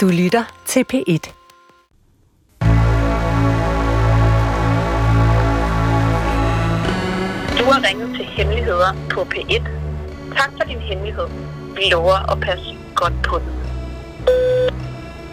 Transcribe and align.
Du 0.00 0.08
lytter 0.08 0.44
til 0.66 0.84
P1. 0.92 1.32
Du 7.58 7.64
har 7.70 7.88
ringet 7.88 8.16
til 8.16 8.24
Hemmeligheder 8.24 8.96
på 9.10 9.20
P1. 9.20 9.62
Tak 10.36 10.50
for 10.56 10.68
din 10.68 10.78
hemmelighed. 10.78 11.26
Vi 11.76 11.82
lover 11.90 12.32
at 12.32 12.40
passe 12.40 12.76
godt 12.94 13.12
på 13.28 13.38
den. 13.38 13.52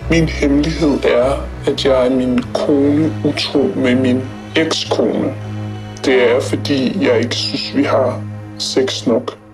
Min 0.10 0.30
hemmelighed 0.30 1.04
er, 1.04 1.48
at 1.68 1.86
jeg 1.86 2.06
er 2.06 2.10
min 2.10 2.44
kone 2.54 3.14
utro 3.26 3.64
med 3.76 3.96
min 3.96 4.22
ekskone. 4.56 5.36
Det 6.06 6.32
er, 6.32 6.42
fordi 6.42 7.06
jeg 7.06 7.20
ikke 7.20 7.36
synes, 7.36 7.76
vi 7.76 7.84
har 7.84 8.24
sex 8.60 9.08
nok. 9.08 9.47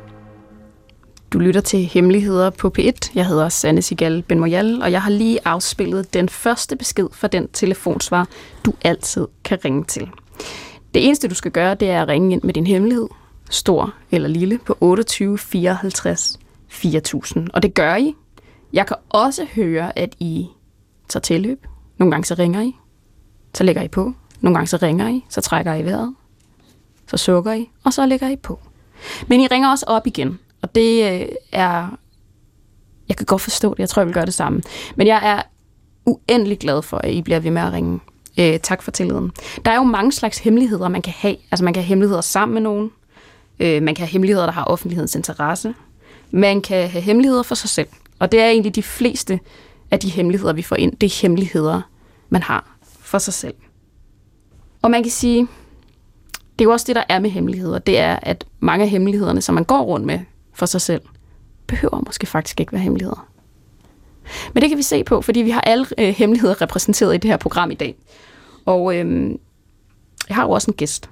Du 1.34 1.40
lytter 1.40 1.62
til 1.62 1.86
Hemmeligheder 1.86 2.50
på 2.50 2.72
P1. 2.80 3.12
Jeg 3.16 3.28
hedder 3.28 3.50
Sanne 3.50 3.82
Sigal 3.82 4.22
Benmoyal, 4.22 4.82
og 4.82 4.92
jeg 4.92 5.02
har 5.02 5.10
lige 5.10 5.40
afspillet 5.46 6.14
den 6.14 6.30
første 6.30 6.76
besked 6.76 7.08
fra 7.12 7.28
den 7.28 7.48
telefonsvar, 7.48 8.28
du 8.66 8.74
altid 8.84 9.28
kan 9.44 9.60
ringe 9.66 9.84
til. 9.84 10.10
Det 10.94 11.06
eneste, 11.06 11.28
du 11.28 11.36
skal 11.36 11.52
gøre, 11.52 11.76
det 11.76 11.90
er 11.90 12.02
at 12.02 12.08
ringe 12.08 12.34
ind 12.34 12.44
med 12.44 12.54
din 12.54 12.68
hemmelighed, 12.68 13.08
stor 13.50 13.94
eller 14.12 14.30
lille, 14.30 14.60
på 14.66 14.78
28 14.80 15.38
54 15.38 16.40
4000. 16.68 17.50
Og 17.54 17.64
det 17.64 17.74
gør 17.74 17.96
I. 17.96 18.16
Jeg 18.74 18.88
kan 18.88 18.98
også 19.10 19.48
høre, 19.56 20.00
at 20.00 20.16
I 20.20 20.48
tager 21.10 21.22
tilløb. 21.22 21.66
Nogle 21.98 22.12
gange 22.12 22.26
så 22.26 22.36
ringer 22.40 22.62
I. 22.62 22.76
Så 23.54 23.64
lægger 23.64 23.82
I 23.82 23.88
på. 23.88 24.14
Nogle 24.42 24.56
gange 24.56 24.68
så 24.68 24.78
ringer 24.82 25.10
I. 25.10 25.26
Så 25.30 25.42
trækker 25.42 25.74
I 25.74 25.86
vejret. 25.86 26.16
Så 27.08 27.18
sukker 27.18 27.54
I. 27.54 27.70
Og 27.84 27.94
så 27.94 28.06
lægger 28.06 28.30
I 28.30 28.36
på. 28.36 28.60
Men 29.28 29.40
I 29.40 29.48
ringer 29.48 29.70
også 29.70 29.86
op 29.88 30.08
igen. 30.08 30.40
Og 30.64 30.76
det 30.76 31.22
øh, 31.22 31.28
er... 31.52 31.98
Jeg 33.10 33.18
kan 33.18 33.26
godt 33.26 33.42
forstå 33.42 33.74
det. 33.74 33.80
Jeg 33.80 33.90
tror, 33.90 34.02
jeg 34.02 34.08
vil 34.08 34.14
gøre 34.14 34.26
det 34.26 34.34
samme. 34.34 34.62
Men 34.96 35.08
jeg 35.08 35.20
er 35.24 35.42
uendelig 36.06 36.60
glad 36.60 36.82
for, 36.82 36.98
at 36.98 37.12
I 37.12 37.22
bliver 37.22 37.40
ved 37.40 37.52
med 37.52 37.62
at 37.62 37.74
ringe. 37.74 38.00
Øh, 38.40 38.60
tak 38.60 38.82
for 38.82 38.92
tilliden. 38.92 39.32
Der 39.66 39.72
er 39.72 39.76
jo 39.76 39.84
mange 39.84 40.12
slags 40.12 40.40
hemmeligheder, 40.40 40.88
man 40.88 41.02
kan 41.02 41.14
have. 41.18 41.36
Altså 41.52 41.64
man 41.64 41.74
kan 41.74 41.84
have 41.84 41.88
hemmeligheder 41.88 42.22
sammen 42.22 42.54
med 42.54 42.62
nogen. 42.62 42.92
Øh, 43.60 43.84
man 43.84 43.96
kan 43.96 44.06
have 44.06 44.12
hemmeligheder, 44.12 44.46
der 44.46 44.54
har 44.54 44.64
offentlighedens 44.64 45.16
interesse. 45.16 45.74
Man 46.32 46.62
kan 46.62 46.90
have 46.90 47.02
hemmeligheder 47.02 47.44
for 47.44 47.56
sig 47.56 47.70
selv. 47.70 47.88
Og 48.20 48.32
det 48.32 48.40
er 48.40 48.48
egentlig 48.48 48.76
de 48.76 48.84
fleste 48.84 49.40
af 49.92 50.00
de 50.00 50.10
hemmeligheder, 50.10 50.54
vi 50.54 50.62
får 50.62 50.76
ind. 50.76 50.96
Det 50.96 51.08
er 51.08 51.22
hemmeligheder, 51.22 51.82
man 52.30 52.44
har 52.44 52.78
for 53.00 53.18
sig 53.18 53.34
selv. 53.34 53.56
Og 54.82 54.92
man 54.92 55.04
kan 55.04 55.12
sige, 55.12 55.48
det 56.32 56.66
er 56.66 56.66
jo 56.66 56.72
også 56.72 56.86
det, 56.88 56.96
der 56.96 57.04
er 57.10 57.20
med 57.20 57.30
hemmeligheder. 57.30 57.80
Det 57.80 58.00
er, 58.00 58.20
at 58.22 58.46
mange 58.60 58.84
af 58.84 58.90
hemmelighederne, 58.90 59.42
som 59.42 59.56
man 59.56 59.64
går 59.64 59.82
rundt 59.82 60.06
med 60.06 60.20
for 60.54 60.66
sig 60.66 60.82
selv, 60.82 61.02
behøver 61.68 62.02
måske 62.06 62.26
faktisk 62.26 62.60
ikke 62.60 62.72
være 62.72 62.82
hemmeligheder. 62.82 63.28
Men 64.54 64.62
det 64.62 64.70
kan 64.70 64.78
vi 64.78 64.84
se 64.84 65.04
på, 65.04 65.22
fordi 65.22 65.40
vi 65.40 65.50
har 65.50 65.62
alle 65.62 65.86
øh, 65.98 66.10
hemmeligheder 66.10 66.62
repræsenteret 66.62 67.16
i 67.16 67.18
det 67.18 67.30
her 67.30 67.38
program 67.38 67.72
i 67.72 67.76
dag. 67.76 67.96
Og 68.66 68.96
øh, 68.96 69.32
jeg 70.30 70.36
har 70.36 70.44
jo 70.44 70.52
også 70.52 70.72
en 70.72 70.78
gæst. 70.78 71.10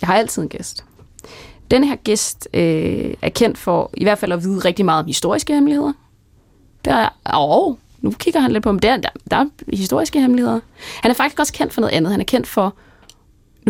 Jeg 0.00 0.06
har 0.06 0.14
altid 0.14 0.42
en 0.42 0.48
gæst. 0.48 0.84
Den 1.70 1.84
her 1.84 1.96
gæst 1.96 2.48
øh, 2.54 3.14
er 3.22 3.28
kendt 3.28 3.58
for 3.58 3.90
i 3.94 4.04
hvert 4.04 4.18
fald 4.18 4.32
at 4.32 4.42
vide 4.42 4.58
rigtig 4.58 4.84
meget 4.84 5.00
om 5.00 5.06
historiske 5.06 5.54
hemmeligheder. 5.54 5.92
Der 6.84 6.94
er, 6.94 7.08
og 7.24 7.78
nu 8.00 8.10
kigger 8.10 8.40
han 8.40 8.52
lidt 8.52 8.62
på, 8.62 8.68
om 8.68 8.78
der, 8.78 8.96
der, 8.96 9.08
der 9.30 9.36
er 9.36 9.46
historiske 9.72 10.20
hemmeligheder. 10.20 10.60
Han 11.02 11.10
er 11.10 11.14
faktisk 11.14 11.40
også 11.40 11.52
kendt 11.52 11.72
for 11.72 11.80
noget 11.80 11.94
andet. 11.94 12.12
Han 12.12 12.20
er 12.20 12.24
kendt 12.24 12.46
for, 12.46 12.74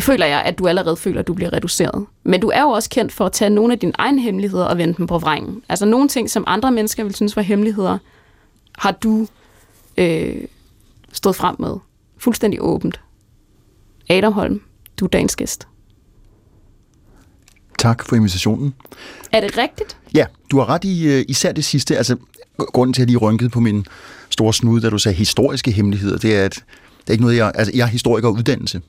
nu 0.01 0.05
føler 0.05 0.27
jeg, 0.27 0.43
at 0.43 0.59
du 0.59 0.69
allerede 0.69 0.97
føler, 0.97 1.21
at 1.21 1.27
du 1.27 1.35
bliver 1.35 1.53
reduceret. 1.53 2.07
Men 2.25 2.41
du 2.41 2.49
er 2.49 2.63
jo 2.63 2.69
også 2.69 2.91
kendt 2.91 3.13
for 3.13 3.27
at 3.27 3.33
tage 3.33 3.51
nogle 3.51 3.73
af 3.73 3.79
dine 3.79 3.93
egne 3.99 4.23
hemmeligheder 4.23 4.65
og 4.65 4.79
vende 4.79 4.95
dem 4.95 5.07
på 5.07 5.19
vrængen. 5.19 5.63
Altså 5.69 5.87
nogle 5.87 6.09
ting, 6.09 6.31
som 6.31 6.45
andre 6.47 6.73
mennesker 6.73 7.05
vil 7.05 7.15
synes 7.15 7.37
var 7.37 7.43
hemmeligheder, 7.43 7.99
har 8.79 8.91
du 8.91 9.27
øh, 9.97 10.37
stået 11.13 11.37
frem 11.37 11.57
med. 11.59 11.77
Fuldstændig 12.19 12.63
åbent. 12.63 13.01
Adam 14.11 14.33
Holm, 14.33 14.61
du 15.01 15.05
er 15.05 15.09
dagens 15.09 15.37
gæst. 15.37 15.69
Tak 17.79 18.05
for 18.05 18.17
invitationen. 18.17 18.75
Er 19.33 19.41
det 19.41 19.59
rigtigt? 19.59 19.97
Ja, 20.15 20.27
du 20.51 20.59
har 20.59 20.69
ret 20.69 20.85
i 20.85 21.19
uh, 21.19 21.25
især 21.29 21.53
det 21.53 21.65
sidste. 21.65 21.97
Altså, 21.97 22.17
grunden 22.59 22.95
til, 22.95 23.03
at 23.03 23.07
jeg 23.07 23.07
lige 23.07 23.19
rynkede 23.19 23.51
på 23.51 23.61
min 23.61 23.87
store 24.31 24.55
snude, 24.55 24.83
da 24.83 24.91
du 24.91 24.99
sagde 24.99 25.17
historiske 25.17 25.71
hemmeligheder, 25.71 26.19
det 26.19 26.37
er, 26.37 26.45
at 26.45 26.55
det 27.01 27.09
er 27.09 27.13
ikke 27.13 27.25
noget, 27.25 27.37
jeg... 27.37 27.53
Altså, 27.55 27.73
jeg 27.75 27.83
er 27.83 27.91
historiker 27.91 28.29
uddannelse 28.29 28.81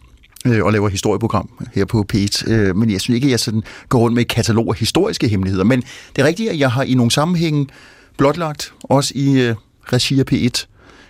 øh, 0.45 0.65
og 0.65 0.71
laver 0.71 0.89
historieprogram 0.89 1.49
her 1.73 1.85
på 1.85 2.05
P1, 2.13 2.51
øh, 2.51 2.75
men 2.75 2.91
jeg 2.91 3.01
synes 3.01 3.15
ikke, 3.15 3.25
at 3.25 3.31
jeg 3.31 3.39
sådan 3.39 3.63
går 3.89 3.99
rundt 3.99 4.15
med 4.15 4.21
et 4.21 4.27
katalog 4.27 4.69
af 4.69 4.75
historiske 4.75 5.27
hemmeligheder. 5.27 5.63
Men 5.63 5.83
det 6.15 6.21
er 6.21 6.25
rigtigt, 6.25 6.49
at 6.49 6.59
jeg 6.59 6.71
har 6.71 6.83
i 6.83 6.93
nogle 6.93 7.11
sammenhænge 7.11 7.67
blotlagt, 8.17 8.73
også 8.83 9.13
i 9.15 9.41
øh, 9.41 9.55
regi 9.83 10.19
af 10.19 10.23
P1, 10.31 10.65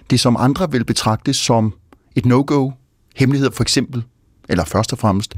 det 0.09 0.19
som 0.19 0.35
andre 0.39 0.71
vil 0.71 0.85
betragte 0.85 1.33
som 1.33 1.73
et 2.15 2.25
no-go, 2.25 2.71
hemmeligheder 3.15 3.51
for 3.51 3.63
eksempel, 3.63 4.03
eller 4.49 4.65
først 4.65 4.93
og 4.93 4.99
fremmest, 4.99 5.35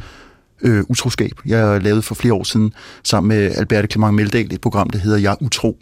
øh, 0.61 0.83
utroskab. 0.89 1.31
Jeg 1.45 1.81
lavede 1.81 2.01
for 2.01 2.15
flere 2.15 2.33
år 2.33 2.43
siden 2.43 2.73
sammen 3.03 3.27
med 3.27 3.51
Albert 3.55 3.91
Clement 3.91 4.15
Meldal 4.15 4.53
et 4.53 4.61
program, 4.61 4.89
der 4.89 4.99
hedder 4.99 5.17
Jeg 5.17 5.31
er 5.31 5.41
utro. 5.41 5.77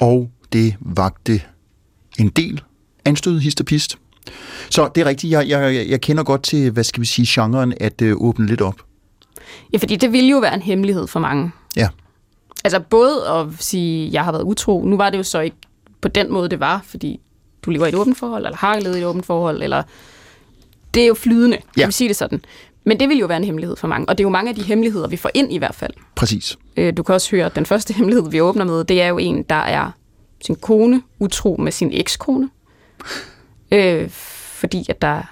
Og 0.00 0.30
det 0.52 0.74
vagte 0.80 1.40
en 2.18 2.28
del 2.28 2.62
anstød 3.04 3.38
histopist. 3.38 3.98
Så 4.70 4.90
det 4.94 5.00
er 5.00 5.04
rigtigt, 5.04 5.30
jeg, 5.30 5.48
jeg, 5.48 5.86
jeg 5.88 6.00
kender 6.00 6.24
godt 6.24 6.42
til, 6.42 6.70
hvad 6.70 6.84
skal 6.84 7.00
vi 7.00 7.06
sige, 7.06 7.42
genren 7.42 7.74
at 7.80 8.02
øh, 8.02 8.16
åbne 8.16 8.46
lidt 8.46 8.60
op. 8.60 8.74
Ja, 9.72 9.78
fordi 9.78 9.96
det 9.96 10.12
ville 10.12 10.30
jo 10.30 10.38
være 10.38 10.54
en 10.54 10.62
hemmelighed 10.62 11.06
for 11.06 11.20
mange. 11.20 11.50
Ja. 11.76 11.88
Altså 12.64 12.80
både 12.80 13.28
at 13.28 13.46
sige, 13.58 14.06
at 14.06 14.12
jeg 14.12 14.24
har 14.24 14.32
været 14.32 14.42
utro. 14.42 14.84
Nu 14.84 14.96
var 14.96 15.10
det 15.10 15.18
jo 15.18 15.22
så 15.22 15.40
ikke 15.40 15.56
på 16.00 16.08
den 16.08 16.32
måde, 16.32 16.48
det 16.48 16.60
var, 16.60 16.80
fordi 16.84 17.20
du 17.62 17.70
lever 17.70 17.86
i 17.86 17.88
et 17.88 17.94
åbent 17.94 18.18
forhold, 18.18 18.44
eller 18.44 18.56
har 18.56 18.80
levet 18.80 18.96
i 18.96 18.98
et 18.98 19.04
åbent 19.04 19.26
forhold, 19.26 19.62
eller 19.62 19.82
det 20.94 21.02
er 21.02 21.06
jo 21.06 21.14
flydende, 21.14 21.56
ja. 21.76 21.80
kan 21.80 21.88
vi 21.88 21.92
sige 21.92 22.08
det 22.08 22.16
sådan. 22.16 22.44
Men 22.84 23.00
det 23.00 23.08
vil 23.08 23.18
jo 23.18 23.26
være 23.26 23.36
en 23.36 23.44
hemmelighed 23.44 23.76
for 23.76 23.88
mange, 23.88 24.08
og 24.08 24.18
det 24.18 24.24
er 24.24 24.26
jo 24.26 24.30
mange 24.30 24.48
af 24.48 24.54
de 24.54 24.62
hemmeligheder, 24.62 25.08
vi 25.08 25.16
får 25.16 25.30
ind 25.34 25.52
i 25.52 25.58
hvert 25.58 25.74
fald. 25.74 25.92
Præcis. 26.14 26.58
Øh, 26.76 26.96
du 26.96 27.02
kan 27.02 27.14
også 27.14 27.30
høre, 27.30 27.46
at 27.46 27.56
den 27.56 27.66
første 27.66 27.94
hemmelighed, 27.94 28.30
vi 28.30 28.40
åbner 28.40 28.64
med, 28.64 28.84
det 28.84 29.02
er 29.02 29.08
jo 29.08 29.18
en, 29.18 29.42
der 29.42 29.54
er 29.54 29.90
sin 30.44 30.56
kone 30.56 31.02
utro 31.18 31.56
med 31.58 31.72
sin 31.72 31.90
ekskone. 31.92 32.50
Øh, 33.72 34.10
fordi 34.10 34.86
at 34.88 35.02
der 35.02 35.22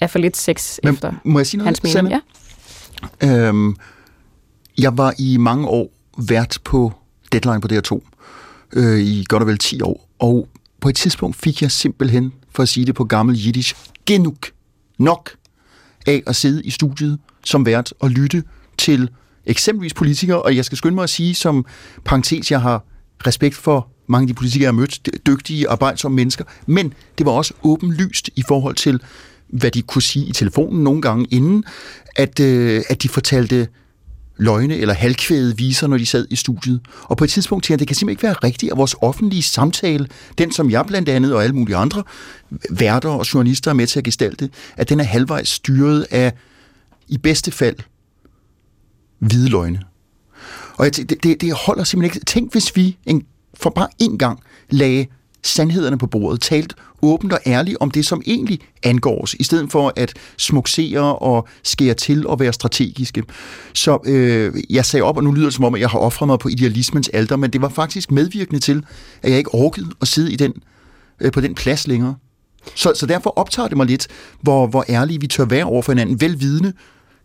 er 0.00 0.06
for 0.06 0.18
lidt 0.18 0.36
sex 0.36 0.78
Men 0.82 0.94
efter 0.94 1.12
må 1.24 1.38
jeg 1.38 1.46
sige 1.46 1.58
noget, 1.58 1.66
hans 1.66 1.94
mening. 1.94 2.22
Ja. 3.22 3.48
Øhm, 3.48 3.76
jeg 4.78 4.98
var 4.98 5.14
i 5.18 5.36
mange 5.36 5.68
år 5.68 5.92
vært 6.18 6.58
på 6.64 6.92
Deadline 7.32 7.60
på 7.60 7.68
DR2, 7.72 8.00
øh, 8.72 9.00
i 9.00 9.24
godt 9.28 9.42
og 9.42 9.46
vel 9.46 9.58
10 9.58 9.80
år, 9.80 10.08
og 10.18 10.48
på 10.80 10.88
et 10.88 10.96
tidspunkt 10.96 11.36
fik 11.36 11.62
jeg 11.62 11.70
simpelthen, 11.70 12.32
for 12.50 12.62
at 12.62 12.68
sige 12.68 12.86
det 12.86 12.94
på 12.94 13.04
gammel 13.04 13.44
jiddisch, 13.44 13.76
genug, 14.06 14.36
nok 14.98 15.30
af 16.06 16.22
at 16.26 16.36
sidde 16.36 16.62
i 16.62 16.70
studiet 16.70 17.18
som 17.44 17.66
vært 17.66 17.94
og 18.00 18.10
lytte 18.10 18.42
til 18.78 19.10
eksempelvis 19.46 19.94
politikere, 19.94 20.42
og 20.42 20.56
jeg 20.56 20.64
skal 20.64 20.78
skynde 20.78 20.94
mig 20.94 21.02
at 21.02 21.10
sige 21.10 21.34
som 21.34 21.66
parentes, 22.04 22.50
jeg 22.50 22.60
har 22.60 22.84
respekt 23.26 23.54
for 23.54 23.88
mange 24.06 24.24
af 24.24 24.28
de 24.28 24.34
politikere, 24.34 24.62
jeg 24.62 24.68
har 24.68 24.80
mødt, 24.80 25.08
dygtige, 25.26 25.68
arbejdsomme 25.68 26.16
mennesker, 26.16 26.44
men 26.66 26.94
det 27.18 27.26
var 27.26 27.32
også 27.32 27.54
åbenlyst 27.62 28.30
i 28.36 28.42
forhold 28.48 28.74
til, 28.74 29.00
hvad 29.48 29.70
de 29.70 29.82
kunne 29.82 30.02
sige 30.02 30.26
i 30.26 30.32
telefonen 30.32 30.84
nogle 30.84 31.02
gange 31.02 31.26
inden, 31.30 31.64
at, 32.16 32.40
øh, 32.40 32.82
at 32.88 33.02
de 33.02 33.08
fortalte 33.08 33.68
løgne 34.36 34.76
eller 34.76 34.94
halvkvæde 34.94 35.56
viser, 35.56 35.86
når 35.86 35.98
de 35.98 36.06
sad 36.06 36.26
i 36.30 36.36
studiet. 36.36 36.80
Og 37.02 37.16
på 37.16 37.24
et 37.24 37.30
tidspunkt 37.30 37.64
tænkte 37.64 37.72
jeg, 37.72 37.78
det 37.78 37.88
kan 37.88 37.96
simpelthen 37.96 38.12
ikke 38.12 38.22
være 38.22 38.48
rigtigt, 38.50 38.72
at 38.72 38.78
vores 38.78 38.94
offentlige 39.02 39.42
samtale, 39.42 40.08
den 40.38 40.52
som 40.52 40.70
jeg 40.70 40.84
blandt 40.86 41.08
andet 41.08 41.34
og 41.34 41.42
alle 41.44 41.56
mulige 41.56 41.76
andre 41.76 42.02
værter 42.70 43.08
og 43.08 43.34
journalister 43.34 43.70
er 43.70 43.74
med 43.74 43.86
til 43.86 44.00
at 44.00 44.04
gestalte, 44.04 44.50
at 44.76 44.88
den 44.88 45.00
er 45.00 45.04
halvvejs 45.04 45.48
styret 45.48 46.06
af, 46.10 46.32
i 47.08 47.18
bedste 47.18 47.50
fald, 47.50 47.76
hvide 49.18 49.48
løgne. 49.48 49.82
Og 50.78 50.84
jeg 50.84 50.92
tænkte, 50.92 51.14
det, 51.14 51.24
det, 51.24 51.40
det 51.40 51.52
holder 51.52 51.84
simpelthen 51.84 52.16
ikke. 52.16 52.24
Tænk, 52.24 52.52
hvis 52.52 52.76
vi 52.76 52.96
en, 53.06 53.22
for 53.54 53.70
bare 53.70 53.88
en 53.98 54.18
gang 54.18 54.40
lagde 54.70 55.06
sandhederne 55.42 55.98
på 55.98 56.06
bordet, 56.06 56.40
talt 56.40 56.74
åbent 57.02 57.32
og 57.32 57.38
ærligt 57.46 57.76
om 57.80 57.90
det, 57.90 58.06
som 58.06 58.22
egentlig 58.26 58.60
angår 58.82 59.22
os, 59.22 59.34
i 59.34 59.44
stedet 59.44 59.72
for 59.72 59.92
at 59.96 60.14
smuksere 60.36 61.16
og 61.16 61.48
skære 61.62 61.94
til 61.94 62.26
og 62.26 62.40
være 62.40 62.52
strategiske. 62.52 63.22
Så 63.74 63.98
øh, 64.04 64.54
jeg 64.70 64.84
sagde 64.84 65.02
op, 65.02 65.16
og 65.16 65.24
nu 65.24 65.32
lyder 65.32 65.46
det 65.46 65.54
som 65.54 65.64
om, 65.64 65.74
at 65.74 65.80
jeg 65.80 65.88
har 65.88 65.98
offret 65.98 66.26
mig 66.26 66.38
på 66.38 66.48
idealismens 66.48 67.08
alter, 67.08 67.36
men 67.36 67.50
det 67.50 67.62
var 67.62 67.68
faktisk 67.68 68.10
medvirkende 68.10 68.60
til, 68.60 68.84
at 69.22 69.30
jeg 69.30 69.38
ikke 69.38 69.54
orkede 69.54 69.86
at 70.00 70.08
sidde 70.08 70.32
i 70.32 70.36
den, 70.36 70.52
øh, 71.20 71.32
på 71.32 71.40
den 71.40 71.54
plads 71.54 71.86
længere. 71.86 72.14
Så, 72.74 72.92
så 72.94 73.06
derfor 73.06 73.30
optager 73.38 73.68
det 73.68 73.76
mig 73.76 73.86
lidt, 73.86 74.06
hvor, 74.40 74.66
hvor 74.66 74.84
ærlige 74.88 75.20
vi 75.20 75.26
tør 75.26 75.44
være 75.44 75.64
over 75.64 75.82
for 75.82 75.92
hinanden, 75.92 76.20
velvidende, 76.20 76.72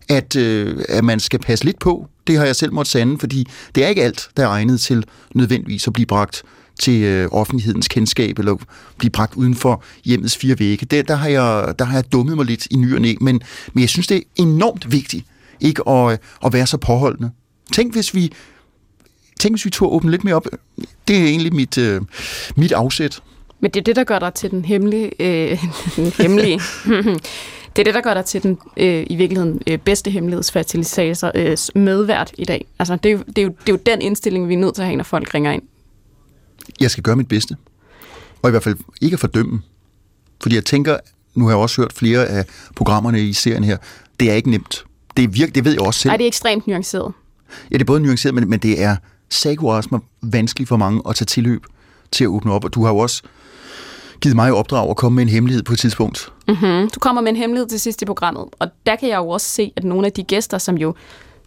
at, 0.10 0.36
øh, 0.36 0.84
at 0.90 1.04
man 1.04 1.20
skal 1.20 1.40
passe 1.40 1.66
lidt 1.66 1.80
på. 1.80 2.08
Det 2.28 2.38
har 2.38 2.46
jeg 2.46 2.56
selv 2.56 2.74
måttet 2.74 2.92
sande, 2.92 3.20
fordi 3.20 3.48
det 3.76 3.84
er 3.84 3.88
ikke 3.88 4.04
alt, 4.04 4.30
der 4.38 4.44
er 4.44 4.48
egnet 4.48 4.82
til 4.82 5.06
nødvendigvis 5.36 5.88
at 5.88 5.94
blive 5.94 6.06
bragt 6.06 6.44
til 6.80 7.04
øh, 7.04 7.30
offentlighedens 7.32 7.88
kendskab, 7.88 8.40
eller 8.40 8.58
blive 8.98 9.12
bragt 9.12 9.36
uden 9.36 9.56
for 9.56 9.84
hjemmets 10.06 10.38
fire 10.38 10.60
vægge. 10.60 10.86
Der, 10.86 11.02
der, 11.02 11.16
har 11.16 11.28
jeg, 11.28 11.74
der 11.80 11.86
har 11.86 11.96
jeg 11.96 12.12
dummet 12.12 12.38
mig 12.38 12.46
lidt 12.46 12.68
i 12.72 12.76
ny 12.76 12.96
og 12.96 13.02
næ, 13.02 13.14
men, 13.22 13.42
men 13.74 13.82
jeg 13.82 13.90
synes, 13.90 14.08
det 14.08 14.18
er 14.18 14.22
enormt 14.36 14.92
vigtigt 14.92 15.26
ikke 15.62 15.90
at, 15.90 16.20
at 16.46 16.54
være 16.54 16.68
så 16.68 16.78
påholdende. 16.78 17.32
Tænk, 17.74 17.94
hvis 17.94 18.16
vi 18.16 18.32
Tænk, 19.40 19.54
hvis 19.54 19.66
vi 19.66 19.70
tog 19.70 19.94
åbne 19.94 20.12
lidt 20.12 20.24
mere 20.24 20.36
op. 20.36 20.48
Det 21.08 21.18
er 21.18 21.24
egentlig 21.24 21.54
mit, 21.54 21.78
øh, 21.78 22.02
mit 22.56 22.72
afsæt. 22.72 23.20
Men 23.60 23.72
det 23.72 23.80
er 23.80 23.84
det, 23.84 23.96
der 23.96 24.04
gør 24.04 24.20
dig 24.20 24.34
til 24.34 24.52
den 24.52 24.66
hemmelige... 24.66 25.12
Øh, 25.20 25.64
den 25.96 26.12
hemmelige. 26.18 26.62
det 27.76 27.82
er 27.82 27.84
det, 27.84 27.94
der 27.94 28.02
gør 28.02 28.14
dig 28.14 28.26
til 28.26 28.44
den 28.44 28.58
øh, 28.78 29.06
i 29.10 29.16
virkeligheden 29.16 29.62
øh, 29.68 29.78
bedste 29.78 30.12
hemmelighedsfertilisator 30.12 31.32
øh, 31.36 31.58
medvært 31.76 32.34
i 32.38 32.46
dag. 32.46 32.66
Altså, 32.80 32.96
det 32.96 33.10
er, 33.10 33.14
jo, 33.14 33.24
det, 33.28 33.38
er 33.38 33.42
jo, 33.42 33.50
det 33.50 33.70
er 33.70 33.74
jo 33.74 33.80
den 33.86 34.02
indstilling, 34.02 34.48
vi 34.48 34.54
er 34.54 34.58
nødt 34.58 34.76
til 34.76 34.82
at 34.82 34.86
have, 34.86 34.98
når 34.98 35.04
folk 35.04 35.34
ringer 35.34 35.52
ind. 35.52 35.62
Jeg 36.80 36.92
skal 36.92 37.04
gøre 37.04 37.16
mit 37.16 37.28
bedste. 37.28 37.56
Og 38.42 38.50
i 38.50 38.52
hvert 38.52 38.64
fald 38.64 38.78
ikke 39.02 39.14
at 39.14 39.20
fordømme. 39.20 39.62
Fordi 40.42 40.56
jeg 40.56 40.66
tænker, 40.66 40.98
nu 41.36 41.46
har 41.46 41.52
jeg 41.52 41.58
også 41.58 41.82
hørt 41.82 41.94
flere 41.94 42.26
af 42.26 42.46
programmerne 42.76 43.22
i 43.22 43.34
serien 43.34 43.64
her, 43.64 43.78
det 44.20 44.30
er 44.30 44.34
ikke 44.34 44.50
nemt. 44.50 44.86
Det, 45.18 45.24
er 45.24 45.28
virke, 45.28 45.52
det 45.52 45.66
ved 45.66 45.72
jeg 45.72 45.82
også 45.82 46.00
selv. 46.00 46.10
Nej, 46.10 46.18
det 46.18 46.24
er 46.24 46.28
ekstremt 46.28 46.68
nuanceret. 46.68 47.14
Ja, 47.72 47.74
det 47.74 47.82
er 47.82 47.86
både 47.86 48.00
nuanceret, 48.00 48.36
men, 48.36 48.50
men 48.50 48.60
det 48.60 48.82
er 48.82 48.96
sagorasmer 49.30 50.00
vanskeligt 50.22 50.68
for 50.68 50.78
mange 50.78 51.02
at 51.10 51.16
tage 51.16 51.26
tilløb 51.26 51.66
til 52.12 52.24
at 52.24 52.28
åbne 52.28 52.52
op. 52.52 52.64
Og 52.64 52.74
du 52.74 52.84
har 52.84 52.92
jo 52.92 52.98
også 52.98 53.24
givet 54.22 54.36
mig 54.36 54.54
opdrag 54.54 54.90
at 54.90 54.96
komme 54.96 55.16
med 55.16 55.24
en 55.24 55.30
hemmelighed 55.30 55.64
på 55.64 55.74
et 55.74 55.80
tidspunkt. 55.80 56.32
Mm-hmm. 56.48 56.90
Du 56.90 57.00
kommer 57.00 57.22
med 57.22 57.30
en 57.30 57.36
hemmelighed 57.36 57.70
til 57.70 57.80
sidst 57.80 58.02
i 58.02 58.06
programmet, 58.06 58.46
og 58.60 58.68
der 58.86 58.96
kan 58.96 59.10
jeg 59.10 59.18
jo 59.18 59.30
også 59.30 59.48
se, 59.48 59.74
at 59.76 59.84
nogle 59.84 60.06
af 60.08 60.12
de 60.14 60.24
gæster, 60.24 60.58
som 60.58 60.78
jo 60.78 60.94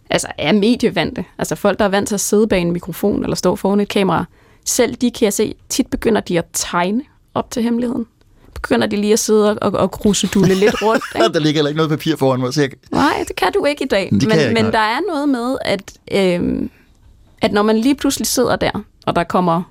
altså 0.09 0.27
er 0.37 0.51
medievante, 0.51 1.25
altså 1.37 1.55
folk, 1.55 1.79
der 1.79 1.85
er 1.85 1.89
vant 1.89 2.07
til 2.07 2.15
at 2.15 2.21
sidde 2.21 2.47
bag 2.47 2.61
en 2.61 2.71
mikrofon 2.71 3.23
eller 3.23 3.35
stå 3.35 3.55
foran 3.55 3.79
et 3.79 3.87
kamera, 3.87 4.25
selv 4.65 4.95
de 4.95 5.11
kan 5.11 5.25
jeg 5.25 5.33
se, 5.33 5.55
tit 5.69 5.87
begynder 5.87 6.21
de 6.21 6.37
at 6.39 6.45
tegne 6.53 7.01
op 7.33 7.51
til 7.51 7.63
hemmeligheden. 7.63 8.05
Begynder 8.53 8.87
de 8.87 8.95
lige 8.95 9.13
at 9.13 9.19
sidde 9.19 9.59
og, 9.59 9.71
og 9.71 9.91
krusedulle 9.91 10.55
lidt 10.63 10.81
rundt. 10.81 11.03
Ikke? 11.15 11.33
der 11.33 11.39
ligger 11.39 11.57
heller 11.57 11.69
ikke 11.69 11.77
noget 11.77 11.89
papir 11.89 12.15
foran 12.15 12.39
mig, 12.39 12.53
så 12.53 12.61
jeg... 12.61 12.69
Nej, 12.91 13.25
det 13.27 13.35
kan 13.35 13.51
du 13.53 13.65
ikke 13.65 13.83
i 13.83 13.87
dag. 13.87 14.09
Det 14.11 14.27
men 14.27 14.39
ikke, 14.39 14.53
men 14.53 14.63
nej. 14.63 14.71
der 14.71 14.79
er 14.79 14.99
noget 15.07 15.29
med, 15.29 15.57
at, 15.65 15.93
øh, 16.11 16.69
at 17.41 17.51
når 17.51 17.63
man 17.63 17.77
lige 17.77 17.95
pludselig 17.95 18.27
sidder 18.27 18.55
der, 18.55 18.71
og 19.05 19.15
der 19.15 19.23
kommer... 19.23 19.61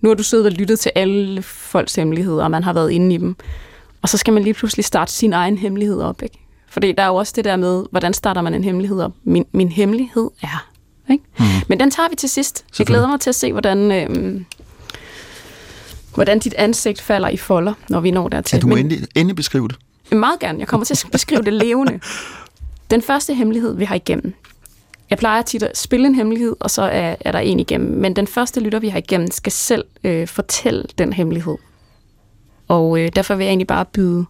Nu 0.00 0.08
har 0.08 0.14
du 0.14 0.22
siddet 0.22 0.46
og 0.46 0.52
lyttet 0.52 0.78
til 0.80 0.92
alle 0.94 1.42
folks 1.42 1.94
hemmeligheder, 1.94 2.44
og 2.44 2.50
man 2.50 2.64
har 2.64 2.72
været 2.72 2.90
inde 2.90 3.14
i 3.14 3.18
dem. 3.18 3.36
Og 4.02 4.08
så 4.08 4.16
skal 4.18 4.32
man 4.34 4.42
lige 4.42 4.54
pludselig 4.54 4.84
starte 4.84 5.12
sin 5.12 5.32
egen 5.32 5.58
hemmelighed 5.58 6.00
op, 6.00 6.22
ikke? 6.22 6.38
Fordi 6.70 6.92
der 6.92 7.02
er 7.02 7.06
jo 7.06 7.14
også 7.14 7.32
det 7.36 7.44
der 7.44 7.56
med, 7.56 7.84
hvordan 7.90 8.14
starter 8.14 8.40
man 8.42 8.54
en 8.54 8.64
hemmelighed 8.64 9.00
op? 9.00 9.12
Min, 9.24 9.44
min 9.52 9.68
hemmelighed 9.68 10.30
er... 10.42 10.66
Ikke? 11.10 11.24
Mm. 11.38 11.44
Men 11.68 11.80
den 11.80 11.90
tager 11.90 12.08
vi 12.08 12.16
til 12.16 12.28
sidst. 12.28 12.64
Jeg 12.78 12.86
glæder 12.86 13.06
mig 13.08 13.20
til 13.20 13.30
at 13.30 13.34
se, 13.34 13.52
hvordan, 13.52 13.92
øh, 13.92 14.40
hvordan 16.14 16.38
dit 16.38 16.54
ansigt 16.54 17.00
falder 17.00 17.28
i 17.28 17.36
folder, 17.36 17.72
når 17.88 18.00
vi 18.00 18.10
når 18.10 18.28
dertil. 18.28 18.56
Ja, 18.56 18.60
du 18.60 18.66
må 18.66 18.74
Men- 18.74 18.84
endelig, 18.84 19.08
endelig 19.14 19.36
beskrive 19.36 19.68
det. 19.68 19.76
meget 20.12 20.40
gerne. 20.40 20.58
Jeg 20.58 20.68
kommer 20.68 20.84
til 20.84 20.94
at 20.94 21.12
beskrive 21.12 21.42
det 21.42 21.52
levende. 21.52 22.00
Den 22.90 23.02
første 23.02 23.34
hemmelighed, 23.34 23.76
vi 23.76 23.84
har 23.84 23.94
igennem. 23.94 24.34
Jeg 25.10 25.18
plejer 25.18 25.42
tit 25.42 25.62
at 25.62 25.78
spille 25.78 26.06
en 26.06 26.14
hemmelighed, 26.14 26.56
og 26.60 26.70
så 26.70 26.82
er, 26.82 27.16
er 27.20 27.32
der 27.32 27.38
en 27.38 27.60
igennem. 27.60 27.98
Men 27.98 28.16
den 28.16 28.26
første 28.26 28.60
lytter, 28.60 28.78
vi 28.78 28.88
har 28.88 28.98
igennem, 28.98 29.30
skal 29.30 29.52
selv 29.52 29.84
øh, 30.04 30.26
fortælle 30.26 30.84
den 30.98 31.12
hemmelighed. 31.12 31.56
Og 32.68 33.00
øh, 33.00 33.08
derfor 33.16 33.34
vil 33.34 33.44
jeg 33.44 33.50
egentlig 33.50 33.66
bare 33.66 33.84
byde 33.84 34.26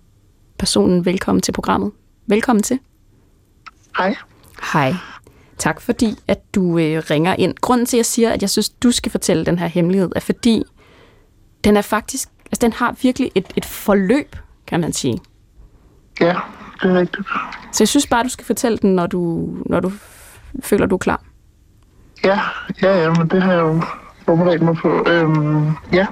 personen 0.58 1.04
velkommen 1.04 1.42
til 1.42 1.52
programmet. 1.52 1.92
Velkommen 2.26 2.62
til. 2.62 2.78
Hej. 3.96 4.14
Hej. 4.72 4.94
Tak 5.58 5.80
fordi, 5.80 6.16
at 6.28 6.54
du 6.54 6.78
øh, 6.78 7.02
ringer 7.10 7.34
ind. 7.34 7.54
Grunden 7.60 7.86
til, 7.86 7.96
at 7.96 7.98
jeg 7.98 8.06
siger, 8.06 8.31
at 8.31 8.42
jeg 8.42 8.50
synes, 8.50 8.69
du 8.69 8.90
skal 8.90 9.12
fortælle 9.12 9.46
den 9.46 9.58
her 9.58 9.66
hemmelighed, 9.66 10.10
er 10.16 10.20
fordi, 10.20 10.62
den 11.64 11.76
er 11.76 11.82
faktisk, 11.82 12.28
altså 12.44 12.58
den 12.60 12.72
har 12.72 12.96
virkelig 13.02 13.31
et, 13.34 13.46
et 13.56 13.64
forløb, 13.64 14.36
kan 14.66 14.81
man 14.81 14.92
sige. 14.92 15.19
Ja, 16.20 16.36
det 16.82 16.90
er 16.90 16.94
rigtigt. 16.94 17.28
Så 17.72 17.84
jeg 17.84 17.88
synes 17.88 18.06
bare, 18.06 18.24
du 18.24 18.28
skal 18.28 18.44
fortælle 18.44 18.78
den, 18.78 18.94
når 18.94 19.06
du, 19.06 19.48
når 19.66 19.81
du 19.81 19.92
føler, 20.62 20.87
du 20.87 20.96
klar. 20.99 21.22
Ja, 22.25 22.40
ja, 22.82 23.02
ja, 23.02 23.10
men 23.14 23.28
det 23.28 23.43
har 23.43 23.52
jeg 23.52 23.60
jo 23.60 23.82
forberedt 24.25 24.62
mig 24.62 24.76
på. 24.76 25.05
Øhm, 25.08 25.70
ja, 25.93 26.06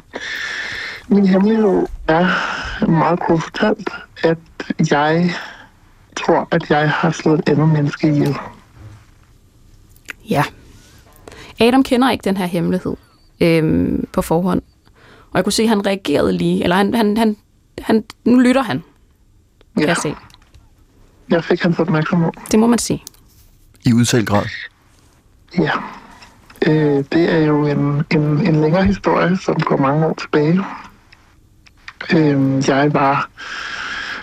min 1.08 1.26
hemmelighed 1.26 1.87
er 2.08 2.26
meget 2.87 3.20
kort 3.28 3.43
fortalt, 3.43 3.90
at 4.25 4.38
jeg 4.90 5.31
tror, 6.16 6.48
at 6.50 6.70
jeg 6.70 6.90
har 6.90 7.10
slået 7.10 7.38
et 7.38 7.48
andet 7.48 7.69
menneske 7.69 8.08
ihjel. 8.08 8.37
Ja. 10.31 10.44
Adam 11.60 11.82
kender 11.82 12.10
ikke 12.10 12.22
den 12.25 12.37
her 12.37 12.46
hemmelighed 12.46 12.96
øhm, 13.40 14.08
på 14.12 14.22
forhånd. 14.22 14.62
Og 15.31 15.37
jeg 15.38 15.44
kunne 15.44 15.52
se, 15.52 15.62
at 15.62 15.69
han 15.69 15.87
reagerede 15.87 16.32
lige. 16.32 16.62
Eller 16.62 16.76
han, 16.76 16.94
han, 16.94 17.16
han, 17.16 17.37
han, 17.82 18.04
nu 18.25 18.38
lytter 18.38 18.62
han, 18.62 18.82
kan 19.75 19.82
Ja, 19.82 19.88
jeg 19.88 19.96
se. 19.96 20.14
jeg 21.31 21.44
fik 21.44 21.62
hans 21.62 21.78
opmærksomhed. 21.78 22.31
Det 22.50 22.58
må 22.58 22.66
man 22.66 22.78
sige. 22.78 23.02
I 23.86 23.92
udtalt 23.92 24.28
grad. 24.28 24.44
Ja. 25.58 25.70
Øh, 26.66 27.04
det 27.12 27.34
er 27.34 27.38
jo 27.38 27.66
en, 27.66 28.04
en, 28.10 28.22
en 28.22 28.60
længere 28.60 28.84
historie, 28.84 29.36
som 29.36 29.54
går 29.54 29.76
mange 29.76 30.06
år 30.06 30.14
tilbage. 30.14 30.60
Øh, 32.12 32.68
jeg 32.68 32.94
var 32.94 33.28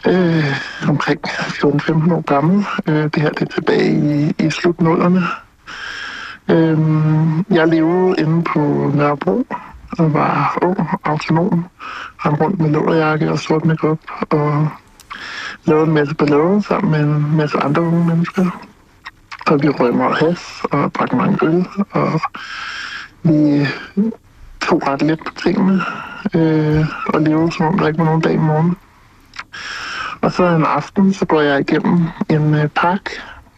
øh, 0.07 0.55
omkring 0.89 1.19
14-15 1.27 2.13
år 2.13 2.21
gammel. 2.21 2.65
Øh, 2.87 3.03
det 3.03 3.15
her 3.15 3.29
det 3.29 3.41
er 3.41 3.53
tilbage 3.53 4.25
i, 4.39 4.45
i 4.45 4.49
slutnullerne. 4.49 5.21
Øh, 6.49 6.77
jeg 7.49 7.67
levede 7.67 8.15
inde 8.17 8.43
på 8.43 8.91
Nørrebro 8.95 9.45
og 9.99 10.13
var 10.13 10.57
ung, 10.61 10.77
autonom, 11.03 11.65
rendte 12.25 12.43
rundt 12.43 12.59
med 12.59 12.69
låderjakke 12.69 13.31
og 13.31 13.39
sort 13.39 13.65
makeup 13.65 13.99
og 14.29 14.67
lavede 15.65 15.87
en 15.87 15.93
masse 15.93 16.15
ballade 16.15 16.63
sammen 16.67 16.91
med 16.91 16.99
en 16.99 17.37
masse 17.37 17.57
andre 17.57 17.81
unge 17.81 18.05
mennesker. 18.05 18.72
Og 19.47 19.63
vi 19.63 19.69
røg 19.69 19.95
meget 19.95 20.17
has 20.17 20.61
og 20.71 20.95
drak 20.95 21.13
mange 21.13 21.37
øl, 21.45 21.67
og 21.91 22.21
vi 23.23 23.67
tog 24.61 24.87
ret 24.87 25.01
let 25.01 25.19
på 25.19 25.33
tingene 25.43 25.81
øh, 26.33 26.85
og 27.07 27.21
levede 27.21 27.51
som 27.51 27.65
om 27.65 27.77
der 27.77 27.87
ikke 27.87 27.99
var 27.99 28.05
nogen 28.05 28.21
dag 28.21 28.33
i 28.33 28.37
morgen. 28.37 28.77
Og 30.21 30.31
så 30.31 30.43
en 30.43 30.65
aften, 30.65 31.13
så 31.13 31.25
går 31.25 31.41
jeg 31.41 31.59
igennem 31.59 32.07
en 32.29 32.53
øh, 32.53 32.67
park 32.67 33.09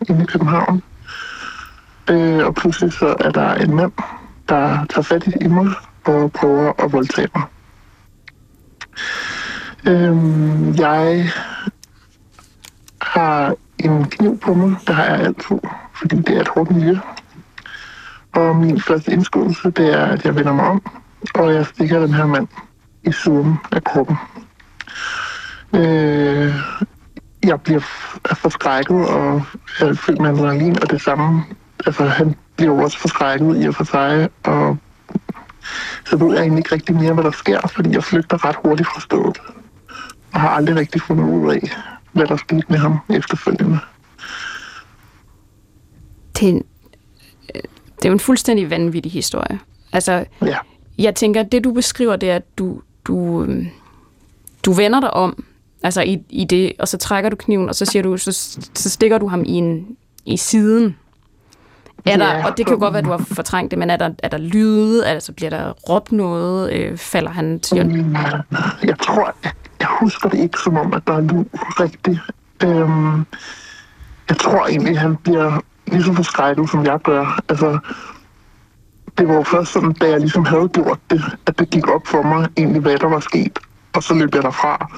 inde 0.09 0.23
i 0.23 0.25
København, 0.25 0.83
øh, 2.09 2.45
og 2.45 2.55
pludselig 2.55 2.93
så 2.93 3.15
er 3.19 3.31
der 3.31 3.53
en 3.53 3.75
mand, 3.75 3.91
der 4.49 4.85
tager 4.89 5.01
fat 5.01 5.27
i 5.41 5.47
mig 5.47 5.67
og 6.05 6.31
prøver 6.31 6.83
at 6.83 6.91
voldtage 6.91 7.27
mig. 7.35 7.43
Øh, 9.87 10.15
jeg 10.79 11.31
har 13.01 13.55
en 13.85 14.05
kniv 14.05 14.39
på 14.39 14.53
mig. 14.53 14.75
Der 14.87 14.93
har 14.93 15.03
jeg 15.05 15.19
altid, 15.19 15.57
fordi 15.95 16.15
det 16.15 16.37
er 16.37 16.41
et 16.41 16.47
hårdt 16.47 16.71
miljø. 16.71 16.97
Og 18.33 18.55
min 18.55 18.81
første 18.81 19.11
indskudelse, 19.11 19.69
det 19.69 19.93
er, 19.93 20.05
at 20.05 20.25
jeg 20.25 20.35
vender 20.35 20.53
mig 20.53 20.65
om, 20.65 20.81
og 21.35 21.53
jeg 21.53 21.65
stikker 21.65 21.99
den 21.99 22.13
her 22.13 22.25
mand 22.25 22.47
i 23.03 23.11
siden 23.11 23.57
af 23.71 23.83
kroppen. 23.83 24.17
Øh, 25.73 26.53
jeg 27.43 27.61
bliver 27.61 27.79
forskrækket, 28.33 29.07
og 29.07 29.43
jeg 29.79 29.89
er 29.89 29.93
fyldt 29.93 30.21
med 30.21 30.29
adrenalin, 30.29 30.81
og 30.81 30.89
det 30.89 31.01
samme, 31.01 31.43
altså 31.85 32.05
han 32.05 32.35
bliver 32.55 32.83
også 32.83 32.99
forskrækket 32.99 33.63
i 33.63 33.67
og 33.67 33.75
for 33.75 33.83
sig, 33.83 34.29
og 34.43 34.77
så 36.05 36.17
ved 36.17 36.33
jeg 36.33 36.41
egentlig 36.41 36.59
ikke 36.59 36.75
rigtig 36.75 36.95
mere, 36.95 37.13
hvad 37.13 37.23
der 37.23 37.31
sker, 37.31 37.67
fordi 37.67 37.91
jeg 37.91 38.03
flygter 38.03 38.45
ret 38.45 38.55
hurtigt 38.63 38.89
fra 38.89 38.99
stedet, 38.99 39.41
og 40.33 40.41
har 40.41 40.49
aldrig 40.49 40.75
rigtig 40.75 41.01
fundet 41.01 41.23
ud 41.23 41.51
af, 41.51 41.77
hvad 42.15 42.27
der 42.27 42.37
skete 42.37 42.63
med 42.69 42.77
ham 42.77 42.97
efterfølgende. 43.09 43.79
Det 46.39 46.43
er, 46.43 46.51
en, 46.51 46.63
øh, 47.55 47.61
det 48.01 48.07
er 48.07 48.11
en 48.11 48.19
fuldstændig 48.19 48.69
vanvittig 48.69 49.11
historie. 49.11 49.59
Altså, 49.93 50.25
Ja, 50.41 50.57
jeg 50.97 51.15
tænker, 51.15 51.43
det 51.43 51.63
du 51.63 51.71
beskriver, 51.73 52.15
det 52.15 52.29
er, 52.31 52.35
at 52.35 52.57
du, 52.57 52.81
du, 53.05 53.43
øhm, 53.43 53.67
du 54.65 54.71
vender 54.73 54.99
dig 54.99 55.11
om, 55.13 55.43
altså 55.83 56.01
i, 56.01 56.23
i 56.29 56.45
det, 56.45 56.71
og 56.79 56.87
så 56.87 56.97
trækker 56.97 57.29
du 57.29 57.35
kniven, 57.35 57.69
og 57.69 57.75
så 57.75 57.85
siger 57.85 58.03
du, 58.03 58.17
så, 58.17 58.31
så 58.73 58.89
stikker 58.89 59.17
du 59.17 59.27
ham 59.27 59.43
i, 59.45 59.51
en, 59.51 59.97
i 60.25 60.37
siden. 60.37 60.95
Er 62.05 62.17
der, 62.17 62.25
Ja. 62.37 62.45
og 62.45 62.57
det 62.57 62.65
kan 62.65 62.75
jo 62.75 62.79
godt 62.79 62.93
være, 62.93 62.99
at 62.99 63.05
du 63.05 63.11
har 63.11 63.17
fortrængt 63.17 63.71
det, 63.71 63.79
men 63.79 63.89
er 63.89 63.97
der, 63.97 64.09
er 64.23 64.27
der 64.29 64.37
lyde, 64.37 65.07
altså 65.07 65.31
bliver 65.33 65.49
der 65.49 65.71
råbt 65.89 66.11
noget, 66.11 66.73
øh, 66.73 66.97
falder 66.97 67.29
han 67.31 67.59
til 67.59 67.87
Mm, 67.87 68.15
Jeg 68.83 68.99
tror, 68.99 69.35
jeg, 69.85 69.97
husker 69.99 70.29
det 70.29 70.39
ikke 70.39 70.59
som 70.63 70.77
om, 70.77 70.93
at 70.93 71.07
der 71.07 71.13
er 71.13 71.21
lyd 71.21 71.45
rigtigt. 71.79 72.19
Øhm, 72.63 73.25
jeg 74.29 74.37
tror 74.37 74.67
egentlig, 74.67 74.99
han 74.99 75.15
bliver 75.15 75.59
lige 75.87 76.03
så 76.03 76.13
forskrækket, 76.13 76.69
som 76.69 76.85
jeg 76.85 76.99
gør. 76.99 77.39
Altså, 77.49 77.79
det 79.17 79.27
var 79.27 79.33
jo 79.33 79.43
først 79.43 79.73
sådan, 79.73 79.93
da 79.93 80.09
jeg 80.09 80.19
ligesom 80.19 80.45
havde 80.45 80.69
gjort 80.69 80.99
det, 81.09 81.21
at 81.47 81.59
det 81.59 81.69
gik 81.69 81.87
op 81.87 82.07
for 82.07 82.21
mig 82.21 82.47
egentlig, 82.57 82.81
hvad 82.81 82.97
der 82.97 83.07
var 83.07 83.19
sket. 83.19 83.59
Og 83.93 84.03
så 84.03 84.13
løb 84.13 84.35
jeg 84.35 84.43
derfra. 84.43 84.89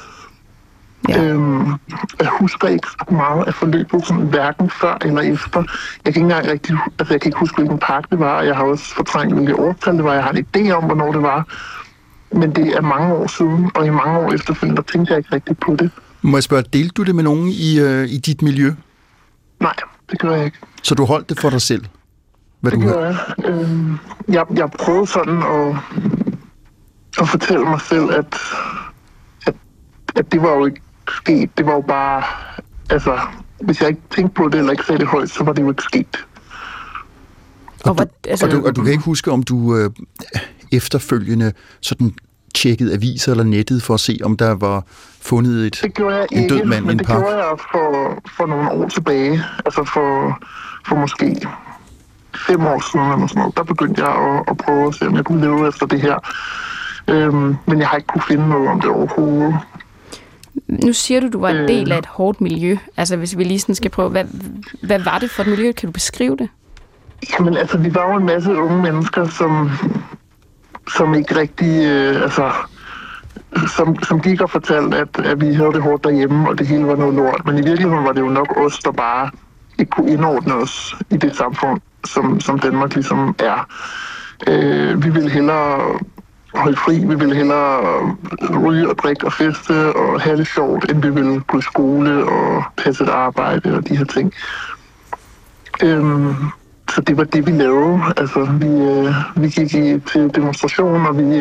Ja. 1.10 1.24
Øhm, 1.24 1.74
jeg 2.20 2.28
husker 2.40 2.68
ikke 2.68 2.88
ret 3.02 3.12
meget 3.12 3.48
af 3.48 3.54
forløbet, 3.54 4.06
sådan, 4.06 4.24
hverken 4.24 4.70
før 4.70 4.98
eller 5.02 5.22
efter. 5.22 5.60
Jeg 6.06 6.14
kan 6.14 6.22
ikke 6.22 6.34
engang 6.34 6.48
rigtig, 6.48 6.78
altså 7.00 7.14
jeg 7.14 7.22
kan 7.22 7.30
ikke 7.30 7.40
huske, 7.40 7.56
hvilken 7.56 7.80
park 7.80 8.10
det 8.12 8.20
var, 8.20 8.42
jeg 8.42 8.56
har 8.56 8.64
også 8.64 8.96
fortrængt, 8.96 9.34
hvilket 9.34 9.56
årstal 9.56 9.96
det 9.96 10.04
var. 10.04 10.14
Jeg 10.14 10.24
har 10.24 10.32
en 10.32 10.46
idé 10.56 10.72
om, 10.72 10.84
hvornår 10.84 11.12
det 11.12 11.22
var. 11.22 11.46
Men 12.32 12.56
det 12.56 12.68
er 12.68 12.82
mange 12.82 13.14
år 13.14 13.28
siden, 13.28 13.72
og 13.76 13.86
i 13.86 13.90
mange 13.90 14.20
år 14.20 14.34
efterfølgende, 14.34 14.82
der 14.82 14.92
tænkte 14.92 15.12
jeg 15.12 15.18
ikke 15.18 15.36
rigtigt 15.36 15.60
på 15.60 15.76
det. 15.76 15.92
Må 16.22 16.38
jeg 16.38 16.44
spørge, 16.44 16.64
delte 16.74 16.94
du 16.94 17.04
det 17.04 17.16
med 17.16 17.24
nogen 17.24 17.48
i, 17.50 17.80
øh, 17.80 18.08
i 18.10 18.18
dit 18.18 18.42
miljø? 18.42 18.74
Nej, 19.60 19.74
det 20.12 20.20
gør 20.20 20.36
jeg 20.36 20.46
ikke. 20.46 20.58
Så 20.84 20.96
du 20.96 21.06
holdt 21.06 21.30
det 21.30 21.40
for 21.40 21.50
dig 21.50 21.62
selv? 21.62 21.86
Hvad 22.62 22.72
Det 22.72 22.82
du 22.82 22.88
gør 22.88 23.06
jeg. 23.06 23.18
Øhm, 23.46 23.98
jeg, 24.28 24.46
jeg 24.56 24.72
prøvede 24.72 25.08
sådan 25.08 25.38
at, 25.38 25.76
at 27.22 27.30
fortælle 27.30 27.64
mig 27.66 27.82
selv, 27.82 28.10
at, 28.12 28.36
at, 29.48 29.56
at 30.16 30.32
det 30.32 30.42
var 30.42 30.54
jo 30.54 30.66
ikke 30.66 30.82
sket. 31.10 31.58
Det 31.58 31.66
var 31.66 31.74
jo 31.74 31.82
bare, 31.82 32.24
altså, 32.90 33.20
hvis 33.62 33.82
jeg 33.82 33.90
ikke 33.90 34.02
tænkte 34.16 34.34
på 34.34 34.50
det, 34.50 34.56
eller 34.56 34.72
ikke 34.72 34.84
sagde 34.86 35.00
det 35.00 35.08
højt, 35.08 35.30
så 35.30 35.44
var 35.44 35.54
det 35.54 35.62
jo 35.62 35.70
ikke 35.70 35.84
sket. 35.84 36.26
Og, 37.84 37.94
hvad, 37.94 38.06
altså, 38.28 38.46
Og 38.46 38.52
du, 38.52 38.68
og 38.68 38.76
du 38.76 38.84
kan 38.84 38.92
ikke 38.92 39.04
huske, 39.04 39.32
om 39.32 39.44
du 39.44 39.76
øh, 39.76 39.90
efterfølgende 40.72 41.54
sådan 41.82 42.14
tjekkede 42.56 42.94
aviser 42.94 43.32
eller 43.32 43.44
nettet 43.44 43.84
for 43.84 43.94
at 43.94 44.00
se, 44.00 44.20
om 44.24 44.38
der 44.38 44.52
var 44.56 44.84
fundet 45.22 45.68
et, 45.68 45.80
Det 45.84 45.94
gjorde 45.94 46.16
jeg 46.16 46.28
en 46.32 46.44
ikke, 46.44 46.56
død 46.56 46.64
mand 46.66 46.84
i 46.84 46.88
men 46.88 46.92
en 46.92 47.00
det 47.00 47.08
park? 47.08 47.22
gjorde 47.24 47.36
jeg 47.38 47.56
for, 47.72 48.18
for 48.38 48.46
nogle 48.46 48.72
år 48.72 48.88
tilbage. 48.90 49.44
Altså 49.66 49.84
for, 49.94 50.40
for 50.88 50.96
måske 50.96 51.36
fem 52.48 52.66
år 52.66 52.92
siden 52.92 53.12
eller 53.14 53.28
sådan 53.28 53.40
noget. 53.40 53.58
Der 53.58 53.64
begyndte 53.64 54.06
jeg 54.06 54.12
at, 54.36 54.44
at 54.48 54.58
prøve 54.58 54.88
at 54.88 54.96
se, 54.96 55.08
om 55.08 55.16
jeg 55.16 55.26
kunne 55.26 55.42
leve 55.42 55.68
efter 55.68 55.86
det 55.86 56.02
her. 56.02 56.16
Øhm, 57.08 57.56
men 57.68 57.80
jeg 57.80 57.88
har 57.88 57.98
ikke 57.98 58.08
kunne 58.08 58.22
finde 58.28 58.50
noget 58.50 58.68
om 58.68 58.82
det 58.82 58.90
overhovedet. 58.90 59.56
nu 60.68 60.94
siger 60.94 61.20
du, 61.22 61.30
du 61.34 61.40
var 61.40 61.50
en 61.50 61.56
Øh. 61.56 61.68
del 61.68 61.92
af 61.92 61.98
et 61.98 62.06
hårdt 62.06 62.42
miljø. 62.42 62.78
Altså 62.98 63.16
hvis 63.18 63.38
vi 63.38 63.44
lige 63.44 63.60
sådan 63.60 63.76
skal 63.76 63.92
prøve, 63.92 64.10
hvad, 64.10 64.26
hvad 64.84 65.00
var 65.00 65.20
det 65.20 65.32
for 65.32 65.42
et 65.44 65.48
miljø? 65.50 65.72
Kan 65.72 65.88
du 65.88 65.92
beskrive 65.94 66.38
det? 66.38 66.50
Jamen 67.40 67.58
altså, 67.58 67.78
vi 67.78 67.94
var 67.96 68.12
jo 68.12 68.18
en 68.18 68.26
masse 68.26 68.56
unge 68.56 68.82
mennesker, 68.82 69.28
som, 69.30 69.70
som 70.88 71.16
ikke 71.16 71.40
rigtig, 71.40 71.86
øh, 71.86 72.22
altså, 72.22 72.52
som, 73.76 74.04
som 74.04 74.22
gik 74.22 74.42
og 74.42 74.50
fortalte, 74.50 74.98
at, 74.98 75.26
at 75.26 75.42
vi 75.42 75.54
havde 75.54 75.74
det 75.74 75.82
hårdt 75.82 76.04
derhjemme, 76.04 76.50
og 76.50 76.60
det 76.60 76.68
hele 76.68 76.88
var 76.88 76.96
noget 76.96 77.16
lort. 77.16 77.42
Men 77.46 77.58
i 77.58 77.62
virkeligheden 77.62 78.06
var 78.06 78.12
det 78.12 78.22
jo 78.22 78.30
nok 78.30 78.58
os, 78.58 78.80
der 78.80 78.92
bare 78.92 79.30
ikke 79.80 79.90
kunne 79.90 80.12
indordne 80.12 80.54
os 80.54 80.96
i 81.10 81.18
det 81.18 81.36
samfund, 81.36 81.82
som, 82.06 82.40
som 82.40 82.60
Danmark 82.60 82.94
ligesom 82.94 83.36
er. 83.40 83.68
Øh, 84.48 85.04
vi 85.04 85.10
ville 85.10 85.30
hellere 85.30 86.00
holde 86.54 86.78
fri, 86.78 87.00
vi 87.06 87.16
ville 87.16 87.36
hellere 87.36 87.80
ryge 88.64 88.90
og 88.90 88.98
drikke 88.98 89.26
og 89.26 89.34
feste 89.34 89.96
og 89.96 90.22
have 90.22 90.38
det 90.38 90.48
sjovt, 90.48 90.92
end 90.92 91.02
vi 91.02 91.10
ville 91.10 91.40
gå 91.40 91.58
i 91.58 91.62
skole 91.62 92.26
og 92.26 92.64
passe 92.78 93.04
et 93.04 93.10
arbejde 93.10 93.78
og 93.78 93.90
de 93.90 93.98
her 93.98 94.06
ting. 94.06 94.34
Øhm, 95.84 96.36
så 96.90 97.02
det 97.02 97.18
var 97.18 97.24
det, 97.24 97.48
vi 97.48 97.52
lavede. 97.52 98.02
Altså, 98.18 98.46
vi, 98.60 98.68
øh, 98.68 99.14
vi 99.36 99.50
gik 99.50 99.74
i, 99.74 100.00
til 100.00 100.32
demonstration, 100.36 101.06
og 101.06 101.18
vi, 101.18 101.38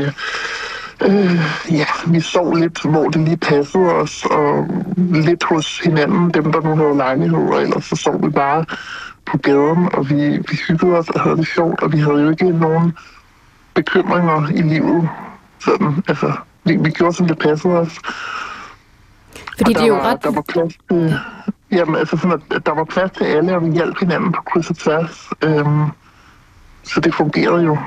øh, 1.02 1.40
ja, 1.70 1.86
vi 2.06 2.20
sov 2.20 2.54
lidt, 2.56 2.82
hvor 2.84 3.08
det 3.08 3.20
lige 3.20 3.36
passede 3.36 3.84
os, 3.84 4.24
og 4.30 4.66
lidt 4.96 5.44
hos 5.44 5.80
hinanden, 5.80 6.30
dem 6.30 6.52
der 6.52 6.60
nu 6.60 6.76
havde 6.76 6.96
lejlighed, 6.96 7.38
og 7.38 7.62
ellers 7.62 7.84
så 7.84 7.96
sov 7.96 8.24
vi 8.24 8.30
bare 8.30 8.64
på 9.26 9.38
gaden, 9.38 9.88
og 9.92 10.10
vi, 10.10 10.38
vi 10.38 10.58
hyggede 10.68 10.98
os 10.98 11.08
og 11.08 11.20
havde 11.20 11.36
det 11.36 11.46
sjovt, 11.46 11.82
og 11.82 11.92
vi 11.92 11.98
havde 11.98 12.22
jo 12.22 12.30
ikke 12.30 12.50
nogen 12.50 12.92
bekymringer 13.74 14.48
i 14.48 14.62
livet. 14.62 15.08
Sådan, 15.58 16.04
altså, 16.08 16.32
vi, 16.64 16.76
vi 16.76 16.90
gjorde, 16.90 17.16
som 17.16 17.26
det 17.28 17.38
passede 17.38 17.74
os. 17.74 17.98
Fordi 19.56 19.72
det 19.72 19.82
er 19.82 19.86
jo 19.86 19.94
var, 19.94 20.02
ret... 20.02 20.22
Der 20.22 20.30
var 20.30 20.42
plads 20.48 20.74
til, 20.90 21.18
jamen, 21.72 21.96
altså 21.96 22.16
sådan, 22.16 22.42
at 22.50 22.66
der 22.66 22.74
var 22.74 22.84
plads 22.84 23.10
til 23.10 23.24
alle, 23.24 23.56
og 23.56 23.66
vi 23.66 23.72
hjalp 23.72 23.98
hinanden 23.98 24.32
på 24.32 24.42
kryds 24.42 24.70
og 24.70 24.76
tværs. 24.76 25.28
Øhm, 25.42 25.84
så 26.82 27.00
det 27.00 27.14
fungerede 27.14 27.64
jo. 27.64 27.78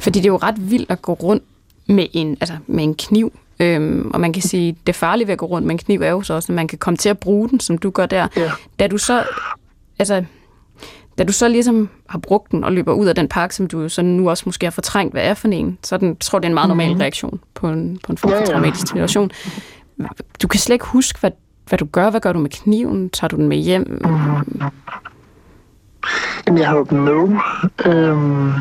Fordi 0.00 0.18
det 0.18 0.26
er 0.26 0.32
jo 0.32 0.36
ret 0.36 0.70
vildt 0.70 0.90
at 0.90 1.02
gå 1.02 1.12
rundt 1.12 1.42
med 1.86 2.06
en, 2.12 2.36
altså 2.40 2.56
med 2.66 2.84
en 2.84 2.94
kniv. 2.94 3.32
Øhm, 3.60 4.10
og 4.14 4.20
man 4.20 4.32
kan 4.32 4.42
sige, 4.42 4.76
det 4.86 4.94
farlige 4.94 5.26
ved 5.26 5.32
at 5.32 5.38
gå 5.38 5.46
rundt 5.46 5.66
med 5.66 5.74
en 5.74 5.78
kniv 5.78 6.00
er 6.00 6.10
jo 6.10 6.22
så 6.22 6.34
også, 6.34 6.52
at 6.52 6.56
man 6.56 6.68
kan 6.68 6.78
komme 6.78 6.96
til 6.96 7.08
at 7.08 7.18
bruge 7.18 7.48
den, 7.48 7.60
som 7.60 7.78
du 7.78 7.90
gør 7.90 8.06
der. 8.06 8.28
Ja. 8.36 8.50
Da 8.78 8.86
du 8.86 8.98
så, 8.98 9.24
altså, 9.98 10.24
da 11.18 11.24
du 11.24 11.32
så 11.32 11.48
ligesom 11.48 11.88
har 12.08 12.18
brugt 12.18 12.52
den 12.52 12.64
og 12.64 12.72
løber 12.72 12.92
ud 12.92 13.06
af 13.06 13.14
den 13.14 13.28
park, 13.28 13.52
som 13.52 13.66
du 13.66 13.88
så 13.88 14.02
nu 14.02 14.30
også 14.30 14.42
måske 14.46 14.66
har 14.66 14.70
fortrængt, 14.70 15.14
hvad 15.14 15.22
er 15.22 15.34
for 15.34 15.48
en, 15.48 15.78
så 15.82 15.96
den, 15.96 16.16
tror 16.16 16.38
det 16.38 16.44
er 16.44 16.48
en 16.48 16.54
meget 16.54 16.68
normal 16.68 16.92
reaktion 16.92 17.40
på 17.54 17.68
en, 17.68 17.98
på 18.04 18.12
en 18.12 18.18
form 18.18 18.30
for. 18.30 18.36
Ja, 18.36 18.40
ja. 18.40 18.46
traumatisk 18.46 18.88
situation. 18.88 19.30
Du 20.42 20.48
kan 20.48 20.60
slet 20.60 20.74
ikke 20.74 20.86
huske, 20.86 21.20
hvad, 21.20 21.30
hvad 21.68 21.78
du 21.78 21.84
gør. 21.84 22.10
Hvad 22.10 22.20
gør 22.20 22.32
du 22.32 22.38
med 22.38 22.50
kniven? 22.50 23.10
Tager 23.10 23.28
du 23.28 23.36
den 23.36 23.48
med 23.48 23.56
hjem? 23.56 24.00
Jamen, 26.46 26.58
jeg 26.58 26.68
havde 26.68 26.86
den 26.90 27.00
med. 27.00 27.40
Øhm, 27.86 28.52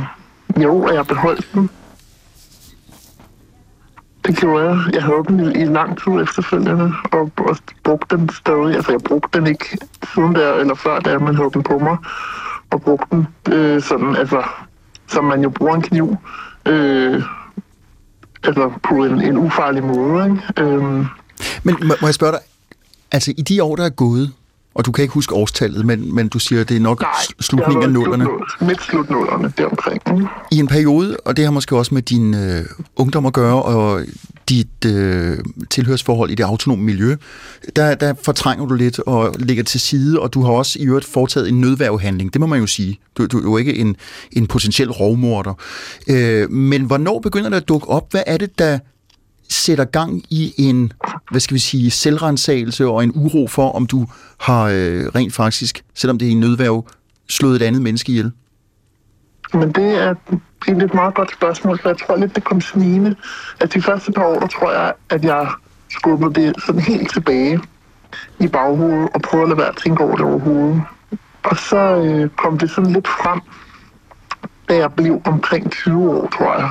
jo, 0.63 0.83
og 0.83 0.93
jeg 0.93 1.07
beholdt 1.07 1.49
den. 1.53 1.69
Det 4.25 4.37
gjorde 4.37 4.69
jeg. 4.69 4.79
Jeg 4.93 5.03
havde 5.03 5.23
den 5.27 5.39
i, 5.39 5.61
i 5.61 5.65
lang 5.65 5.97
tid 5.97 6.11
efterfølgende, 6.11 6.93
og, 7.11 7.31
og 7.37 7.57
brugte 7.83 8.17
den 8.17 8.29
stadig. 8.29 8.75
Altså, 8.75 8.91
jeg 8.91 9.01
brugte 9.07 9.39
den 9.39 9.47
ikke 9.47 9.77
siden 10.13 10.35
der, 10.35 10.53
eller 10.53 10.75
før, 10.75 10.99
der, 10.99 11.19
man 11.19 11.35
havde 11.35 11.49
den 11.53 11.63
på 11.63 11.79
mig, 11.79 11.97
og 12.71 12.81
brugte 12.81 13.15
den 13.15 13.27
øh, 13.51 13.81
sådan, 13.81 14.15
altså, 14.15 14.43
som 15.07 15.25
man 15.25 15.41
jo 15.41 15.49
bruger 15.49 15.75
en 15.75 15.81
kniv, 15.81 16.15
øh, 16.67 17.23
altså 18.43 18.71
på 18.83 18.95
en, 18.95 19.21
en 19.21 19.37
ufarlig 19.37 19.83
måde, 19.83 20.25
ikke? 20.25 20.71
Øh, 20.71 21.05
men 21.63 21.75
må, 21.83 21.95
må 22.01 22.07
jeg 22.07 22.13
spørge 22.13 22.31
dig, 22.31 22.41
altså 23.11 23.33
i 23.37 23.41
de 23.41 23.63
år, 23.63 23.75
der 23.75 23.85
er 23.85 23.89
gået, 23.89 24.31
og 24.75 24.85
du 24.85 24.91
kan 24.91 25.01
ikke 25.01 25.13
huske 25.13 25.33
årstallet, 25.35 25.85
men, 25.85 26.15
men 26.15 26.27
du 26.27 26.39
siger, 26.39 26.63
det 26.63 26.77
er 26.77 26.81
nok 26.81 27.01
nej, 27.01 27.11
slutningen 27.39 27.83
af 27.83 27.89
nullerne. 27.89 28.23
slut- 28.25 28.67
Midt 28.67 28.81
slutnullerne 28.83 29.53
deromkring. 29.57 30.01
Ikke? 30.15 30.27
I 30.51 30.57
en 30.59 30.67
periode, 30.67 31.17
og 31.25 31.37
det 31.37 31.45
har 31.45 31.51
måske 31.51 31.77
også 31.77 31.93
med 31.93 32.01
din 32.01 32.33
øh, 32.33 32.65
ungdom 32.95 33.25
at 33.25 33.33
gøre, 33.33 33.63
og 33.63 34.01
dit 34.49 34.85
øh, 34.85 35.37
tilhørsforhold 35.69 36.31
i 36.31 36.35
det 36.35 36.43
autonome 36.43 36.83
miljø, 36.83 37.15
der, 37.75 37.95
der 37.95 38.13
fortrænger 38.23 38.65
du 38.65 38.73
lidt 38.75 38.99
og 38.99 39.35
ligger 39.39 39.63
til 39.63 39.79
side, 39.79 40.19
og 40.19 40.33
du 40.33 40.41
har 40.43 40.51
også 40.51 40.79
i 40.79 40.85
øvrigt 40.85 41.05
foretaget 41.05 41.49
en 41.49 41.61
nødværvehandling. 41.61 42.33
Det 42.33 42.41
må 42.41 42.47
man 42.47 42.59
jo 42.59 42.67
sige. 42.67 42.99
Du, 43.17 43.25
du 43.25 43.37
er 43.37 43.43
jo 43.43 43.57
ikke 43.57 43.75
en, 43.77 43.95
en 44.31 44.47
potentiel 44.47 44.91
rovmorder. 44.91 45.53
Øh, 46.07 46.51
men 46.51 46.83
hvornår 46.83 47.19
begynder 47.19 47.49
det 47.49 47.57
at 47.57 47.67
dukke 47.67 47.89
op? 47.89 48.11
Hvad 48.11 48.23
er 48.27 48.37
det, 48.37 48.59
der 48.59 48.79
sætter 49.50 49.85
gang 49.85 50.23
i 50.29 50.53
en, 50.57 50.93
hvad 51.31 51.39
skal 51.39 51.53
vi 51.53 51.59
sige, 51.59 51.91
selvrensagelse 51.91 52.88
og 52.88 53.03
en 53.03 53.12
uro 53.15 53.47
for, 53.47 53.71
om 53.71 53.85
du 53.85 54.07
har 54.39 54.63
øh, 54.63 55.05
rent 55.15 55.33
faktisk, 55.33 55.83
selvom 55.93 56.17
det 56.17 56.27
er 56.27 56.31
en 56.31 56.39
nødværv, 56.39 56.88
slået 57.29 57.55
et 57.55 57.62
andet 57.62 57.81
menneske 57.81 58.12
ihjel? 58.12 58.31
Men 59.53 59.71
det 59.71 60.03
er 60.03 60.15
egentlig 60.67 60.85
et 60.85 60.93
meget 60.93 61.15
godt 61.15 61.33
spørgsmål, 61.33 61.79
for 61.79 61.89
jeg 61.89 61.97
tror 61.97 62.15
lidt, 62.15 62.35
det 62.35 62.43
kom 62.43 62.62
snigende. 62.62 63.15
At 63.59 63.73
de 63.73 63.81
første 63.81 64.12
par 64.12 64.23
år, 64.23 64.39
der 64.39 64.47
tror 64.47 64.71
jeg, 64.71 64.93
at 65.09 65.23
jeg 65.23 65.47
skubbede 65.89 66.41
det 66.41 66.55
sådan 66.65 66.81
helt 66.81 67.13
tilbage 67.13 67.59
i 68.39 68.47
baghovedet 68.47 69.09
og 69.13 69.21
prøvede 69.21 69.43
at 69.43 69.50
lade 69.50 69.57
være 69.57 69.69
at 69.69 69.77
tænke 69.83 70.03
over 70.03 70.15
det 70.15 70.25
overhovedet. 70.25 70.81
Og 71.43 71.57
så 71.57 71.77
øh, 71.77 72.29
kom 72.29 72.57
det 72.57 72.69
sådan 72.69 72.93
lidt 72.93 73.07
frem, 73.07 73.41
da 74.69 74.75
jeg 74.75 74.93
blev 74.93 75.21
omkring 75.25 75.71
20 75.71 76.09
år, 76.09 76.29
tror 76.38 76.59
jeg. 76.59 76.69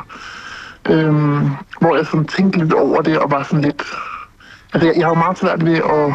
Øhm, 0.88 1.50
hvor 1.80 1.96
jeg 1.96 2.06
sådan 2.06 2.26
tænkte 2.26 2.58
lidt 2.58 2.72
over 2.72 3.02
det 3.02 3.18
og 3.18 3.30
var 3.30 3.42
sådan 3.42 3.60
lidt... 3.60 3.82
Altså, 4.72 4.86
jeg, 4.88 4.96
jeg 4.96 5.06
har 5.06 5.10
jo 5.10 5.14
meget 5.14 5.38
svært 5.38 5.64
ved 5.64 5.76
at 5.76 6.14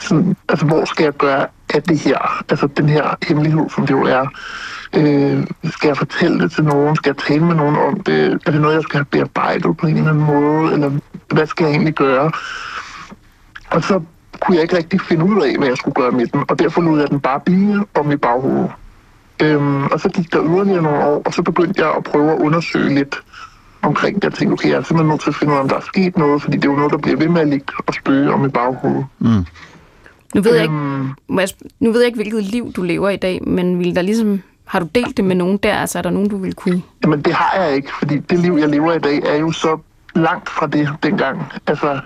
sådan, 0.00 0.36
altså, 0.48 0.66
hvor 0.66 0.84
skal 0.84 1.04
jeg 1.04 1.12
gøre 1.12 1.46
af 1.74 1.82
det 1.82 1.98
her? 1.98 2.44
Altså, 2.48 2.66
den 2.66 2.88
her 2.88 3.14
hemmelighed, 3.28 3.70
som 3.70 3.86
det 3.86 3.94
jo 3.94 4.04
er. 4.04 4.26
Øh, 4.96 5.46
skal 5.64 5.88
jeg 5.88 5.96
fortælle 5.96 6.40
det 6.40 6.52
til 6.52 6.64
nogen? 6.64 6.96
Skal 6.96 7.10
jeg 7.10 7.16
tale 7.16 7.44
med 7.44 7.54
nogen 7.54 7.76
om 7.76 8.00
det? 8.00 8.42
Er 8.46 8.50
det 8.50 8.60
noget, 8.60 8.74
jeg 8.74 8.82
skal 8.82 8.98
have 8.98 9.04
bearbejdet 9.04 9.76
på 9.76 9.86
en 9.86 9.96
eller 9.96 10.10
anden 10.10 10.24
måde? 10.24 10.72
Eller 10.72 10.90
hvad 11.28 11.46
skal 11.46 11.64
jeg 11.64 11.72
egentlig 11.72 11.94
gøre? 11.94 12.30
Og 13.70 13.82
så 13.82 14.00
kunne 14.40 14.54
jeg 14.54 14.62
ikke 14.62 14.76
rigtig 14.76 15.00
finde 15.00 15.24
ud 15.24 15.42
af, 15.42 15.58
hvad 15.58 15.68
jeg 15.68 15.76
skulle 15.76 15.94
gøre 15.94 16.10
med 16.10 16.26
den, 16.26 16.44
og 16.48 16.58
derfor 16.58 16.80
lod 16.80 17.00
jeg 17.00 17.10
den 17.10 17.20
bare 17.20 17.40
blive 17.40 17.86
om 17.94 18.10
i 18.12 18.16
baghovedet. 18.16 18.70
Øhm, 19.42 19.84
og 19.86 20.00
så 20.00 20.08
gik 20.08 20.32
der 20.32 20.44
yderligere 20.44 20.82
nogle 20.82 21.04
år, 21.04 21.22
og 21.24 21.34
så 21.34 21.42
begyndte 21.42 21.82
jeg 21.82 21.94
at 21.96 22.04
prøve 22.04 22.32
at 22.32 22.38
undersøge 22.38 22.94
lidt 22.94 23.22
omkring 23.86 24.14
det. 24.16 24.24
Jeg 24.24 24.32
tænkte, 24.32 24.52
okay, 24.52 24.68
jeg 24.68 24.76
er 24.76 24.82
simpelthen 24.82 25.08
nødt 25.08 25.20
til 25.20 25.28
at 25.30 25.34
finde 25.34 25.52
ud 25.52 25.58
af, 25.58 25.62
om 25.62 25.68
der 25.68 25.76
er 25.76 25.80
sket 25.80 26.18
noget, 26.18 26.42
fordi 26.42 26.56
det 26.56 26.64
er 26.64 26.70
jo 26.70 26.76
noget, 26.76 26.92
der 26.92 26.98
bliver 26.98 27.16
ved 27.16 27.28
med 27.28 27.40
at 27.40 27.48
ligge 27.48 27.66
og 27.86 27.94
spøge 27.94 28.32
om 28.32 28.44
i 28.44 28.48
baghovedet. 28.48 29.06
Nu 30.34 30.42
ved, 30.42 30.54
jeg 30.54 30.62
ikke, 30.62 30.74
Øhm, 30.74 31.38
sp- 31.40 31.68
nu 31.80 31.92
ved 31.92 32.00
jeg 32.00 32.06
ikke, 32.06 32.16
hvilket 32.16 32.42
liv 32.42 32.72
du 32.72 32.82
lever 32.82 33.08
i 33.08 33.16
dag, 33.16 33.48
men 33.48 33.78
vil 33.78 33.96
der 33.96 34.02
ligesom, 34.02 34.42
har 34.64 34.80
du 34.80 34.88
delt 34.94 35.16
det 35.16 35.24
med 35.24 35.36
nogen 35.36 35.56
der? 35.56 35.74
Altså 35.74 35.98
er 35.98 36.02
der 36.02 36.10
nogen, 36.10 36.28
du 36.28 36.36
vil 36.36 36.54
kunne? 36.54 36.82
Jamen, 37.04 37.22
det 37.22 37.34
har 37.34 37.62
jeg 37.62 37.74
ikke, 37.76 37.88
fordi 37.98 38.18
det 38.18 38.38
liv, 38.38 38.56
jeg 38.60 38.68
lever 38.68 38.92
i 38.92 38.98
dag, 38.98 39.18
er 39.18 39.36
jo 39.36 39.52
så 39.52 39.78
langt 40.14 40.48
fra 40.48 40.66
det 40.66 40.88
dengang. 41.02 41.42
Altså, 41.66 42.00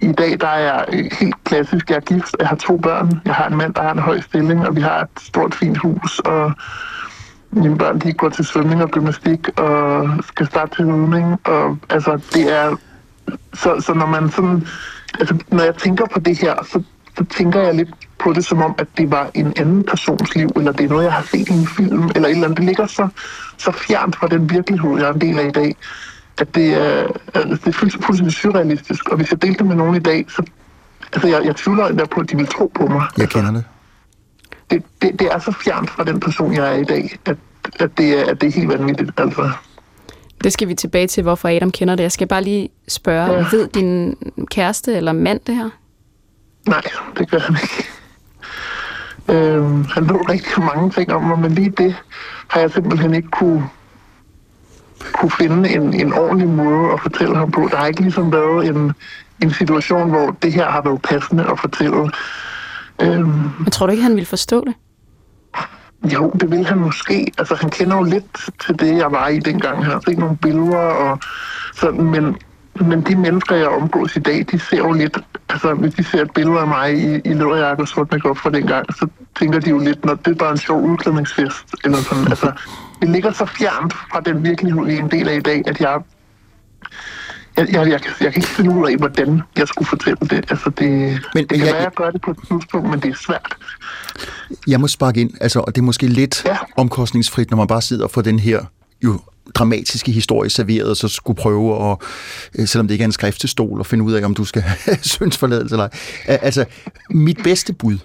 i 0.00 0.12
dag, 0.12 0.40
der 0.40 0.46
er 0.46 0.58
jeg 0.58 1.08
helt 1.20 1.44
klassisk. 1.44 1.90
Jeg 1.90 1.96
er 1.96 2.00
gift, 2.00 2.36
jeg 2.38 2.48
har 2.48 2.56
to 2.56 2.76
børn. 2.76 3.20
Jeg 3.24 3.34
har 3.34 3.48
en 3.48 3.56
mand, 3.56 3.74
der 3.74 3.82
har 3.82 3.92
en 3.92 3.98
høj 3.98 4.20
stilling, 4.20 4.66
og 4.66 4.76
vi 4.76 4.80
har 4.80 5.00
et 5.00 5.08
stort, 5.20 5.54
fint 5.54 5.78
hus, 5.78 6.18
og 6.18 6.52
mine 7.56 7.78
børn, 7.78 7.98
de 7.98 8.12
går 8.12 8.28
til 8.28 8.44
svømning 8.44 8.82
og 8.82 8.90
gymnastik, 8.90 9.48
og 9.58 10.08
skal 10.28 10.46
starte 10.46 10.76
til 10.76 10.84
ridning, 10.84 11.38
og 11.44 11.78
altså, 11.90 12.20
det 12.34 12.52
er... 12.58 12.76
Så, 13.54 13.80
så 13.80 13.94
når 13.94 14.06
man 14.06 14.30
sådan... 14.30 14.66
Altså, 15.20 15.36
når 15.48 15.62
jeg 15.62 15.74
tænker 15.74 16.06
på 16.12 16.20
det 16.20 16.38
her, 16.38 16.54
så, 16.72 16.82
så 17.18 17.24
tænker 17.24 17.60
jeg 17.60 17.74
lidt 17.74 17.88
på 18.18 18.32
det 18.32 18.44
som 18.44 18.62
om, 18.62 18.74
at 18.78 18.86
det 18.98 19.10
var 19.10 19.30
en 19.34 19.52
anden 19.56 19.84
persons 19.84 20.34
liv, 20.34 20.50
eller 20.56 20.72
det 20.72 20.84
er 20.84 20.88
noget, 20.88 21.04
jeg 21.04 21.12
har 21.12 21.22
set 21.22 21.48
i 21.48 21.52
en 21.52 21.66
film, 21.66 22.10
eller 22.14 22.28
et 22.28 22.32
eller 22.32 22.44
andet. 22.44 22.56
Det 22.56 22.66
ligger 22.66 22.86
så, 22.86 23.08
så 23.58 23.72
fjernt 23.72 24.16
fra 24.16 24.28
den 24.28 24.50
virkelighed, 24.50 24.98
jeg 24.98 25.08
er 25.08 25.12
en 25.12 25.20
del 25.20 25.38
af 25.38 25.46
i 25.46 25.50
dag, 25.50 25.76
at 26.40 26.54
det 26.54 26.74
er, 26.74 27.06
altså, 27.34 27.60
det 27.64 27.66
er 27.66 27.72
fuldstændig, 27.72 28.32
surrealistisk. 28.32 29.08
Og 29.08 29.16
hvis 29.16 29.30
jeg 29.30 29.42
delte 29.42 29.58
det 29.58 29.66
med 29.66 29.76
nogen 29.76 29.94
i 29.94 29.98
dag, 29.98 30.26
så 30.28 30.42
altså, 31.12 31.28
jeg, 31.28 31.44
jeg 31.44 31.56
tvivler 31.56 31.86
endda 31.86 32.04
på, 32.04 32.20
at 32.20 32.30
de 32.30 32.36
vil 32.36 32.46
tro 32.46 32.72
på 32.74 32.86
mig. 32.86 33.02
Jeg 33.18 33.28
kender 33.28 33.52
det 33.52 33.64
det, 34.74 34.82
det, 35.02 35.20
det 35.20 35.28
er 35.32 35.38
så 35.38 35.52
fjernt 35.52 35.90
fra 35.90 36.04
den 36.04 36.20
person, 36.20 36.54
jeg 36.54 36.74
er 36.74 36.78
i 36.78 36.84
dag, 36.84 37.18
at, 37.24 37.36
at, 37.80 37.98
det, 37.98 38.20
er, 38.20 38.30
at 38.30 38.40
det 38.40 38.46
er 38.46 38.52
helt 38.52 38.68
vanvittigt. 38.68 39.10
Altså. 39.16 39.50
Det 40.44 40.52
skal 40.52 40.68
vi 40.68 40.74
tilbage 40.74 41.06
til, 41.06 41.22
hvorfor 41.22 41.48
Adam 41.48 41.70
kender 41.70 41.94
det. 41.94 42.02
Jeg 42.02 42.12
skal 42.12 42.26
bare 42.26 42.42
lige 42.42 42.68
spørge, 42.88 43.32
ja. 43.32 43.46
ved 43.52 43.68
din 43.68 44.16
kæreste 44.50 44.96
eller 44.96 45.12
mand 45.12 45.40
det 45.46 45.54
her? 45.54 45.70
Nej, 46.68 46.82
det 47.18 47.30
gør 47.30 47.38
han 47.38 47.56
ikke. 47.62 47.84
Øhm, 49.28 49.84
han 49.84 50.08
ved 50.08 50.28
rigtig 50.28 50.62
mange 50.62 50.90
ting 50.90 51.12
om 51.12 51.22
mig, 51.22 51.38
men 51.38 51.52
lige 51.54 51.70
det 51.70 51.96
har 52.48 52.60
jeg 52.60 52.70
simpelthen 52.70 53.14
ikke 53.14 53.28
kunne, 53.28 53.68
kunne 55.12 55.30
finde 55.30 55.70
en, 55.70 55.94
en 55.94 56.12
ordentlig 56.12 56.48
måde 56.48 56.92
at 56.92 57.00
fortælle 57.00 57.36
ham 57.36 57.50
på. 57.50 57.68
Der 57.70 57.76
har 57.76 57.86
ikke 57.86 58.00
ligesom 58.00 58.32
været 58.32 58.66
en, 58.66 58.92
en 59.42 59.50
situation, 59.50 60.10
hvor 60.10 60.36
det 60.42 60.52
her 60.52 60.70
har 60.70 60.82
været 60.82 61.02
passende 61.02 61.50
at 61.50 61.60
fortælle. 61.60 62.10
Øhm, 63.02 63.50
men 63.58 63.70
tror 63.70 63.86
du 63.86 63.90
ikke, 63.90 64.02
han 64.02 64.16
vil 64.16 64.26
forstå 64.26 64.64
det? 64.66 64.74
Jo, 66.12 66.30
det 66.40 66.50
vil 66.50 66.66
han 66.66 66.78
måske. 66.78 67.32
Altså, 67.38 67.54
han 67.54 67.70
kender 67.70 67.96
jo 67.96 68.02
lidt 68.02 68.50
til 68.66 68.78
det, 68.78 68.96
jeg 68.96 69.12
var 69.12 69.28
i 69.28 69.38
dengang. 69.38 69.84
Han 69.84 69.92
har 69.92 70.02
set 70.08 70.18
nogle 70.18 70.36
billeder 70.36 70.78
og 70.78 71.18
sådan, 71.74 72.04
men, 72.04 72.36
men 72.80 73.00
de 73.00 73.16
mennesker, 73.16 73.56
jeg 73.56 73.68
omgås 73.68 74.16
i 74.16 74.20
dag, 74.20 74.46
de 74.50 74.58
ser 74.58 74.76
jo 74.76 74.92
lidt... 74.92 75.18
Altså, 75.48 75.74
hvis 75.74 75.94
de 75.94 76.04
ser 76.04 76.22
et 76.22 76.30
billede 76.30 76.58
af 76.58 76.66
mig 76.66 76.94
i, 76.94 77.20
i 77.24 77.32
læderjakke 77.32 77.82
og 77.82 77.88
sort 77.88 78.12
makeup 78.12 78.38
fra 78.38 78.50
dengang, 78.50 78.86
så 78.94 79.06
tænker 79.38 79.60
de 79.60 79.70
jo 79.70 79.78
lidt, 79.78 80.04
når 80.04 80.14
det 80.14 80.30
er 80.30 80.34
bare 80.34 80.50
en 80.50 80.58
sjov 80.58 80.82
udklædningsfest, 80.82 81.74
eller 81.84 81.98
sådan. 81.98 82.24
Altså, 82.24 82.52
det 83.00 83.08
ligger 83.08 83.32
så 83.32 83.46
fjernt 83.46 83.92
fra 83.92 84.20
den 84.20 84.44
virkelighed, 84.44 84.84
vi 84.84 84.94
er 84.94 84.98
en 84.98 85.10
del 85.10 85.28
af 85.28 85.36
i 85.36 85.40
dag, 85.40 85.62
at 85.66 85.80
jeg 85.80 86.00
jeg, 87.56 87.68
jeg, 87.72 87.90
jeg, 87.90 88.00
jeg 88.20 88.32
kan 88.32 88.42
ikke 88.42 88.48
finde 88.48 88.70
ud 88.70 88.90
af, 88.90 88.96
hvordan 88.96 89.40
jeg 89.56 89.68
skulle 89.68 89.88
fortælle 89.88 90.18
det. 90.20 90.44
Altså, 90.50 90.70
det, 90.78 90.88
men, 91.34 91.46
det 91.46 91.48
kan 91.48 91.58
jeg, 91.58 91.66
være, 91.66 91.76
at 91.76 91.82
jeg 91.82 91.92
gør 91.92 92.10
det 92.10 92.20
på 92.20 92.30
et 92.30 92.36
tidspunkt, 92.48 92.90
men 92.90 93.00
det 93.00 93.10
er 93.10 93.14
svært. 93.26 93.56
Jeg 94.66 94.80
må 94.80 94.88
sparke 94.88 95.20
ind, 95.20 95.30
altså, 95.40 95.60
og 95.60 95.74
det 95.74 95.80
er 95.80 95.84
måske 95.84 96.06
lidt 96.06 96.44
ja. 96.44 96.56
omkostningsfrit, 96.76 97.50
når 97.50 97.56
man 97.56 97.66
bare 97.66 97.82
sidder 97.82 98.04
og 98.04 98.10
får 98.10 98.22
den 98.22 98.38
her 98.38 98.64
jo 99.02 99.20
dramatiske 99.54 100.12
historie 100.12 100.50
serveret, 100.50 100.90
og 100.90 100.96
så 100.96 101.08
skulle 101.08 101.36
prøve 101.36 101.90
at, 101.90 101.98
øh, 102.54 102.68
selvom 102.68 102.88
det 102.88 102.94
ikke 102.94 103.02
er 103.02 103.06
en 103.06 103.12
skriftestol, 103.12 103.80
at 103.80 103.86
finde 103.86 104.04
ud 104.04 104.12
af, 104.12 104.24
om 104.24 104.34
du 104.34 104.44
skal 104.44 104.62
have 104.62 104.98
syndsforladelse 105.14 105.74
eller 105.74 105.88
ej. 106.28 106.38
Altså, 106.42 106.64
mit 107.10 107.38
bedste 107.44 107.72
bud, 107.72 107.98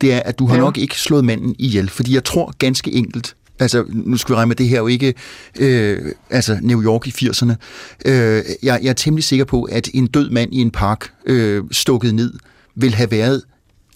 det 0.00 0.12
er, 0.12 0.20
at 0.20 0.38
du 0.38 0.46
har 0.46 0.54
ja. 0.54 0.60
nok 0.60 0.78
ikke 0.78 1.00
slået 1.00 1.24
manden 1.24 1.54
ihjel, 1.58 1.88
fordi 1.88 2.14
jeg 2.14 2.24
tror 2.24 2.54
ganske 2.58 2.92
enkelt, 2.92 3.36
Altså, 3.60 3.84
nu 3.88 4.16
skal 4.16 4.32
vi 4.32 4.36
regne 4.36 4.48
med, 4.48 4.56
det 4.56 4.68
her 4.68 4.78
jo 4.78 4.86
ikke 4.86 5.14
øh, 5.58 6.12
altså 6.30 6.58
New 6.62 6.82
York 6.82 7.06
i 7.06 7.10
80'erne. 7.10 7.54
Øh, 8.04 8.42
jeg, 8.62 8.78
jeg 8.82 8.88
er 8.88 8.92
temmelig 8.92 9.24
sikker 9.24 9.44
på, 9.44 9.62
at 9.62 9.88
en 9.94 10.06
død 10.06 10.30
mand 10.30 10.54
i 10.54 10.60
en 10.60 10.70
park 10.70 11.12
øh, 11.26 11.64
stukket 11.70 12.14
ned 12.14 12.34
vil 12.74 12.94
have 12.94 13.10
været 13.10 13.42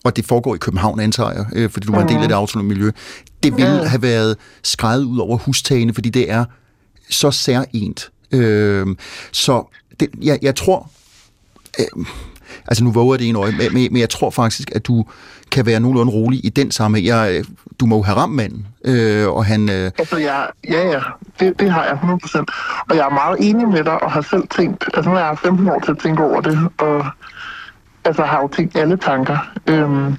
og 0.05 0.17
det 0.17 0.25
foregår 0.25 0.55
i 0.55 0.59
København, 0.59 1.01
antager 1.01 1.33
jeg, 1.33 1.47
øh, 1.53 1.71
fordi 1.71 1.87
du 1.87 1.93
var 1.93 2.03
en 2.03 2.09
del 2.09 2.17
af 2.17 2.29
det 2.29 2.35
autonome 2.35 2.69
miljø, 2.69 2.91
det 3.43 3.57
ville 3.57 3.89
have 3.89 4.03
været 4.03 4.37
skrevet 4.63 5.05
ud 5.05 5.19
over 5.19 5.39
hustagene, 5.39 5.95
fordi 5.95 6.11
det 6.11 6.31
er 6.31 6.45
så 7.11 7.31
særligt. 7.31 8.11
Øh, 8.33 8.87
så 9.33 9.75
det, 10.01 10.09
jeg, 10.23 10.39
jeg 10.43 10.55
tror, 10.55 10.91
øh, 11.79 12.07
altså 12.67 12.85
nu 12.85 12.91
våger 12.91 13.17
det 13.17 13.29
en 13.29 13.37
øje, 13.37 13.53
men, 13.53 13.73
men 13.73 13.97
jeg 13.97 14.11
tror 14.11 14.31
faktisk, 14.31 14.71
at 14.75 14.87
du 14.87 15.05
kan 15.51 15.67
være 15.67 15.81
nogenlunde 15.81 16.13
rolig 16.13 16.45
i 16.45 16.49
den 16.49 16.71
samme. 16.71 17.01
Jeg, 17.05 17.45
du 17.83 17.87
må 17.87 17.97
jo 17.97 18.03
have 18.03 18.17
ramt 18.17 18.35
manden, 18.35 18.67
øh, 18.85 19.29
og 19.29 19.45
han... 19.45 19.71
Øh... 19.71 19.91
Altså, 19.99 20.17
ja, 20.19 20.39
ja, 20.71 20.83
ja, 20.91 21.01
det, 21.41 21.61
det 21.61 21.71
har 21.71 21.85
jeg 21.85 21.99
100%. 22.03 22.45
Og 22.91 22.97
jeg 22.97 23.07
er 23.07 23.11
meget 23.11 23.37
enig 23.41 23.69
med 23.69 23.85
dig, 23.85 24.03
og 24.03 24.11
har 24.13 24.21
selv 24.21 24.49
tænkt, 24.49 24.85
altså 24.95 25.11
nu 25.11 25.17
er 25.17 25.21
jeg 25.21 25.39
15 25.39 25.69
år 25.69 25.81
til 25.81 25.91
at 25.91 25.99
tænke 25.99 26.23
over 26.23 26.41
det, 26.41 26.69
og 26.79 27.07
altså 28.05 28.23
har 28.23 28.41
jo 28.43 28.49
tænkt 28.49 28.77
alle 28.77 28.97
tanker. 28.97 29.39
Øhm, 29.67 30.17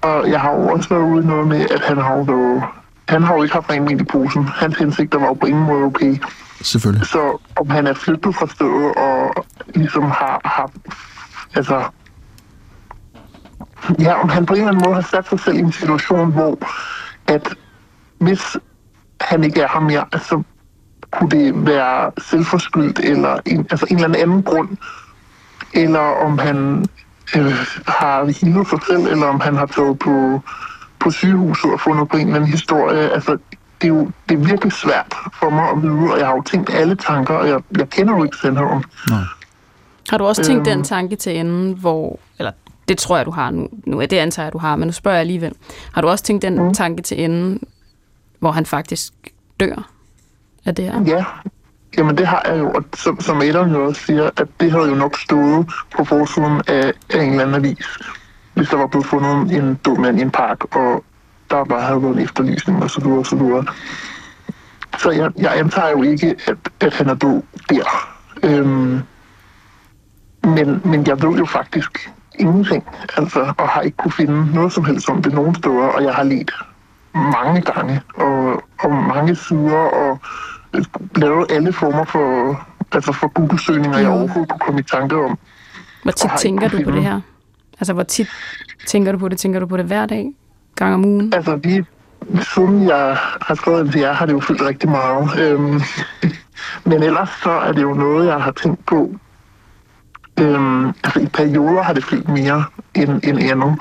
og 0.00 0.30
jeg 0.30 0.40
har 0.40 0.52
jo 0.52 0.68
også 0.68 0.88
været 0.88 1.02
ude 1.02 1.26
noget 1.26 1.48
med, 1.48 1.60
at 1.70 1.80
han 1.80 1.96
har 1.96 2.16
jo 2.16 2.22
været, 2.22 2.62
han 3.08 3.22
har 3.22 3.34
jo 3.34 3.42
ikke 3.42 3.54
haft 3.54 3.70
rent 3.70 4.00
i 4.00 4.04
posen. 4.04 4.44
Hans 4.44 4.78
hensigter 4.78 5.18
var 5.18 5.26
jo 5.26 5.34
på 5.34 5.46
ingen 5.46 5.64
måde 5.64 5.84
okay. 5.84 6.16
Selvfølgelig. 6.62 7.06
Så 7.06 7.38
om 7.56 7.70
han 7.70 7.86
er 7.86 7.94
flyttet 7.94 8.34
fra 8.34 8.46
stedet 8.46 8.94
og 8.96 9.46
ligesom 9.74 10.04
har 10.04 10.40
haft, 10.44 10.74
altså 11.54 11.82
ja, 13.98 14.22
om 14.22 14.28
han 14.28 14.46
på 14.46 14.54
en 14.54 14.60
eller 14.60 14.70
anden 14.70 14.84
måde 14.84 14.94
har 14.94 15.08
sat 15.10 15.28
sig 15.28 15.40
selv 15.40 15.56
i 15.56 15.60
en 15.60 15.72
situation, 15.72 16.32
hvor 16.32 16.58
at 17.26 17.54
hvis 18.18 18.56
han 19.20 19.44
ikke 19.44 19.60
er 19.60 19.68
her 19.72 19.80
mere, 19.80 20.04
altså 20.12 20.42
kunne 21.10 21.30
det 21.30 21.66
være 21.66 22.12
selvforskyldt 22.18 22.98
eller 22.98 23.38
en, 23.46 23.66
altså 23.70 23.86
en 23.90 23.96
eller 23.96 24.18
anden 24.18 24.42
grund, 24.42 24.68
eller 25.74 26.00
om 26.00 26.38
han 26.38 26.86
øh, 27.36 27.54
har 27.86 28.24
hilet 28.24 28.68
sig 28.68 28.78
selv, 28.86 29.06
eller 29.06 29.26
om 29.26 29.40
han 29.40 29.56
har 29.56 29.66
taget 29.66 29.98
på, 29.98 30.40
på 31.00 31.10
sygehuset 31.10 31.72
og 31.72 31.80
fundet 31.80 32.08
på 32.08 32.16
en 32.16 32.26
eller 32.26 32.36
anden 32.36 32.50
historie. 32.50 33.10
Altså, 33.10 33.38
det 33.80 33.88
er 33.90 33.94
jo 33.94 34.10
det 34.28 34.34
er 34.34 34.44
virkelig 34.44 34.72
svært 34.72 35.14
for 35.32 35.50
mig 35.50 35.68
at 35.70 35.82
vide, 35.82 36.12
og 36.12 36.18
jeg 36.18 36.26
har 36.26 36.34
jo 36.34 36.42
tænkt 36.42 36.70
alle 36.70 36.94
tanker, 36.96 37.34
og 37.34 37.48
jeg, 37.48 37.60
jeg 37.78 37.90
kender 37.90 38.16
jo 38.16 38.24
ikke 38.24 38.36
sandheden. 38.36 38.84
Nej. 39.10 39.18
Har 40.10 40.18
du 40.18 40.24
også 40.24 40.42
tænkt 40.42 40.68
øhm, 40.68 40.76
den 40.76 40.84
tanke 40.84 41.16
til 41.16 41.36
enden, 41.36 41.72
hvor, 41.72 42.18
eller 42.38 42.52
det 42.90 42.98
tror 42.98 43.16
jeg, 43.16 43.26
du 43.26 43.30
har 43.30 43.50
nu, 43.50 43.68
nu 43.86 44.00
det 44.00 44.12
antager 44.12 44.46
jeg, 44.46 44.52
du 44.52 44.58
har, 44.58 44.76
men 44.76 44.88
nu 44.88 44.92
spørger 44.92 45.16
jeg 45.16 45.20
alligevel. 45.20 45.52
Har 45.92 46.00
du 46.00 46.08
også 46.08 46.24
tænkt 46.24 46.42
den 46.42 46.62
mm. 46.62 46.74
tanke 46.74 47.02
til 47.02 47.24
enden, 47.24 47.60
hvor 48.38 48.50
han 48.50 48.66
faktisk 48.66 49.12
dør 49.60 49.90
af 50.64 50.74
det 50.74 50.84
her? 50.84 51.04
Ja, 51.06 51.24
Jamen 51.98 52.18
det 52.18 52.26
har 52.26 52.42
jeg 52.48 52.58
jo, 52.58 52.70
og 52.70 52.84
som, 52.96 53.20
som 53.20 53.42
Adam 53.42 53.70
jo 53.70 53.86
også 53.86 54.00
siger, 54.00 54.30
at 54.36 54.48
det 54.60 54.72
havde 54.72 54.88
jo 54.88 54.94
nok 54.94 55.18
stået 55.18 55.66
på 55.96 56.04
forsiden 56.04 56.60
af, 56.66 56.92
af 57.10 57.22
en 57.22 57.30
eller 57.30 57.42
anden 57.42 57.54
avis, 57.54 57.86
hvis 58.54 58.68
der 58.68 58.76
var 58.76 58.86
blevet 58.86 59.06
fundet 59.06 59.56
en 59.56 59.74
død 59.74 59.98
mand 59.98 60.18
i 60.18 60.22
en 60.22 60.30
park, 60.30 60.76
og 60.76 61.04
der 61.50 61.64
bare 61.64 61.82
havde 61.82 62.02
været 62.02 62.16
en 62.16 62.22
efterlysning 62.22 62.82
og 62.82 62.90
så 62.90 63.00
videre 63.00 63.18
og 63.18 63.26
så 63.26 63.36
videre. 63.36 63.64
Så 64.98 65.10
jeg, 65.10 65.30
jeg 65.38 65.58
antager 65.58 65.90
jo 65.90 66.02
ikke, 66.02 66.36
at, 66.46 66.56
at 66.80 66.94
han 66.94 67.08
er 67.08 67.14
død 67.14 67.42
der. 67.68 67.84
Øhm, 68.42 69.00
men, 70.44 70.80
men 70.84 71.06
jeg 71.06 71.22
ved 71.22 71.38
jo 71.38 71.44
faktisk 71.44 72.10
ingenting, 72.40 72.84
altså, 73.16 73.52
og 73.58 73.68
har 73.68 73.80
ikke 73.80 73.96
kunne 73.96 74.12
finde 74.12 74.54
noget 74.54 74.72
som 74.72 74.84
helst 74.84 75.10
om 75.10 75.22
det 75.22 75.34
nogen 75.34 75.54
steder, 75.54 75.86
og 75.96 76.04
jeg 76.04 76.14
har 76.14 76.22
let 76.22 76.50
mange 77.14 77.60
gange, 77.60 78.00
og, 78.14 78.62
og 78.80 78.90
mange 78.90 79.34
sider, 79.34 79.76
og 79.76 80.18
lavet 81.16 81.46
alle 81.50 81.72
former 81.72 82.04
for, 82.04 82.66
altså 82.92 83.12
for 83.12 83.28
Google-søgninger, 83.28 83.98
jeg 83.98 84.08
overhovedet 84.08 84.48
kunne 84.48 84.60
komme 84.60 84.80
i 84.80 84.82
tanke 84.82 85.16
om. 85.16 85.38
Hvor 86.02 86.12
tit 86.12 86.30
tænker 86.38 86.68
du 86.68 86.82
på 86.84 86.90
det 86.90 87.02
her? 87.02 87.20
Altså, 87.80 87.92
hvor 87.92 88.02
tit 88.02 88.28
tænker 88.86 89.12
du 89.12 89.18
på 89.18 89.28
det? 89.28 89.38
Tænker 89.38 89.60
du 89.60 89.66
på 89.66 89.76
det 89.76 89.84
hver 89.84 90.06
dag? 90.06 90.32
Gang 90.76 90.94
om 90.94 91.04
ugen? 91.04 91.34
Altså, 91.34 91.56
vi, 91.56 91.84
siden 92.54 92.88
jeg 92.88 93.16
har 93.40 93.54
skrevet 93.54 93.84
ind 93.84 93.92
til 93.92 94.00
jer, 94.00 94.12
har 94.12 94.26
det 94.26 94.32
jo 94.32 94.40
fyldt 94.40 94.62
rigtig 94.62 94.90
meget. 94.90 95.40
Øhm, 95.40 95.80
men 96.90 97.02
ellers 97.02 97.28
så 97.42 97.50
er 97.50 97.72
det 97.72 97.82
jo 97.82 97.94
noget, 97.94 98.26
jeg 98.26 98.42
har 98.42 98.50
tænkt 98.50 98.86
på. 98.86 99.14
Øhm, 100.40 100.86
altså, 100.88 101.20
i 101.20 101.26
perioder 101.26 101.82
har 101.82 101.92
det 101.92 102.04
fyldt 102.04 102.28
mere 102.28 102.64
end, 102.94 103.20
end 103.24 103.38
andet. 103.38 103.78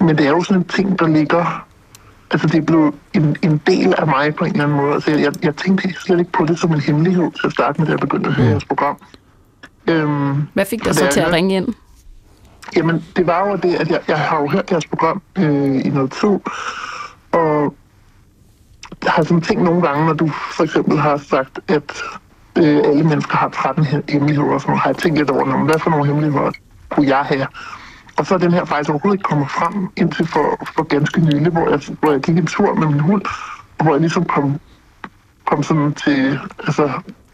Men 0.00 0.18
det 0.18 0.26
er 0.26 0.30
jo 0.30 0.42
sådan 0.42 0.62
en 0.62 0.68
ting, 0.68 0.98
der 0.98 1.06
ligger 1.06 1.66
altså 2.30 2.46
det 2.46 2.58
er 2.58 2.62
blevet 2.62 2.94
en, 3.14 3.36
en 3.42 3.60
del 3.66 3.94
af 3.98 4.06
mig 4.06 4.34
på 4.34 4.44
en 4.44 4.50
eller 4.50 4.64
anden 4.64 4.76
måde. 4.76 4.94
Altså 4.94 5.10
jeg, 5.10 5.32
jeg 5.42 5.56
tænkte 5.56 5.94
slet 6.00 6.18
ikke 6.18 6.32
på 6.32 6.44
det 6.44 6.58
som 6.58 6.72
en 6.72 6.80
hemmelighed 6.80 7.30
til 7.30 7.46
at 7.46 7.52
starte 7.52 7.80
med, 7.80 7.86
da 7.86 7.92
jeg 7.92 8.00
begyndte 8.00 8.28
at 8.28 8.34
høre 8.34 8.46
mm. 8.46 8.50
jeres 8.50 8.64
program. 8.64 8.96
Øhm, 9.86 10.42
Hvad 10.54 10.64
fik 10.64 10.84
dig 10.84 10.94
så 10.94 11.08
til 11.12 11.20
at 11.20 11.32
ringe 11.32 11.56
ind? 11.56 11.68
Jamen, 12.76 13.04
det 13.16 13.26
var 13.26 13.48
jo 13.48 13.56
det, 13.56 13.74
at 13.74 13.90
jeg, 13.90 14.00
jeg 14.08 14.18
har 14.18 14.40
jo 14.40 14.48
hørt 14.48 14.70
jeres 14.70 14.86
program 14.86 15.22
øh, 15.38 15.86
i 15.86 15.88
noget 15.88 16.12
tid, 16.12 16.38
og 17.32 17.74
jeg 19.04 19.12
har 19.12 19.22
sådan 19.22 19.40
tænkt 19.40 19.62
nogle 19.62 19.82
gange, 19.82 20.06
når 20.06 20.12
du 20.12 20.28
for 20.28 20.64
eksempel 20.64 20.98
har 20.98 21.16
sagt, 21.16 21.58
at 21.68 22.02
øh, 22.58 22.80
alle 22.84 23.04
mennesker 23.04 23.36
har 23.36 23.48
13 23.48 23.86
hemmeligheder, 24.08 24.50
og 24.50 24.60
sådan 24.60 24.76
har 24.76 24.90
jeg 24.90 24.96
tænkt 24.96 25.18
lidt 25.18 25.30
over, 25.30 25.64
hvad 25.64 25.78
for 25.78 25.90
nogle 25.90 26.06
hemmeligheder 26.06 26.50
kunne 26.88 27.08
jeg 27.08 27.24
have? 27.24 27.46
Og 28.16 28.26
så 28.26 28.34
er 28.34 28.38
den 28.38 28.52
her 28.52 28.64
faktisk 28.64 28.90
overhovedet 28.90 29.18
ikke 29.18 29.28
kommet 29.28 29.50
frem 29.50 29.88
indtil 29.96 30.26
for, 30.26 30.66
for 30.76 30.82
ganske 30.82 31.20
nylig, 31.20 31.52
hvor 31.52 31.68
jeg, 31.68 31.80
hvor 32.00 32.10
jeg 32.12 32.20
gik 32.20 32.36
en 32.36 32.46
tur 32.46 32.74
med 32.74 32.86
min 32.86 33.00
hund, 33.00 33.22
og 33.78 33.84
hvor 33.84 33.92
jeg 33.92 34.00
ligesom 34.00 34.24
kom, 34.24 34.60
kom 35.44 35.62
sådan 35.62 35.94
til, 35.94 36.38
altså, 36.66 36.90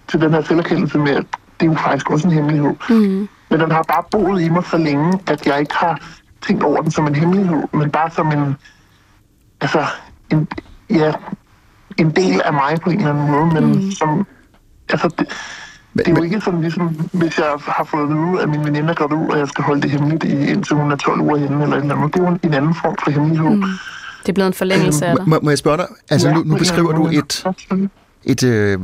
til 0.08 0.20
den 0.20 0.34
her 0.34 0.42
selverkendelse 0.42 0.98
med, 0.98 1.10
at 1.10 1.24
det 1.60 1.66
er 1.66 1.70
jo 1.70 1.76
faktisk 1.76 2.10
også 2.10 2.28
en 2.28 2.34
hemmelighed. 2.34 2.74
Mm. 2.90 3.28
Men 3.50 3.60
den 3.60 3.70
har 3.70 3.82
bare 3.82 4.04
boet 4.10 4.42
i 4.42 4.48
mig 4.48 4.64
så 4.64 4.76
længe, 4.78 5.20
at 5.26 5.46
jeg 5.46 5.60
ikke 5.60 5.74
har 5.74 6.00
tænkt 6.46 6.62
over 6.62 6.82
den 6.82 6.90
som 6.90 7.06
en 7.06 7.14
hemmelighed, 7.14 7.62
men 7.72 7.90
bare 7.90 8.10
som 8.10 8.32
en, 8.32 8.56
altså, 9.60 9.84
en, 10.32 10.48
ja, 10.90 11.12
en 11.96 12.10
del 12.10 12.40
af 12.44 12.52
mig 12.52 12.80
på 12.82 12.90
en 12.90 12.96
eller 12.98 13.10
anden 13.10 13.30
måde, 13.30 13.46
men 13.46 13.72
mm. 13.72 13.90
som, 13.90 14.26
altså, 14.92 15.08
det, 15.18 15.26
det 15.98 16.08
er 16.08 16.14
jo 16.16 16.22
ikke 16.22 16.40
sådan 16.40 16.60
ligesom, 16.60 16.88
hvis 17.12 17.38
jeg 17.38 17.46
har 17.58 17.84
fået 17.84 18.02
at 18.02 18.08
vide, 18.08 18.42
at 18.42 18.48
min 18.48 18.64
veninde 18.64 18.88
er 18.88 18.94
gået 18.94 19.12
ud, 19.12 19.28
og 19.28 19.38
jeg 19.38 19.48
skal 19.48 19.64
holde 19.64 19.82
det 19.82 19.90
hemmeligt 19.90 20.24
i, 20.24 20.50
indtil 20.50 20.76
hun 20.76 20.92
er 20.92 20.96
12 20.96 21.20
uger 21.20 21.36
henne, 21.36 21.62
eller 21.62 21.76
et 21.76 21.82
eller 21.82 21.96
andet. 21.96 22.14
Det 22.14 22.20
er 22.20 22.28
jo 22.30 22.38
en 22.42 22.54
anden 22.54 22.74
form 22.74 22.96
for 23.04 23.10
hemmelighed. 23.10 23.50
Mm. 23.50 23.62
Det 24.22 24.28
er 24.28 24.32
blevet 24.32 24.46
en 24.46 24.54
forlængelse 24.54 25.06
af 25.06 25.16
dig. 25.16 25.28
Må, 25.28 25.38
må 25.42 25.50
jeg 25.50 25.58
spørge 25.58 25.76
dig? 25.76 25.86
Altså, 26.10 26.28
ja, 26.28 26.34
nu, 26.34 26.42
nu 26.42 26.56
beskriver 26.56 26.92
du 26.92 27.06
et, 27.06 27.46
et 28.24 28.44
øh, 28.44 28.78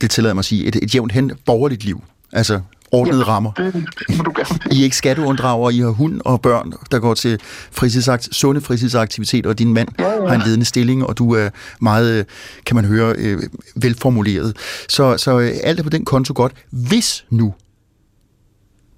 det 0.00 0.10
tillader 0.10 0.34
mig 0.34 0.40
at 0.40 0.44
sige, 0.44 0.64
et, 0.64 0.76
et 0.82 0.94
jævnt 0.94 1.12
hen 1.12 1.32
borgerligt 1.46 1.84
liv. 1.84 2.02
Altså 2.32 2.60
ordnede 2.92 3.18
ja, 3.18 3.24
rammer. 3.24 3.52
Det 3.52 4.16
må 4.16 4.22
du 4.22 4.32
gerne. 4.36 4.58
I 4.72 4.80
er 4.80 4.84
ikke 4.84 4.96
skatteunddrager, 4.96 5.70
I 5.70 5.78
har 5.78 5.88
hund 5.88 6.20
og 6.24 6.40
børn, 6.40 6.72
der 6.90 6.98
går 6.98 7.14
til 7.14 7.40
fritidsakt, 7.70 8.28
sunde 8.32 8.60
fritidsaktiviteter, 8.60 9.50
og 9.50 9.58
din 9.58 9.74
mand 9.74 9.88
ja, 9.98 10.10
ja. 10.10 10.26
har 10.26 10.34
en 10.34 10.42
ledende 10.46 10.64
stilling, 10.64 11.06
og 11.06 11.18
du 11.18 11.34
er 11.34 11.50
meget, 11.80 12.18
øh, 12.18 12.24
kan 12.66 12.76
man 12.76 12.84
høre, 12.84 13.14
øh, 13.18 13.42
velformuleret. 13.76 14.56
Så, 14.88 15.16
så 15.16 15.38
øh, 15.38 15.52
alt 15.62 15.78
er 15.78 15.82
på 15.82 15.90
den 15.90 16.04
konto 16.04 16.32
godt. 16.36 16.52
Hvis 16.70 17.24
nu 17.30 17.54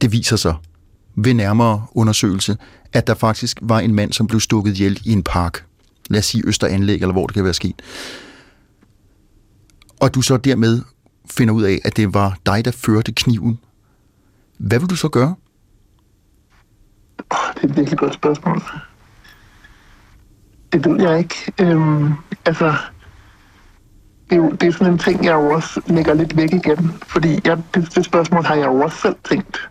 det 0.01 0.13
viser 0.13 0.37
sig 0.37 0.55
ved 1.17 1.35
nærmere 1.35 1.87
undersøgelse, 1.93 2.57
at 2.93 3.07
der 3.07 3.15
faktisk 3.15 3.59
var 3.63 3.81
en 3.81 3.95
mand, 3.95 4.13
som 4.13 4.27
blev 4.27 4.41
stukket 4.41 4.73
ihjel 4.73 5.01
i 5.05 5.13
en 5.13 5.23
park, 5.23 5.65
lad 6.11 6.19
os 6.19 6.27
sige 6.27 6.43
Østeranlæg, 6.47 6.95
eller 6.95 7.13
hvor 7.13 7.27
det 7.27 7.35
kan 7.35 7.45
være 7.45 7.55
sket, 7.55 7.83
og 10.01 10.15
du 10.15 10.23
så 10.23 10.37
dermed 10.37 10.83
finder 11.31 11.55
ud 11.55 11.63
af, 11.63 11.79
at 11.85 11.97
det 11.97 12.15
var 12.15 12.39
dig, 12.47 12.65
der 12.65 12.71
førte 12.71 13.13
kniven, 13.13 13.59
hvad 14.59 14.79
vil 14.79 14.91
du 14.91 14.97
så 14.97 15.09
gøre? 15.09 15.35
Det 17.55 17.65
er 17.65 17.69
et 17.69 17.77
virkelig 17.77 17.99
godt 17.99 18.15
spørgsmål. 18.15 18.63
Det 20.73 20.87
ved 20.87 21.01
jeg 21.01 21.19
ikke. 21.19 21.53
Øhm, 21.61 22.13
altså, 22.45 22.75
det 24.31 24.33
er, 24.33 24.37
jo, 24.37 24.51
det 24.51 24.63
er 24.63 24.73
sådan 24.73 24.93
en 24.93 24.99
ting, 24.99 25.25
jeg 25.25 25.35
også 25.35 25.81
lægger 25.87 26.15
lidt 26.15 26.37
væk 26.37 26.53
igen. 26.53 26.93
Fordi 27.07 27.41
jeg, 27.45 27.59
det, 27.75 27.95
det 27.95 28.05
spørgsmål 28.05 28.45
har 28.45 28.55
jeg 28.55 28.67
jo 28.67 28.81
også 28.81 28.99
selv 28.99 29.17
tænkt. 29.25 29.71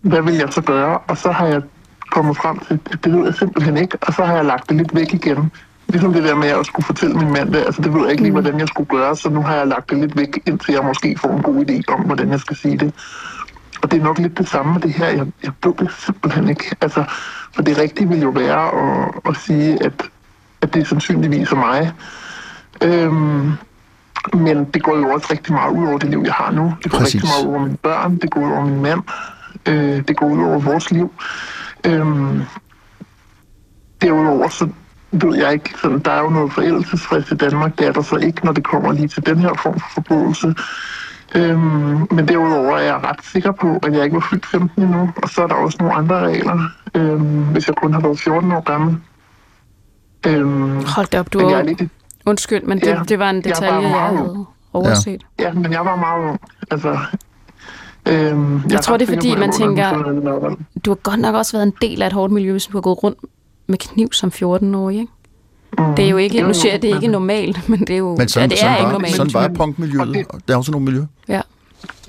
Hvad 0.00 0.22
vil 0.22 0.34
jeg 0.34 0.52
så 0.52 0.60
gøre? 0.60 0.98
Og 0.98 1.16
så 1.16 1.30
har 1.30 1.46
jeg 1.46 1.62
kommet 2.10 2.36
frem 2.36 2.58
til, 2.58 2.80
at 2.92 3.04
det 3.04 3.12
ved 3.12 3.24
jeg 3.24 3.34
simpelthen 3.34 3.76
ikke. 3.76 3.98
Og 4.00 4.14
så 4.14 4.24
har 4.24 4.34
jeg 4.34 4.44
lagt 4.44 4.68
det 4.68 4.76
lidt 4.76 4.94
væk 4.94 5.14
igen. 5.14 5.52
Ligesom 5.88 6.12
det 6.12 6.22
der 6.22 6.34
med 6.34 6.48
at 6.48 6.66
skulle 6.66 6.86
fortælle 6.86 7.14
min 7.14 7.32
mand 7.32 7.52
det, 7.52 7.58
altså 7.58 7.82
det 7.82 7.94
ved 7.94 8.00
jeg 8.00 8.10
ikke 8.10 8.22
lige, 8.22 8.30
mm. 8.30 8.40
hvordan 8.40 8.60
jeg 8.60 8.68
skulle 8.68 8.88
gøre, 8.88 9.16
så 9.16 9.30
nu 9.30 9.42
har 9.42 9.54
jeg 9.54 9.66
lagt 9.66 9.90
det 9.90 9.98
lidt 9.98 10.16
væk, 10.16 10.38
indtil 10.46 10.72
jeg 10.72 10.84
måske 10.84 11.18
får 11.18 11.30
en 11.30 11.42
god 11.42 11.64
idé 11.64 11.94
om, 11.94 12.00
hvordan 12.00 12.30
jeg 12.30 12.40
skal 12.40 12.56
sige 12.56 12.78
det. 12.78 12.94
Og 13.82 13.90
det 13.90 14.00
er 14.00 14.04
nok 14.04 14.18
lidt 14.18 14.38
det 14.38 14.48
samme 14.48 14.72
med 14.72 14.80
det 14.80 14.92
her. 14.92 15.06
Jeg, 15.06 15.26
jeg 15.42 15.52
ved 15.64 15.74
det 15.78 15.92
simpelthen 15.92 16.48
ikke. 16.48 16.76
Altså, 16.80 17.04
for 17.54 17.62
det 17.62 17.78
rigtige 17.78 18.08
vil 18.08 18.20
jo 18.20 18.28
være 18.28 18.66
at, 18.82 19.14
at 19.28 19.36
sige, 19.36 19.84
at, 19.84 20.02
at 20.62 20.74
det 20.74 20.88
sandsynligvis 20.88 21.52
er 21.52 21.56
mig. 21.56 21.92
Øhm, 22.82 23.52
men 24.34 24.64
det 24.64 24.82
går 24.82 24.96
jo 24.96 25.10
også 25.10 25.26
rigtig 25.30 25.52
meget 25.52 25.72
ud 25.72 25.86
over 25.86 25.98
det 25.98 26.10
liv, 26.10 26.22
jeg 26.24 26.32
har 26.32 26.50
nu. 26.50 26.74
Det 26.82 26.90
går 26.90 26.98
Præcis. 26.98 27.14
rigtig 27.14 27.30
meget 27.30 27.46
ud 27.46 27.54
over 27.54 27.64
mine 27.64 27.76
børn, 27.76 28.16
det 28.16 28.30
går 28.30 28.40
ud 28.40 28.52
over 28.52 28.64
min 28.64 28.82
mand, 28.82 29.02
øh, 29.68 30.08
det 30.08 30.16
går 30.16 30.26
ud 30.26 30.42
over 30.42 30.58
vores 30.58 30.90
liv. 30.90 31.12
Øhm, 31.86 32.42
derudover 34.02 34.48
så 34.48 34.68
ved 35.12 35.36
jeg 35.36 35.52
ikke, 35.52 35.74
sådan, 35.82 35.98
der 35.98 36.10
er 36.10 36.22
jo 36.22 36.30
noget 36.30 36.52
forældelsesfrist 36.52 37.32
i 37.32 37.34
Danmark, 37.34 37.78
det 37.78 37.86
er 37.86 37.92
der 37.92 38.02
så 38.02 38.16
ikke, 38.16 38.44
når 38.44 38.52
det 38.52 38.64
kommer 38.64 38.92
lige 38.92 39.08
til 39.08 39.26
den 39.26 39.38
her 39.38 39.54
form 39.62 39.80
for 39.80 39.88
forbrydelse. 39.94 40.54
Øhm, 41.34 42.06
men 42.10 42.28
derudover 42.28 42.76
er 42.76 42.82
jeg 42.82 42.94
ret 43.04 43.24
sikker 43.24 43.52
på, 43.52 43.78
at 43.82 43.92
jeg 43.92 44.04
ikke 44.04 44.14
var 44.14 44.26
fyldt 44.30 44.46
15 44.46 44.82
endnu, 44.82 45.10
og 45.22 45.28
så 45.28 45.42
er 45.42 45.46
der 45.46 45.54
også 45.54 45.78
nogle 45.80 45.94
andre 45.94 46.20
regler, 46.20 46.58
øhm, 46.94 47.42
hvis 47.42 47.68
jeg 47.68 47.76
kun 47.76 47.92
har 47.92 48.00
været 48.00 48.20
14 48.20 48.52
år 48.52 48.60
gammel. 48.60 48.96
Øhm, 50.26 50.84
Hold 50.84 51.06
da 51.06 51.20
op, 51.20 51.32
du 51.32 51.38
er... 51.38 51.62
Lidt... 51.62 51.82
Undskyld, 52.26 52.62
men 52.62 52.80
det, 52.80 52.86
ja, 52.86 53.00
det 53.08 53.18
var 53.18 53.30
en 53.30 53.44
detalje, 53.44 53.74
jeg, 53.74 53.82
jeg 53.82 54.00
havde 54.00 54.44
overset. 54.72 55.22
Ja. 55.38 55.44
ja, 55.44 55.52
men 55.52 55.72
jeg 55.72 55.84
var 55.84 55.96
meget 55.96 56.28
ung. 56.28 56.40
Altså, 56.70 56.98
øhm, 58.08 58.54
jeg, 58.54 58.72
jeg 58.72 58.80
tror, 58.80 58.96
det 58.96 59.08
er 59.08 59.14
fordi, 59.14 59.36
man 59.36 59.52
tænker, 59.52 59.90
du 60.84 60.90
har 60.90 60.94
godt 60.94 61.20
nok 61.20 61.34
også 61.34 61.52
været 61.56 61.66
en 61.66 61.74
del 61.82 62.02
af 62.02 62.06
et 62.06 62.12
hårdt 62.12 62.32
miljø, 62.32 62.52
hvis 62.52 62.66
du 62.66 62.76
har 62.76 62.80
gået 62.80 63.02
rundt 63.02 63.18
med 63.66 63.78
kniv 63.78 64.12
som 64.12 64.32
14-årig, 64.34 65.00
ikke? 65.00 65.12
Mm. 65.78 65.94
Det 65.94 66.04
er 66.04 66.08
jo 66.08 66.16
ikke, 66.16 66.42
nu 66.42 66.54
siger 66.54 66.72
jeg, 66.72 66.82
det 66.82 66.90
er 66.90 66.94
ikke 66.94 67.08
normalt, 67.08 67.68
men 67.70 67.80
det 67.80 67.90
er 67.90 67.96
jo 67.96 68.16
men 68.16 68.28
sådan, 68.28 68.50
ja, 68.50 68.54
det 68.54 68.58
sådan 68.58 68.72
er 68.72 68.76
var, 68.76 68.80
ikke 68.80 68.92
normalt. 68.92 69.16
Sådan 69.16 69.34
var 69.34 69.48
punkmiljøet, 69.48 70.14
det, 70.14 70.26
og 70.28 70.40
der 70.48 70.54
er 70.54 70.58
også 70.58 70.72
nogle 70.72 70.84
miljø. 70.84 71.02
Ja. 71.28 71.40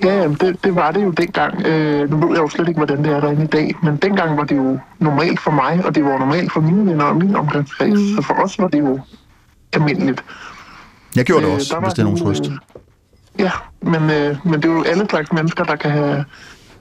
Ja, 0.04 0.28
det, 0.28 0.64
det 0.64 0.74
var 0.74 0.92
det 0.92 1.04
jo 1.04 1.10
dengang. 1.10 1.66
Øh, 1.66 2.10
nu 2.10 2.16
ved 2.16 2.28
jeg 2.28 2.42
jo 2.42 2.48
slet 2.48 2.68
ikke, 2.68 2.78
hvordan 2.78 3.04
det 3.04 3.12
er 3.12 3.20
derinde 3.20 3.44
i 3.44 3.46
dag, 3.46 3.74
men 3.82 3.96
dengang 3.96 4.36
var 4.36 4.44
det 4.44 4.56
jo 4.56 4.78
normalt 4.98 5.40
for 5.40 5.50
mig, 5.50 5.82
og 5.84 5.94
det 5.94 6.04
var 6.04 6.18
normalt 6.18 6.52
for 6.52 6.60
mine 6.60 6.90
venner 6.90 7.04
og 7.04 7.16
min 7.16 7.36
omgangskreds. 7.36 8.00
Mm. 8.00 8.16
Så 8.16 8.22
for 8.22 8.34
os 8.34 8.58
var 8.58 8.68
det 8.68 8.78
jo 8.78 9.00
almindeligt. 9.72 10.24
Jeg 11.16 11.24
gjorde 11.24 11.42
det 11.42 11.48
øh, 11.48 11.54
også, 11.54 11.80
hvis 11.80 11.92
det 11.92 11.98
er 11.98 12.04
nogen 12.04 12.18
trøst. 12.18 12.46
Øh, 12.46 12.52
ja, 13.38 13.50
men, 13.82 14.10
øh, 14.10 14.36
men 14.44 14.54
det 14.54 14.64
er 14.64 14.72
jo 14.72 14.82
alle 14.82 15.06
slags 15.10 15.32
mennesker, 15.32 15.64
der 15.64 15.76
kan 15.76 15.90
have, 15.90 16.24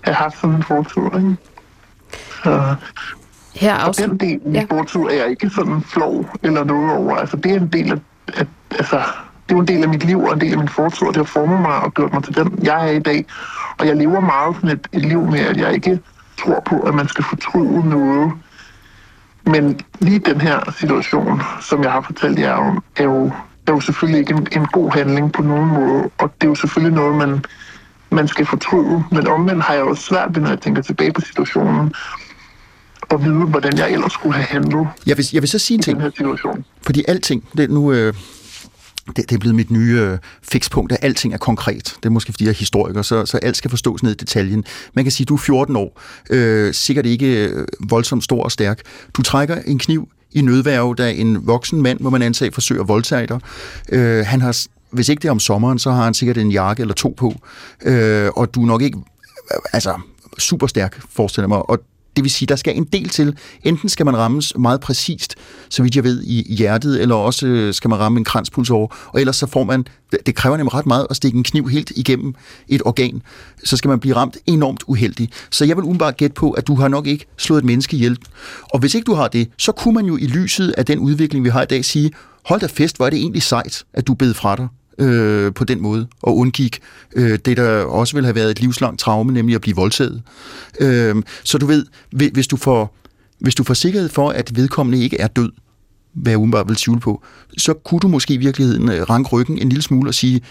have 0.02 0.16
haft 0.16 0.42
sådan 0.42 0.56
en 0.56 0.64
fortid, 0.64 1.04
ikke? 1.04 1.36
Så, 2.44 2.76
her 3.56 3.84
også. 3.86 4.04
Og 4.04 4.10
den 4.10 4.18
del 4.20 4.40
af 4.46 4.54
ja. 4.54 4.66
fortid 4.70 5.00
er 5.00 5.14
jeg 5.14 5.30
ikke 5.30 5.50
sådan 5.50 5.82
flov 5.82 6.26
eller 6.44 6.64
noget 6.64 6.92
over. 6.92 7.16
Altså, 7.16 7.38
det 7.38 7.52
er 7.52 7.56
en 7.56 7.68
del 7.68 7.92
af, 7.92 7.98
at, 8.34 8.48
altså, 8.72 9.02
det 9.50 9.56
er 9.56 9.60
en 9.60 9.68
del 9.68 9.84
af 9.84 9.90
mit 9.90 10.04
liv 10.04 10.20
og 10.24 10.34
en 10.34 10.42
del 10.42 10.52
af 10.52 10.58
min 10.58 10.70
fortid, 10.70 11.08
og 11.08 11.14
det 11.14 11.18
har 11.18 11.24
formet 11.24 11.62
mig 11.62 11.76
og 11.76 11.94
gjort 11.94 12.14
mig 12.14 12.24
til 12.24 12.36
den, 12.36 12.60
jeg 12.64 12.88
er 12.88 12.92
i 12.92 13.00
dag. 13.00 13.26
Og 13.78 13.88
jeg 13.88 13.96
lever 13.96 14.20
meget 14.20 14.56
sådan 14.56 14.70
et, 14.70 14.88
et 14.94 15.06
liv 15.06 15.22
med, 15.22 15.40
at 15.40 15.58
jeg 15.58 15.74
ikke 15.74 16.00
tror 16.38 16.62
på, 16.66 16.80
at 16.80 16.94
man 16.94 17.08
skal 17.08 17.24
fortryde 17.24 17.90
noget. 17.90 18.32
Men 19.46 19.80
lige 20.00 20.20
den 20.20 20.42
her 20.42 20.72
situation, 20.78 21.42
som 21.62 21.84
jeg 21.84 21.92
har 21.92 22.02
fortalt 22.02 22.40
jer 22.40 22.54
om, 22.54 22.84
er 22.98 23.04
jo, 23.04 23.26
er 23.68 23.72
jo 23.72 23.80
selvfølgelig 23.80 24.20
ikke 24.20 24.34
en, 24.34 24.48
en 24.52 24.66
god 24.66 24.92
handling 24.92 25.34
på 25.34 25.42
nogen 25.42 25.68
måde. 25.68 26.10
Og 26.18 26.32
det 26.42 26.48
er 26.48 26.48
jo 26.48 26.56
selvfølgelig 26.56 26.96
noget, 26.96 27.16
man, 27.16 27.46
man 28.10 28.28
skal 28.28 28.46
fortryde. 28.46 29.04
Men 29.12 29.28
omvendt 29.28 29.64
har 29.64 29.74
jeg 29.74 29.82
jo 29.82 29.96
svært 29.96 30.36
ved, 30.36 30.42
når 30.42 30.50
jeg 30.50 30.62
tænker 30.62 30.82
tilbage 30.82 31.14
på 31.14 31.22
situationen, 31.22 31.94
at 33.14 33.24
vide, 33.24 33.46
hvordan 33.46 33.78
jeg 33.78 33.92
ellers 33.92 34.14
skulle 34.14 34.36
have 34.36 34.46
handlet 34.46 34.88
jeg 35.06 35.18
vil, 35.18 35.26
jeg 35.34 35.42
vil 35.42 35.50
så 35.50 35.60
sige 35.60 35.76
en 35.76 35.82
ting. 35.82 35.98
den 35.98 36.04
her 36.04 36.12
situation. 36.18 36.66
Fordi 36.82 37.04
alting, 37.08 37.44
det 37.58 37.70
nu... 37.70 37.92
Øh 37.92 38.14
det, 39.08 39.30
det 39.30 39.32
er 39.32 39.40
blevet 39.40 39.56
mit 39.56 39.72
nye 39.72 40.00
øh, 40.02 40.18
fikspunkt, 40.44 40.92
at 40.92 40.98
alting 41.02 41.34
er 41.34 41.38
konkret. 41.38 41.84
Det 41.84 42.06
er 42.06 42.10
måske, 42.10 42.34
fordi 42.34 42.44
jeg 42.44 42.50
er 42.50 42.56
historiker, 42.56 43.02
så, 43.02 43.26
så 43.26 43.38
alt 43.38 43.58
skal 43.58 43.70
forstås 43.70 44.04
ned 44.04 44.12
i 44.12 44.16
detaljen. 44.16 44.66
Man 44.94 45.06
kan 45.06 45.12
sige, 45.12 45.26
at 45.26 45.30
du 45.30 45.34
er 45.34 45.38
14 45.38 45.76
år, 45.76 46.02
øh, 46.30 46.74
sikkert 46.74 47.06
ikke 47.06 47.48
øh, 47.48 47.68
voldsomt 47.90 48.24
stor 48.24 48.44
og 48.44 48.52
stærk. 48.52 48.80
Du 49.14 49.22
trækker 49.22 49.58
en 49.66 49.80
kniv 49.80 50.10
i 50.32 50.42
nødværve, 50.42 50.96
da 50.96 51.12
en 51.12 51.48
voksen 51.48 51.82
mand, 51.82 52.00
må 52.00 52.10
man 52.10 52.22
antage, 52.22 52.52
forsøger 52.52 52.82
at 52.82 52.88
voldtage 52.88 53.28
dig. 53.28 53.40
Øh, 53.90 54.26
han 54.26 54.42
har, 54.42 54.58
hvis 54.92 55.10
ikke 55.10 55.22
det 55.22 55.28
er 55.28 55.32
om 55.32 55.40
sommeren, 55.40 55.80
så 55.80 55.92
har 55.92 56.04
han 56.04 56.14
sikkert 56.14 56.38
en 56.38 56.52
jakke 56.52 56.82
eller 56.82 56.94
to 56.94 57.14
på, 57.18 57.36
øh, 57.86 58.30
og 58.36 58.56
du 58.56 58.62
er 58.62 58.68
nok 58.68 58.82
ikke 58.82 58.98
altså, 59.74 60.00
super 60.38 60.68
stærk, 60.68 61.02
forestiller 61.10 61.48
mig, 61.48 61.70
og 61.70 61.80
det 62.16 62.24
vil 62.24 62.32
sige, 62.32 62.48
der 62.48 62.56
skal 62.56 62.78
en 62.78 62.84
del 62.84 63.10
til. 63.10 63.38
Enten 63.64 63.90
skal 63.90 64.06
man 64.06 64.18
rammes 64.18 64.54
meget 64.60 64.82
præcist, 64.82 65.36
så 65.70 65.84
vidt 65.84 65.96
jeg 65.96 66.04
ved, 66.04 66.24
i 66.24 66.56
hjertet, 66.56 67.02
eller 67.02 67.16
også 67.16 67.48
øh, 67.48 67.74
skal 67.74 67.90
man 67.90 68.00
ramme 68.00 68.18
en 68.18 68.26
kranspulsår, 68.26 68.96
og 69.08 69.20
ellers 69.20 69.36
så 69.36 69.48
får 69.48 69.64
man, 69.64 69.86
det 70.26 70.36
kræver 70.36 70.58
nemlig 70.58 70.74
ret 70.74 70.86
meget 70.86 71.08
at 71.10 71.16
stikke 71.16 71.38
en 71.38 71.44
kniv 71.44 71.68
helt 71.68 71.92
igennem 71.96 72.34
et 72.68 72.82
organ, 72.86 73.22
så 73.64 73.78
skal 73.78 73.90
man 73.90 74.00
blive 74.00 74.16
ramt 74.16 74.38
enormt 74.46 74.84
uheldig. 74.88 75.30
Så 75.52 75.66
jeg 75.66 75.76
vil 75.76 75.84
umiddelbart 75.84 76.18
gætte 76.18 76.34
på, 76.34 76.52
at 76.52 76.68
du 76.68 76.76
har 76.76 76.88
nok 76.88 77.08
ikke 77.08 77.26
slået 77.38 77.60
et 77.60 77.66
menneske 77.66 77.96
ihjel. 77.96 78.18
Og 78.74 78.80
hvis 78.80 78.96
ikke 78.96 79.06
du 79.06 79.14
har 79.14 79.28
det, 79.28 79.50
så 79.58 79.72
kunne 79.72 79.94
man 79.94 80.06
jo 80.06 80.18
i 80.18 80.28
lyset 80.28 80.72
af 80.78 80.86
den 80.86 81.00
udvikling, 81.00 81.44
vi 81.44 81.50
har 81.50 81.62
i 81.62 81.66
dag, 81.66 81.86
sige, 81.86 82.12
hold 82.46 82.60
da 82.60 82.68
fest, 82.68 82.98
hvor 82.98 83.06
er 83.06 83.10
det 83.10 83.20
egentlig 83.20 83.44
sejt, 83.44 83.84
at 83.94 84.08
du 84.08 84.14
bed 84.14 84.34
fra 84.34 84.56
dig 84.56 84.68
øh, 85.02 85.54
på 85.54 85.64
den 85.64 85.82
måde, 85.82 86.08
og 86.22 86.38
undgik 86.38 86.80
øh, 87.16 87.40
det, 87.46 87.58
der 87.58 87.84
også 87.84 88.14
ville 88.14 88.28
have 88.28 88.36
været 88.36 88.52
et 88.52 88.62
livslangt 88.62 89.00
traume, 89.00 89.34
nemlig 89.34 89.56
at 89.56 89.62
blive 89.62 89.76
voldtaget. 89.76 90.22
Øh, 90.80 91.16
så 91.44 91.58
du 91.58 91.66
ved, 91.66 91.86
hvis 92.12 92.48
du 92.48 92.58
får, 92.58 92.96
hvis 93.40 93.56
du 93.56 93.64
får 93.64 93.74
sikkerhed 93.74 94.10
for, 94.10 94.30
at 94.30 94.56
vedkommende 94.56 95.04
ikke 95.04 95.20
er 95.20 95.28
død, 95.28 95.52
hvad 96.14 96.32
jeg 96.32 96.38
umiddelbart 96.38 96.68
vil 96.68 96.76
tvivle 96.76 97.00
på, 97.00 97.24
så 97.58 97.74
kunne 97.74 98.00
du 98.00 98.08
måske 98.08 98.34
i 98.34 98.38
virkeligheden 98.38 98.90
øh, 98.90 99.10
ranke 99.10 99.30
ryggen 99.30 99.58
en 99.58 99.70
lille 99.70 99.82
smule 99.82 100.10
og 100.10 100.14
sige, 100.14 100.42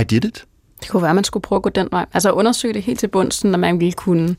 I 0.00 0.04
did 0.04 0.24
it. 0.24 0.44
Det 0.80 0.88
kunne 0.88 1.02
være, 1.02 1.10
at 1.10 1.14
man 1.14 1.24
skulle 1.24 1.42
prøve 1.42 1.56
at 1.56 1.62
gå 1.62 1.68
den 1.68 1.88
vej. 1.90 2.06
Altså 2.12 2.32
undersøge 2.32 2.74
det 2.74 2.82
helt 2.82 3.00
til 3.00 3.08
bunds, 3.08 3.44
når 3.44 3.58
man 3.58 3.80
ville 3.80 3.92
kunne 3.92 4.36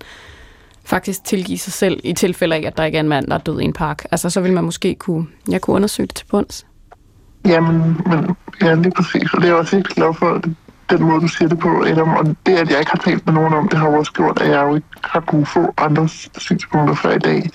faktisk 0.84 1.24
tilgive 1.24 1.58
sig 1.58 1.74
selv 1.74 2.00
i 2.04 2.14
tilfælde 2.14 2.56
af, 2.56 2.64
at 2.68 2.78
der 2.78 2.84
ikke 2.84 2.96
er 2.96 3.00
en 3.00 3.10
mand, 3.10 3.28
der 3.28 3.34
er 3.34 3.38
død 3.40 3.60
i 3.60 3.64
en 3.64 3.74
park. 3.74 4.06
Altså 4.12 4.30
så 4.30 4.42
vil 4.42 4.54
man 4.54 4.64
måske 4.64 4.96
kunne, 4.96 5.28
jeg 5.50 5.62
kunne 5.62 5.76
undersøge 5.76 6.08
det 6.08 6.16
til 6.16 6.26
bunds. 6.26 6.66
Jamen, 7.46 8.02
men, 8.06 8.36
ja, 8.62 8.74
lige 8.74 8.92
præcis. 8.92 9.34
Og 9.34 9.42
det 9.42 9.48
er 9.48 9.52
jeg 9.52 9.56
også 9.56 9.76
helt 9.76 9.88
glad 9.88 10.14
for, 10.14 10.42
den 10.90 11.04
måde, 11.04 11.22
du 11.22 11.28
siger 11.28 11.50
det 11.50 11.60
på, 11.60 11.84
Adam. 11.84 12.10
Og 12.10 12.26
det, 12.46 12.58
at 12.58 12.70
jeg 12.70 12.80
ikke 12.80 12.92
har 12.92 13.00
talt 13.00 13.26
med 13.26 13.34
nogen 13.34 13.54
om 13.54 13.68
det, 13.68 13.80
har 13.80 13.88
også 13.88 14.12
gjort, 14.12 14.42
at 14.42 14.50
jeg 14.50 14.64
jo 14.64 14.76
ikke 14.76 14.88
har 15.04 15.20
kunnet 15.20 15.48
få 15.48 15.74
andres 15.78 16.30
synspunkter 16.38 16.96
før 16.96 17.16
i 17.16 17.20
dag. 17.20 17.50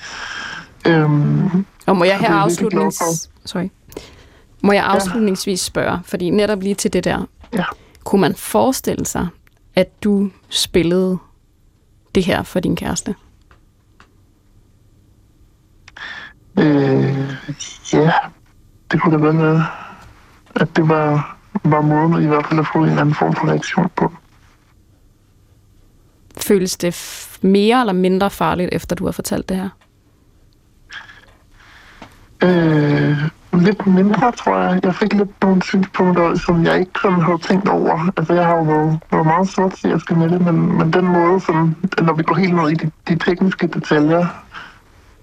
Øhm, 0.86 1.64
og 1.86 1.96
må 1.96 2.04
jeg 2.04 2.18
her 2.18 2.34
afslutnings... 2.34 3.30
Sorry. 3.44 3.68
Må 4.62 4.72
jeg 4.72 4.84
afslutningsvis 4.84 5.60
spørge, 5.60 5.98
fordi 6.04 6.30
netop 6.30 6.62
lige 6.62 6.74
til 6.74 6.92
det 6.92 7.04
der, 7.04 7.26
ja. 7.52 7.64
kunne 8.04 8.20
man 8.20 8.34
forestille 8.34 9.06
sig, 9.06 9.28
at 9.74 10.04
du 10.04 10.30
spillede 10.48 11.18
det 12.14 12.24
her 12.24 12.42
for 12.42 12.60
din 12.60 12.76
kæreste? 12.76 13.14
Øh, 16.58 17.36
ja, 17.92 18.12
det 18.92 19.00
kunne 19.00 19.18
da 19.18 19.32
være, 19.32 19.66
at 20.54 20.76
det 20.76 20.88
var, 20.88 21.36
var 21.64 21.80
måden 21.80 22.22
i 22.22 22.26
hvert 22.26 22.46
fald 22.46 22.60
at 22.60 22.66
få 22.72 22.78
en 22.78 22.98
anden 22.98 23.14
form 23.14 23.34
for 23.34 23.48
reaktion 23.48 23.90
på. 23.96 24.12
Føles 26.36 26.76
det 26.76 26.94
mere 27.42 27.80
eller 27.80 27.92
mindre 27.92 28.30
farligt, 28.30 28.68
efter 28.72 28.96
du 28.96 29.04
har 29.04 29.12
fortalt 29.12 29.48
det 29.48 29.56
her? 29.56 29.68
Øh, 32.42 33.18
lidt 33.52 33.86
mindre, 33.86 34.32
tror 34.32 34.58
jeg. 34.58 34.80
Jeg 34.84 34.94
fik 34.94 35.12
lidt 35.12 35.42
nogle 35.42 35.62
synspunkter, 35.62 36.34
som 36.34 36.64
jeg 36.64 36.80
ikke 36.80 36.92
sådan 37.02 37.20
havde 37.20 37.38
tænkt 37.38 37.68
over. 37.68 38.10
Altså, 38.16 38.34
jeg 38.34 38.46
har 38.46 38.56
jo 38.56 38.62
været, 38.62 39.00
været 39.12 39.26
meget 39.26 39.48
sortseerske 39.48 40.14
med 40.14 40.28
det, 40.28 40.40
men, 40.40 40.78
men 40.78 40.92
den 40.92 41.04
måde, 41.04 41.40
som, 41.40 41.76
når 42.02 42.12
vi 42.12 42.22
går 42.22 42.34
helt 42.34 42.54
ned 42.54 42.70
i 42.70 42.74
de, 42.74 42.90
de 43.08 43.18
tekniske 43.18 43.66
detaljer, 43.66 44.26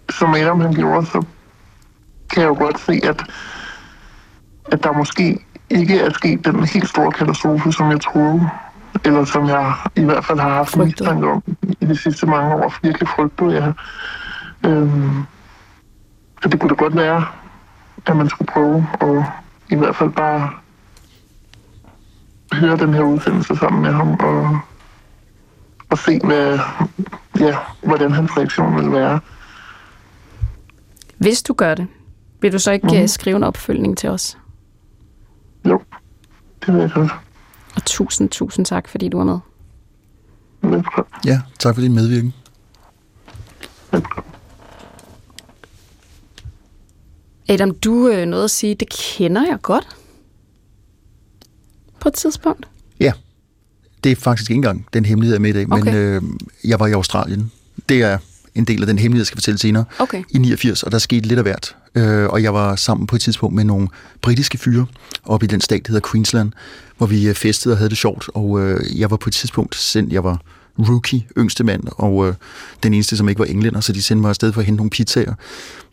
som 0.10 0.34
Adam 0.34 0.60
han 0.60 0.74
gjorde, 0.74 1.06
så 1.06 1.24
kan 2.30 2.42
jeg 2.42 2.50
jo 2.50 2.56
godt 2.56 2.80
se, 2.80 3.00
at, 3.04 3.24
at 4.72 4.84
der 4.84 4.92
måske 4.92 5.40
ikke 5.70 6.00
er 6.00 6.14
sket 6.14 6.46
den 6.46 6.64
helt 6.64 6.90
store 6.90 7.12
katastrofe, 7.12 7.72
som 7.72 7.92
jeg 7.92 8.02
troede. 8.02 8.50
Eller 9.06 9.26
som 9.26 9.48
jeg 9.48 9.74
i 9.96 10.04
hvert 10.04 10.26
fald 10.26 10.40
har 10.40 10.50
haft 10.50 10.78
mistanke 10.78 11.28
om 11.28 11.44
i 11.82 11.86
de 11.86 11.96
sidste 11.96 12.26
mange 12.26 12.56
år. 12.56 12.74
Virkelig 12.82 13.08
frygtet, 13.08 13.54
ja. 13.54 13.72
Øhm, 14.70 15.24
så 16.42 16.50
det 16.50 16.60
kunne 16.60 16.70
da 16.70 16.76
godt 16.76 16.96
være, 16.96 17.26
at 18.06 18.18
man 18.18 18.30
skulle 18.30 18.48
prøve 18.54 18.88
at 19.02 19.24
i 19.70 19.76
hvert 19.76 19.96
fald 19.96 20.10
bare 20.10 20.50
høre 22.54 22.78
den 22.78 22.94
her 22.94 23.02
udsendelse 23.02 23.56
sammen 23.56 23.82
med 23.82 23.92
ham 23.92 24.14
og, 24.14 24.60
og 25.90 25.98
se, 25.98 26.20
hvad, 26.24 26.60
ja, 27.40 27.56
hvordan 27.84 28.12
hans 28.12 28.38
reaktion 28.38 28.76
vil 28.76 28.92
være. 28.92 29.20
Hvis 31.18 31.44
du 31.44 31.54
gør 31.54 31.76
det, 31.76 31.88
vil 32.42 32.54
du 32.54 32.60
så 32.60 32.72
ikke 32.72 33.02
mm. 33.02 33.08
skrive 33.08 33.36
en 33.36 33.44
opfølgning 33.44 33.98
til 33.98 34.10
os? 34.10 34.38
Jo, 35.70 35.82
det 36.66 36.74
vil 36.74 36.82
jeg 36.82 36.92
godt. 36.92 37.12
Og 37.76 37.86
tusind, 37.86 38.30
tusind 38.30 38.66
tak, 38.66 38.88
fordi 38.88 39.10
du 39.10 39.18
var 39.18 39.24
med. 39.24 39.40
Velkommen. 40.62 41.12
Ja, 41.26 41.42
tak 41.60 41.76
for 41.76 41.82
din 41.82 41.94
medvirken. 41.94 42.34
Velkommen. 43.92 44.34
Adam, 47.50 47.76
du 47.76 48.08
øh, 48.08 48.26
noget 48.26 48.44
at 48.44 48.52
sige, 48.52 48.76
det 48.76 48.90
kender 48.90 49.46
jeg 49.46 49.62
godt 49.62 49.88
på 52.00 52.08
et 52.08 52.14
tidspunkt. 52.14 52.68
Ja, 53.00 53.14
det 54.04 54.12
er 54.12 54.16
faktisk 54.16 54.52
ikke 54.52 54.58
engang 54.58 54.86
den 54.94 55.06
hemmelighed, 55.06 55.34
jeg 55.34 55.38
er 55.38 55.42
med 55.42 55.50
i 55.50 55.54
dag, 55.54 55.72
okay. 55.72 55.84
men 55.84 55.96
øh, 55.96 56.22
jeg 56.64 56.80
var 56.80 56.88
i 56.88 56.92
Australien. 56.92 57.52
Det 57.90 58.02
er 58.02 58.18
en 58.56 58.66
del 58.66 58.82
af 58.82 58.88
den 58.88 58.98
hemmelighed, 58.98 59.22
jeg 59.22 59.28
skal 59.28 59.38
fortælle 59.38 59.58
senere, 59.58 59.86
okay. 60.00 60.24
i 60.30 60.38
89, 60.38 60.84
og 60.84 60.92
der 60.92 60.98
skete 60.98 61.28
lidt 61.28 61.40
af 61.40 61.44
hvert. 61.44 61.76
Øh, 61.98 62.30
og 62.30 62.44
jeg 62.44 62.54
var 62.54 62.76
sammen 62.76 63.08
på 63.08 63.16
et 63.16 63.22
tidspunkt 63.22 63.56
med 63.56 63.64
nogle 63.64 63.88
britiske 64.22 64.58
fyre 64.58 64.86
oppe 65.24 65.46
i 65.46 65.48
den 65.48 65.62
stat, 65.62 65.88
der 65.88 65.94
hedder 65.94 66.10
Queensland, 66.12 66.52
hvor 66.98 67.08
vi 67.08 67.28
øh, 67.28 67.36
festede 67.36 67.74
og 67.74 67.78
havde 67.78 67.90
det 67.90 67.98
sjovt. 67.98 68.30
Og 68.34 68.62
øh, 68.62 69.00
jeg 69.00 69.12
var 69.12 69.18
på 69.18 69.30
et 69.30 69.34
tidspunkt 69.34 69.76
sendt, 69.76 70.14
jeg 70.14 70.24
var 70.24 70.42
rookie, 70.80 71.26
yngste 71.38 71.64
mand, 71.64 71.84
og 71.92 72.28
øh, 72.28 72.34
den 72.84 72.94
eneste, 72.94 73.18
som 73.18 73.30
ikke 73.30 73.40
var 73.40 73.46
englænder, 73.46 73.80
så 73.82 73.94
de 73.94 74.04
sendte 74.04 74.22
mig 74.22 74.30
afsted 74.30 74.54
for 74.54 74.62
at 74.62 74.66
hente 74.66 74.78
nogle 74.78 74.90
pizzaer. 74.90 75.34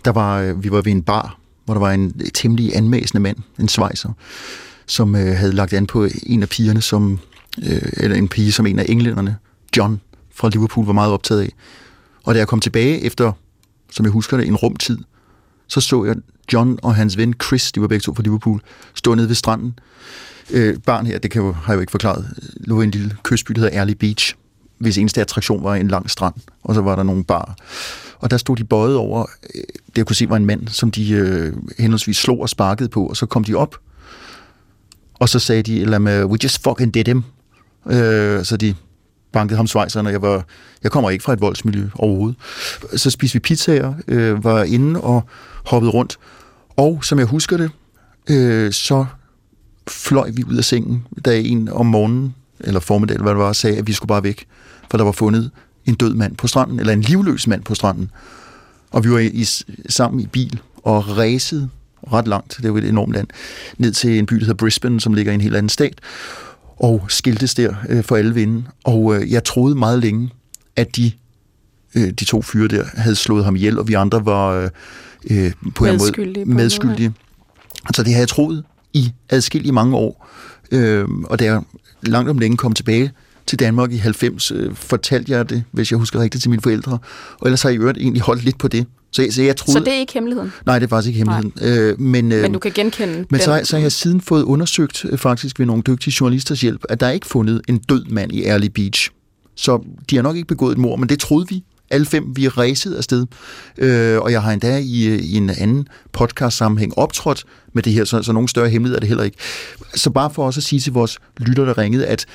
Der 0.04 0.12
var, 0.12 0.40
øh, 0.40 0.64
vi 0.64 0.70
var 0.70 0.80
ved 0.80 0.92
en 0.92 1.02
bar, 1.02 1.38
hvor 1.64 1.74
der 1.74 1.80
var 1.80 1.90
en 1.90 2.20
temmelig 2.34 2.76
anmæsende 2.76 3.20
mand, 3.22 3.36
en 3.60 3.68
svejser, 3.68 4.12
som 4.86 5.16
øh, 5.16 5.36
havde 5.36 5.52
lagt 5.52 5.72
an 5.72 5.86
på 5.86 6.08
en 6.22 6.42
af 6.42 6.48
pigerne, 6.48 6.82
som, 6.82 7.18
øh, 7.62 7.82
eller 7.96 8.16
en 8.16 8.28
pige, 8.28 8.52
som 8.52 8.66
en 8.66 8.78
af 8.78 8.86
englænderne, 8.88 9.36
John 9.76 10.00
fra 10.34 10.48
Liverpool, 10.48 10.86
var 10.86 10.92
meget 10.92 11.12
optaget 11.12 11.40
af. 11.40 11.52
Og 12.24 12.34
da 12.34 12.38
jeg 12.38 12.48
kom 12.48 12.60
tilbage 12.60 13.00
efter, 13.00 13.32
som 13.90 14.04
jeg 14.04 14.12
husker 14.12 14.36
det, 14.36 14.46
en 14.48 14.56
rumtid, 14.56 14.98
så 15.68 15.80
så 15.80 16.04
jeg 16.04 16.16
John 16.52 16.78
og 16.82 16.94
hans 16.94 17.16
ven 17.16 17.34
Chris, 17.44 17.72
de 17.72 17.80
var 17.80 17.86
begge 17.88 18.02
to 18.02 18.14
fra 18.14 18.22
Liverpool, 18.22 18.60
stå 18.94 19.14
nede 19.14 19.28
ved 19.28 19.34
stranden. 19.34 19.78
Øh, 20.50 20.78
barn 20.86 21.06
her, 21.06 21.18
det 21.18 21.30
kan 21.30 21.42
jo, 21.42 21.52
har 21.52 21.72
jeg 21.72 21.76
jo 21.76 21.80
ikke 21.80 21.90
forklaret, 21.90 22.28
øh, 22.42 22.48
lå 22.56 22.80
i 22.80 22.84
en 22.84 22.90
lille 22.90 23.16
kystby, 23.22 23.52
der 23.52 23.60
hedder 23.60 23.78
Early 23.78 23.92
Beach, 23.92 24.34
hvis 24.78 24.98
eneste 24.98 25.20
attraktion 25.20 25.64
var 25.64 25.74
en 25.74 25.88
lang 25.88 26.10
strand, 26.10 26.34
og 26.62 26.74
så 26.74 26.80
var 26.80 26.96
der 26.96 27.02
nogle 27.02 27.24
bar. 27.24 27.56
Og 28.18 28.30
der 28.30 28.36
stod 28.36 28.56
de 28.56 28.64
bøjet 28.64 28.96
over, 28.96 29.26
øh, 29.54 29.62
det 29.86 29.96
jeg 29.96 30.06
kunne 30.06 30.16
se 30.16 30.28
var 30.28 30.36
en 30.36 30.46
mand, 30.46 30.68
som 30.68 30.90
de 30.90 31.12
øh, 31.12 31.52
henholdsvis 31.78 32.16
slog 32.16 32.40
og 32.40 32.48
sparkede 32.48 32.88
på, 32.88 33.06
og 33.06 33.16
så 33.16 33.26
kom 33.26 33.44
de 33.44 33.54
op, 33.54 33.76
og 35.14 35.28
så 35.28 35.38
sagde 35.38 35.62
de, 35.62 35.80
eller 35.80 35.98
med, 35.98 36.24
we 36.24 36.38
just 36.42 36.62
fucking 36.62 36.94
did 36.94 37.04
him. 37.04 37.22
Øh, 37.86 38.44
så 38.44 38.56
de 38.56 38.74
bankede 39.34 39.56
ham 39.56 39.66
svejseren, 39.66 40.06
og 40.06 40.12
jeg, 40.12 40.22
var, 40.22 40.44
jeg 40.82 40.90
kommer 40.90 41.10
ikke 41.10 41.24
fra 41.24 41.32
et 41.32 41.40
voldsmiljø 41.40 41.88
overhovedet. 41.94 42.36
Så 42.96 43.10
spiste 43.10 43.34
vi 43.34 43.40
pizzaer, 43.40 43.94
øh, 44.08 44.44
var 44.44 44.62
inde 44.62 45.00
og 45.00 45.22
hoppede 45.66 45.92
rundt. 45.92 46.18
Og 46.76 47.04
som 47.04 47.18
jeg 47.18 47.26
husker 47.26 47.56
det, 47.56 47.70
øh, 48.30 48.72
så 48.72 49.06
fløj 49.88 50.30
vi 50.30 50.44
ud 50.44 50.56
af 50.56 50.64
sengen, 50.64 51.06
da 51.24 51.40
en 51.40 51.68
om 51.68 51.86
morgenen, 51.86 52.34
eller 52.60 52.80
formiddag, 52.80 53.14
eller 53.14 53.24
hvad 53.24 53.34
det 53.34 53.42
var, 53.42 53.52
sagde, 53.52 53.78
at 53.78 53.86
vi 53.86 53.92
skulle 53.92 54.08
bare 54.08 54.22
væk, 54.22 54.46
for 54.90 54.98
der 54.98 55.04
var 55.04 55.12
fundet 55.12 55.50
en 55.86 55.94
død 55.94 56.14
mand 56.14 56.36
på 56.36 56.46
stranden, 56.46 56.80
eller 56.80 56.92
en 56.92 57.00
livløs 57.00 57.46
mand 57.46 57.62
på 57.62 57.74
stranden. 57.74 58.10
Og 58.90 59.04
vi 59.04 59.10
var 59.10 59.18
i, 59.18 59.44
sammen 59.88 60.20
i 60.20 60.26
bil 60.26 60.60
og 60.82 61.18
ræsede 61.18 61.68
ret 62.12 62.28
langt, 62.28 62.56
det 62.56 62.64
er 62.64 62.68
jo 62.68 62.76
et 62.76 62.84
enormt 62.84 63.12
land, 63.12 63.28
ned 63.78 63.92
til 63.92 64.18
en 64.18 64.26
by, 64.26 64.34
der 64.34 64.40
hedder 64.40 64.54
Brisbane, 64.54 65.00
som 65.00 65.14
ligger 65.14 65.32
i 65.32 65.34
en 65.34 65.40
helt 65.40 65.56
anden 65.56 65.68
stat, 65.68 65.98
og 66.76 67.04
skiltes 67.08 67.54
der 67.54 67.74
øh, 67.88 68.04
for 68.04 68.16
alle 68.16 68.34
vinde. 68.34 68.64
Og 68.84 69.16
øh, 69.16 69.32
jeg 69.32 69.44
troede 69.44 69.74
meget 69.74 69.98
længe, 69.98 70.30
at 70.76 70.96
de, 70.96 71.12
øh, 71.94 72.10
de 72.10 72.24
to 72.24 72.42
fyre 72.42 72.68
der 72.68 72.84
havde 72.94 73.16
slået 73.16 73.44
ham 73.44 73.56
ihjel, 73.56 73.78
og 73.78 73.88
vi 73.88 73.94
andre 73.94 74.26
var 74.26 74.50
øh, 74.50 74.70
øh 75.30 75.52
på 75.74 75.84
en 75.84 75.98
måde 75.98 76.44
medskyldige. 76.46 77.12
Altså 77.84 78.02
det 78.02 78.12
har 78.12 78.20
jeg 78.20 78.28
troet 78.28 78.64
i 78.92 79.12
adskillige 79.30 79.72
mange 79.72 79.96
år. 79.96 80.28
Øh, 80.70 81.08
og 81.24 81.38
da 81.38 81.44
jeg 81.44 81.62
langt 82.02 82.30
om 82.30 82.38
længe 82.38 82.56
kom 82.56 82.72
tilbage 82.72 83.12
til 83.46 83.58
Danmark 83.58 83.92
i 83.92 83.96
90, 83.96 84.50
øh, 84.50 84.74
fortalte 84.74 85.32
jeg 85.32 85.50
det, 85.50 85.64
hvis 85.70 85.90
jeg 85.90 85.98
husker 85.98 86.20
rigtigt, 86.20 86.42
til 86.42 86.50
mine 86.50 86.62
forældre. 86.62 86.98
Og 87.40 87.46
ellers 87.46 87.62
har 87.62 87.68
jeg 87.68 87.76
i 87.76 87.80
øvrigt 87.80 87.98
egentlig 87.98 88.22
holdt 88.22 88.44
lidt 88.44 88.58
på 88.58 88.68
det. 88.68 88.86
Så, 89.14 89.26
så, 89.30 89.42
jeg 89.42 89.56
troede, 89.56 89.78
så 89.78 89.84
det 89.84 89.94
er 89.94 89.98
ikke 89.98 90.12
hemmeligheden? 90.12 90.52
Nej, 90.66 90.78
det 90.78 90.86
er 90.86 90.88
faktisk 90.88 91.08
ikke 91.08 91.18
hemmeligheden. 91.18 91.52
Øh, 91.62 92.00
men, 92.00 92.32
øh, 92.32 92.42
men 92.42 92.52
du 92.52 92.58
kan 92.58 92.72
genkende 92.74 93.24
Men 93.30 93.40
så, 93.40 93.60
så 93.64 93.76
har 93.76 93.82
jeg 93.82 93.92
siden 93.92 94.20
fået 94.20 94.42
undersøgt, 94.42 95.04
øh, 95.04 95.18
faktisk 95.18 95.58
ved 95.58 95.66
nogle 95.66 95.82
dygtige 95.82 96.14
journalisters 96.20 96.60
hjælp, 96.60 96.84
at 96.88 97.00
der 97.00 97.06
er 97.06 97.10
ikke 97.10 97.26
fundet 97.26 97.60
en 97.68 97.78
død 97.78 98.04
mand 98.04 98.32
i 98.32 98.44
Early 98.44 98.66
Beach. 98.66 99.10
Så 99.56 99.84
de 100.10 100.16
har 100.16 100.22
nok 100.22 100.36
ikke 100.36 100.48
begået 100.48 100.72
et 100.72 100.78
mord, 100.78 100.98
men 100.98 101.08
det 101.08 101.20
troede 101.20 101.46
vi. 101.48 101.64
Alle 101.90 102.06
fem, 102.06 102.24
vi 102.36 102.44
er 102.44 102.58
ræset 102.58 102.94
afsted. 102.94 103.26
Øh, 103.78 104.20
og 104.20 104.32
jeg 104.32 104.42
har 104.42 104.52
endda 104.52 104.78
i, 104.78 105.06
øh, 105.06 105.18
i 105.18 105.36
en 105.36 105.50
anden 105.50 105.88
podcast-sammenhæng 106.12 106.98
optrådt 106.98 107.44
med 107.72 107.82
det 107.82 107.92
her, 107.92 108.04
så, 108.04 108.22
så 108.22 108.32
nogen 108.32 108.48
større 108.48 108.68
hemmelighed 108.68 108.96
er 108.96 109.00
det 109.00 109.08
heller 109.08 109.24
ikke. 109.24 109.36
Så 109.94 110.10
bare 110.10 110.30
for 110.30 110.46
også 110.46 110.60
at 110.60 110.64
sige 110.64 110.80
til 110.80 110.92
vores 110.92 111.18
lytter, 111.38 111.64
der 111.64 111.78
ringede, 111.78 112.06
at 112.06 112.26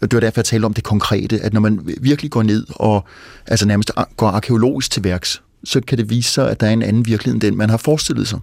det 0.00 0.12
var 0.12 0.20
derfor, 0.20 0.40
jeg 0.40 0.44
talte 0.44 0.64
om 0.66 0.74
det 0.74 0.84
konkrete, 0.84 1.40
at 1.40 1.52
når 1.52 1.60
man 1.60 1.80
virkelig 2.00 2.30
går 2.30 2.42
ned 2.42 2.66
og 2.70 3.04
altså 3.46 3.66
nærmest 3.66 3.90
går 4.16 4.28
arkeologisk 4.28 4.90
til 4.90 5.04
værks, 5.04 5.42
så 5.64 5.80
kan 5.80 5.98
det 5.98 6.10
vise 6.10 6.30
sig, 6.30 6.50
at 6.50 6.60
der 6.60 6.66
er 6.66 6.70
en 6.70 6.82
anden 6.82 7.06
virkelighed 7.06 7.34
end 7.34 7.40
den, 7.40 7.56
man 7.56 7.70
har 7.70 7.76
forestillet 7.76 8.28
sig. 8.28 8.38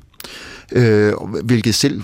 Øh, 0.71 1.13
hvilket 1.43 1.75
selv 1.75 2.01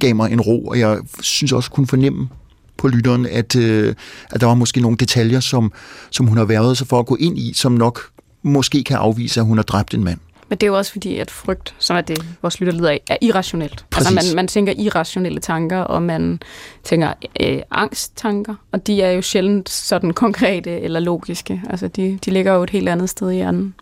gav 0.00 0.14
mig 0.14 0.32
en 0.32 0.40
ro, 0.40 0.66
og 0.66 0.78
jeg 0.78 0.98
synes 1.20 1.52
også 1.52 1.70
kunne 1.70 1.86
fornemme 1.86 2.28
på 2.76 2.88
lytteren, 2.88 3.26
at, 3.26 3.56
øh, 3.56 3.94
at 4.30 4.40
der 4.40 4.46
var 4.46 4.54
måske 4.54 4.80
nogle 4.80 4.96
detaljer, 4.96 5.40
som, 5.40 5.72
som 6.10 6.26
hun 6.26 6.36
har 6.36 6.44
været 6.44 6.78
sig 6.78 6.86
for 6.86 6.98
at 6.98 7.06
gå 7.06 7.16
ind 7.16 7.38
i, 7.38 7.52
som 7.54 7.72
nok 7.72 8.00
måske 8.42 8.84
kan 8.84 8.96
afvise, 8.96 9.40
at 9.40 9.46
hun 9.46 9.58
har 9.58 9.62
dræbt 9.62 9.94
en 9.94 10.04
mand. 10.04 10.18
Men 10.48 10.58
det 10.58 10.62
er 10.66 10.66
jo 10.70 10.76
også 10.76 10.92
fordi, 10.92 11.18
at 11.18 11.30
frygt, 11.30 11.74
som 11.78 11.96
er 11.96 12.00
det, 12.00 12.24
vores 12.42 12.60
lytter 12.60 12.72
lider 12.72 12.90
af, 12.90 13.00
er 13.10 13.16
irrationelt. 13.20 13.84
Præcis. 13.90 14.16
Altså 14.16 14.34
man, 14.34 14.36
man 14.36 14.48
tænker 14.48 14.72
irrationelle 14.78 15.40
tanker, 15.40 15.78
og 15.78 16.02
man 16.02 16.40
tænker 16.84 17.12
øh, 17.40 17.58
angsttanker, 17.70 18.54
og 18.72 18.86
de 18.86 19.02
er 19.02 19.10
jo 19.10 19.22
sjældent 19.22 19.68
sådan 19.68 20.12
konkrete 20.12 20.80
eller 20.80 21.00
logiske. 21.00 21.62
Altså 21.70 21.88
de, 21.88 22.18
de 22.24 22.30
ligger 22.30 22.54
jo 22.54 22.62
et 22.62 22.70
helt 22.70 22.88
andet 22.88 23.10
sted 23.10 23.30
i 23.30 23.34
hjernen. 23.34 23.74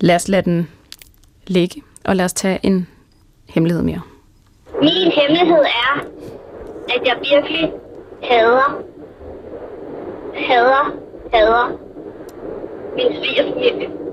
Lad 0.00 0.14
os 0.14 0.28
lade 0.28 0.42
den 0.42 0.68
ligge, 1.46 1.82
og 2.04 2.16
lad 2.16 2.24
os 2.24 2.32
tage 2.32 2.58
en 2.62 2.86
hemmelighed 3.48 3.82
mere. 3.82 4.00
Min 4.80 5.12
hemmelighed 5.12 5.64
er, 5.64 6.00
at 6.88 7.06
jeg 7.06 7.16
virkelig 7.32 7.72
hader, 8.22 8.82
hader, 10.34 10.94
hader 11.34 11.80
min 12.96 13.16
svigerfamilie. 13.22 14.07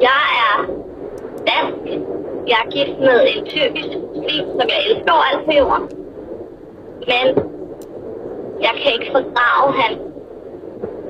Jeg 0.00 0.22
er 0.42 0.66
dansk. 1.46 2.06
Jeg 2.46 2.58
er 2.64 2.70
gift 2.70 2.98
med 2.98 3.20
en 3.36 3.44
tyrkisk 3.46 3.88
muslim, 4.14 4.46
som 4.46 4.68
jeg 4.68 4.80
elsker 4.90 5.12
alt 5.12 5.44
på 5.44 5.52
jorden. 5.52 5.88
Men 7.10 7.26
jeg 8.60 8.70
kan 8.82 8.92
ikke 8.92 9.12
fordrage 9.12 9.72
hans 9.72 9.98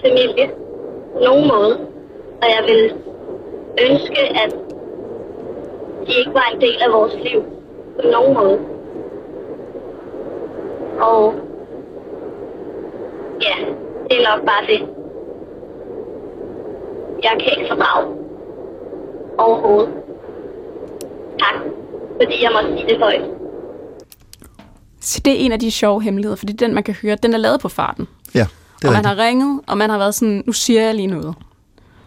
familie 0.03 0.50
på 1.12 1.18
nogen 1.20 1.48
måde. 1.48 1.74
Og 2.42 2.46
jeg 2.57 2.62
vil 2.66 2.94
ønske, 3.90 4.20
at 4.44 4.55
de 6.07 6.12
ikke 6.18 6.35
var 6.35 6.50
en 6.55 6.61
del 6.61 6.83
af 6.87 6.92
vores 6.92 7.14
liv 7.14 7.44
på 7.96 8.07
nogen 8.12 8.35
måde. 8.35 8.59
Og 11.00 11.35
ja, 13.42 13.57
det 14.09 14.20
er 14.20 14.37
nok 14.37 14.46
bare 14.46 14.66
det. 14.66 14.88
Jeg 17.22 17.31
kan 17.40 17.53
ikke 17.59 17.68
fordrage 17.68 18.20
overhovedet. 19.40 19.94
Tak, 21.38 21.55
fordi 22.20 22.42
jeg 22.42 22.50
må 22.53 22.76
sige 22.76 22.88
det 22.88 22.98
højt. 22.98 23.22
Så 25.00 25.20
det 25.24 25.33
er 25.33 25.37
en 25.37 25.53
af 25.53 25.59
de 25.59 25.70
sjove 25.70 26.03
hemmeligheder, 26.03 26.37
fordi 26.37 26.53
den, 26.53 26.74
man 26.74 26.83
kan 26.83 26.94
høre, 26.94 27.16
den 27.22 27.35
er 27.35 27.38
lavet 27.38 27.61
på 27.61 27.68
farten. 27.68 28.09
Ja, 28.35 28.46
det 28.79 28.85
er 28.85 28.88
Og 28.88 28.94
man 28.94 29.05
har 29.05 29.18
ringet, 29.18 29.61
og 29.66 29.79
man 29.79 29.90
har 29.90 29.98
været 29.98 30.14
sådan, 30.14 30.42
nu 30.46 30.53
siger 30.53 30.83
jeg 30.83 30.94
lige 30.94 31.07
noget. 31.07 31.35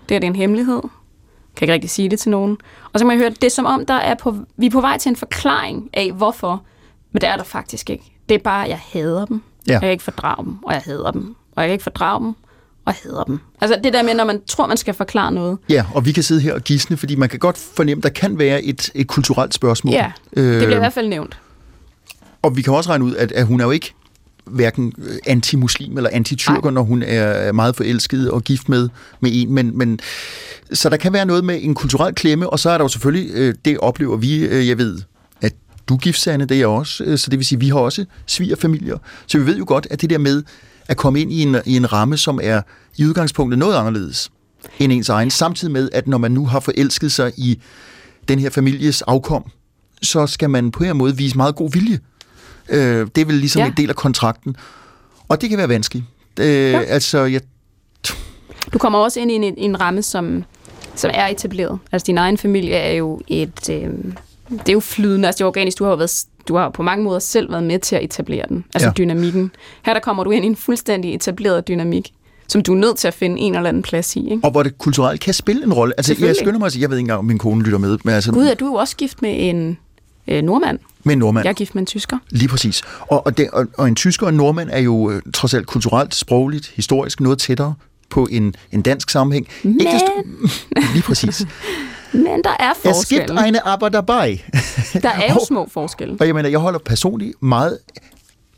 Det 0.09 0.15
er 0.15 0.19
det 0.19 0.27
en 0.27 0.35
hemmelighed. 0.35 0.81
kan 1.55 1.65
ikke 1.65 1.73
rigtig 1.73 1.89
sige 1.89 2.09
det 2.09 2.19
til 2.19 2.31
nogen. 2.31 2.57
Og 2.93 2.99
så 2.99 3.05
kan 3.05 3.07
man 3.07 3.17
høre, 3.17 3.29
det 3.29 3.43
er 3.43 3.49
som 3.49 3.65
om, 3.65 3.85
der 3.85 3.93
er 3.93 4.15
på, 4.15 4.35
vi 4.57 4.65
er 4.65 4.69
på 4.69 4.81
vej 4.81 4.97
til 4.97 5.09
en 5.09 5.15
forklaring 5.15 5.89
af, 5.93 6.11
hvorfor. 6.11 6.63
Men 7.11 7.21
det 7.21 7.29
er 7.29 7.35
der 7.35 7.43
faktisk 7.43 7.89
ikke. 7.89 8.03
Det 8.29 8.35
er 8.35 8.39
bare, 8.39 8.63
at 8.63 8.69
jeg 8.69 8.79
hader 8.93 9.25
dem. 9.25 9.41
Ja. 9.67 9.71
Jeg 9.73 9.81
kan 9.81 9.91
ikke 9.91 10.03
fordrage 10.03 10.45
dem, 10.45 10.63
og 10.63 10.73
jeg 10.73 10.81
hader 10.85 11.11
dem. 11.11 11.35
Og 11.55 11.61
jeg 11.61 11.67
kan 11.67 11.73
ikke 11.73 11.83
fordrage 11.83 12.23
dem, 12.23 12.35
og 12.85 12.93
hader 12.93 13.23
dem. 13.23 13.39
Altså 13.61 13.79
det 13.83 13.93
der 13.93 14.03
med, 14.03 14.13
når 14.13 14.25
man 14.25 14.41
tror, 14.47 14.67
man 14.67 14.77
skal 14.77 14.93
forklare 14.93 15.31
noget. 15.31 15.57
Ja, 15.69 15.85
og 15.93 16.05
vi 16.05 16.11
kan 16.11 16.23
sidde 16.23 16.41
her 16.41 16.53
og 16.53 16.61
gisne, 16.61 16.97
fordi 16.97 17.15
man 17.15 17.29
kan 17.29 17.39
godt 17.39 17.57
fornemme, 17.57 18.01
der 18.01 18.09
kan 18.09 18.39
være 18.39 18.63
et, 18.63 18.89
et 18.95 19.07
kulturelt 19.07 19.53
spørgsmål. 19.53 19.93
Ja, 19.93 20.11
det 20.35 20.57
bliver 20.57 20.75
i 20.75 20.79
hvert 20.79 20.93
fald 20.93 21.07
nævnt. 21.07 21.37
Og 22.41 22.57
vi 22.57 22.61
kan 22.61 22.73
også 22.73 22.89
regne 22.89 23.05
ud, 23.05 23.15
at, 23.15 23.31
at 23.31 23.45
hun 23.45 23.59
er 23.59 23.65
jo 23.65 23.71
ikke 23.71 23.93
hverken 24.45 24.93
øh, 24.97 25.15
anti-muslim 25.27 25.97
eller 25.97 26.09
anti-tyrker, 26.13 26.61
Nej. 26.63 26.71
når 26.71 26.81
hun 26.81 27.03
er 27.03 27.51
meget 27.51 27.75
forelsket 27.75 28.31
og 28.31 28.43
gift 28.43 28.69
med, 28.69 28.89
med 29.19 29.31
en. 29.33 29.53
Men, 29.53 29.77
men, 29.77 29.99
så 30.73 30.89
der 30.89 30.97
kan 30.97 31.13
være 31.13 31.25
noget 31.25 31.43
med 31.43 31.59
en 31.61 31.75
kulturel 31.75 32.15
klemme, 32.15 32.49
og 32.49 32.59
så 32.59 32.69
er 32.69 32.77
der 32.77 32.85
jo 32.85 32.87
selvfølgelig, 32.87 33.31
øh, 33.33 33.55
det 33.65 33.77
oplever 33.77 34.17
vi, 34.17 34.45
øh, 34.45 34.67
jeg 34.67 34.77
ved, 34.77 35.01
at 35.41 35.53
du 35.87 35.97
gift, 35.97 36.19
Sanne, 36.19 36.45
det 36.45 36.55
er 36.55 36.59
jeg 36.59 36.67
også, 36.67 37.03
øh, 37.03 37.17
så 37.17 37.29
det 37.29 37.39
vil 37.39 37.45
sige, 37.45 37.59
vi 37.59 37.69
har 37.69 37.79
også 37.79 38.05
svigerfamilier. 38.25 38.97
Så 39.27 39.37
vi 39.37 39.45
ved 39.45 39.57
jo 39.57 39.65
godt, 39.67 39.87
at 39.91 40.01
det 40.01 40.09
der 40.09 40.17
med 40.17 40.43
at 40.87 40.97
komme 40.97 41.21
ind 41.21 41.33
i 41.33 41.41
en, 41.41 41.57
i 41.65 41.75
en 41.75 41.93
ramme, 41.93 42.17
som 42.17 42.39
er 42.43 42.61
i 42.97 43.05
udgangspunktet 43.05 43.59
noget 43.59 43.75
anderledes 43.75 44.31
end 44.79 44.91
ens 44.91 45.09
egen, 45.09 45.31
samtidig 45.31 45.71
med, 45.71 45.89
at 45.93 46.07
når 46.07 46.17
man 46.17 46.31
nu 46.31 46.45
har 46.45 46.59
forelsket 46.59 47.11
sig 47.11 47.31
i 47.37 47.61
den 48.27 48.39
her 48.39 48.49
families 48.49 49.01
afkom, 49.01 49.45
så 50.01 50.27
skal 50.27 50.49
man 50.49 50.71
på 50.71 50.83
en 50.83 50.85
anden 50.85 50.97
måde 50.97 51.17
vise 51.17 51.37
meget 51.37 51.55
god 51.55 51.71
vilje. 51.71 51.99
Øh, 52.69 53.07
det 53.15 53.21
er 53.21 53.25
vel 53.25 53.35
ligesom. 53.35 53.59
Ja. 53.59 53.65
en 53.67 53.73
del 53.77 53.89
af 53.89 53.95
kontrakten. 53.95 54.55
Og 55.27 55.41
det 55.41 55.49
kan 55.49 55.57
være 55.57 55.69
vanskeligt. 55.69 56.05
Øh, 56.39 56.47
ja. 56.47 56.81
Altså, 56.81 57.19
jeg, 57.19 57.41
Du 58.73 58.77
kommer 58.77 58.99
også 58.99 59.19
ind 59.19 59.31
i 59.31 59.33
en, 59.33 59.43
en 59.57 59.81
ramme, 59.81 60.01
som, 60.01 60.43
som 60.95 61.11
er 61.13 61.27
etableret. 61.27 61.79
Altså 61.91 62.05
din 62.05 62.17
egen 62.17 62.37
familie 62.37 62.75
er 62.75 62.91
jo 62.91 63.21
et... 63.27 63.69
Øh, 63.69 63.89
det 64.49 64.69
er 64.69 64.73
jo 64.73 64.79
flydende, 64.79 65.27
altså 65.27 65.37
det 65.37 65.43
er 65.43 65.47
organisk. 65.47 65.79
Du 65.79 65.83
har 65.83 65.91
jo 65.91 65.97
været, 65.97 66.25
du 66.47 66.55
har 66.55 66.69
på 66.69 66.83
mange 66.83 67.03
måder 67.03 67.19
selv 67.19 67.51
været 67.51 67.63
med 67.63 67.79
til 67.79 67.95
at 67.95 68.03
etablere 68.03 68.45
den. 68.49 68.65
Altså 68.73 68.87
Ja. 68.87 68.93
dynamikken. 68.97 69.51
Her 69.85 69.93
der 69.93 69.99
kommer 70.01 70.23
du 70.23 70.31
ind 70.31 70.45
i 70.45 70.47
en 70.47 70.55
fuldstændig 70.55 71.15
etableret 71.15 71.67
dynamik, 71.67 72.11
som 72.47 72.61
du 72.63 72.73
er 72.73 72.77
nødt 72.77 72.97
til 72.97 73.07
at 73.07 73.13
finde 73.13 73.39
en 73.41 73.55
eller 73.55 73.69
anden 73.69 73.83
plads 73.83 74.15
i. 74.15 74.19
Ikke? 74.31 74.39
og 74.43 74.51
hvor 74.51 74.63
det 74.63 74.77
kulturelt 74.77 75.21
kan 75.21 75.33
spille 75.33 75.63
en 75.63 75.73
rolle. 75.73 75.93
Altså, 75.97 76.15
jeg 76.19 76.35
skynder 76.35 76.59
mig 76.59 76.65
at 76.65 76.71
sige, 76.71 76.81
jeg 76.81 76.89
ved 76.89 76.97
ikke 76.97 77.03
engang, 77.03 77.19
om 77.19 77.25
min 77.25 77.37
kone 77.37 77.63
lytter 77.63 77.77
med, 77.77 77.97
men 78.03 78.13
altså, 78.15 78.31
Gud, 78.31 78.45
er 78.45 78.53
du 78.53 78.65
jo 78.65 78.73
også 78.73 78.95
gift 78.95 79.21
med 79.21 79.49
en 79.49 79.77
øh, 80.27 80.41
nordmand. 80.41 80.79
med 81.03 81.13
en 81.13 81.19
nordmand. 81.19 81.45
Jeg 81.45 81.49
er 81.49 81.53
gift 81.53 81.75
med 81.75 81.81
en 81.81 81.85
tysker. 81.85 82.17
Lige 82.29 82.47
præcis. 82.47 82.81
Og, 82.99 83.25
og, 83.25 83.37
det, 83.37 83.49
og, 83.49 83.65
og 83.77 83.87
en 83.87 83.95
tysker 83.95 84.25
og 84.25 84.29
en 84.29 84.37
nordmand 84.37 84.69
er 84.71 84.79
jo 84.79 85.09
øh, 85.11 85.21
trods 85.33 85.53
alt 85.53 85.65
kulturelt, 85.67 86.15
sprogligt, 86.15 86.67
historisk 86.75 87.19
noget 87.19 87.39
tættere 87.39 87.73
på 88.09 88.27
en, 88.31 88.55
en 88.71 88.81
dansk 88.81 89.09
sammenhæng. 89.09 89.47
Men, 89.63 89.79
Ikke 89.79 89.91
desto, 89.93 90.11
lige 90.93 91.03
præcis. 91.03 91.45
Men 92.13 92.43
der 92.43 92.55
er 92.59 92.89
Es 92.89 93.07
gibt 93.07 93.31
eine 93.45 93.67
aber 93.67 93.89
dabei. 93.89 94.41
Der 94.93 95.09
er 95.09 95.29
jo 95.33 95.35
Og- 95.39 95.47
små 95.47 95.67
forskelle. 95.71 96.17
Og 96.19 96.27
jeg 96.27 96.35
mener, 96.35 96.49
jeg 96.49 96.59
holder 96.59 96.79
personligt 96.79 97.43
meget... 97.43 97.77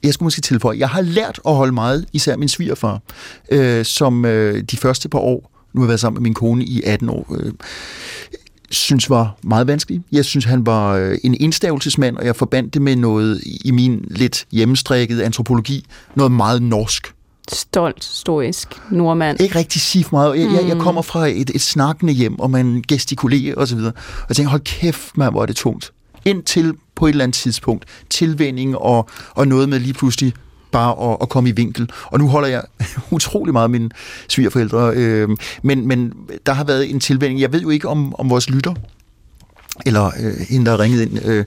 Jeg 0.03 0.13
skulle 0.13 0.25
måske 0.25 0.41
tilføje, 0.41 0.77
jeg 0.79 0.89
har 0.89 1.01
lært 1.01 1.39
at 1.47 1.55
holde 1.55 1.71
meget, 1.73 2.05
især 2.13 2.35
min 2.37 2.47
svigerfar, 2.49 2.99
øh, 3.51 3.85
som 3.85 4.25
øh, 4.25 4.63
de 4.63 4.77
første 4.77 5.09
par 5.09 5.19
år, 5.19 5.51
nu 5.73 5.81
har 5.81 5.85
jeg 5.85 5.87
været 5.87 5.99
sammen 5.99 6.21
med 6.21 6.23
min 6.23 6.33
kone 6.33 6.63
i 6.63 6.81
18 6.83 7.09
år, 7.09 7.35
øh, 7.39 7.53
synes 8.69 9.09
var 9.09 9.35
meget 9.43 9.67
vanskelig. 9.67 10.01
Jeg 10.11 10.25
synes, 10.25 10.45
han 10.45 10.65
var 10.65 10.93
øh, 10.95 11.17
en 11.23 11.33
indstavelsesmand, 11.39 12.17
og 12.17 12.25
jeg 12.25 12.35
forbandt 12.35 12.73
det 12.73 12.81
med 12.81 12.95
noget 12.95 13.41
i 13.65 13.71
min 13.71 14.05
lidt 14.09 14.45
hjemmestrikkede 14.51 15.25
antropologi, 15.25 15.85
noget 16.15 16.31
meget 16.31 16.61
norsk. 16.61 17.13
Stolt, 17.51 18.03
stoisk 18.03 18.67
nordmand. 18.91 19.41
Ikke 19.41 19.55
rigtig 19.55 19.81
sige 19.81 20.03
for 20.03 20.17
meget. 20.17 20.39
Jeg, 20.39 20.51
jeg, 20.51 20.67
jeg 20.67 20.77
kommer 20.77 21.01
fra 21.01 21.27
et, 21.27 21.51
et 21.55 21.61
snakkende 21.61 22.13
hjem, 22.13 22.39
og 22.39 22.51
man 22.51 22.83
gestikulerer 22.87 23.55
osv. 23.55 23.77
Og 23.77 23.93
jeg 24.29 24.35
tænker, 24.35 24.49
hold 24.49 24.61
kæft, 24.61 25.17
man, 25.17 25.31
hvor 25.31 25.41
er 25.41 25.45
det 25.45 25.55
tungt. 25.55 25.91
Indtil 26.25 26.73
på 26.95 27.05
et 27.05 27.09
eller 27.09 27.23
andet 27.23 27.35
tidspunkt, 27.35 27.85
tilvænding 28.09 28.77
og, 28.77 29.09
og 29.31 29.47
noget 29.47 29.69
med 29.69 29.79
lige 29.79 29.93
pludselig 29.93 30.33
bare 30.71 31.11
at, 31.11 31.17
at 31.21 31.29
komme 31.29 31.49
i 31.49 31.51
vinkel. 31.51 31.89
Og 32.05 32.19
nu 32.19 32.27
holder 32.27 32.47
jeg 32.49 32.63
utrolig 33.11 33.53
meget 33.53 33.63
af 33.63 33.69
mine 33.69 33.89
svigerforældre, 34.29 34.93
øh, 34.95 35.29
men, 35.63 35.87
men 35.87 36.13
der 36.45 36.53
har 36.53 36.63
været 36.63 36.89
en 36.89 36.99
tilvænding. 36.99 37.41
Jeg 37.41 37.53
ved 37.53 37.61
jo 37.61 37.69
ikke 37.69 37.87
om, 37.87 38.15
om 38.15 38.29
vores 38.29 38.49
lytter, 38.49 38.73
eller 39.85 40.05
øh, 40.05 40.33
hende, 40.49 40.65
der 40.65 40.71
har 40.71 40.79
ringet 40.79 41.01
ind, 41.01 41.25
øh, 41.25 41.45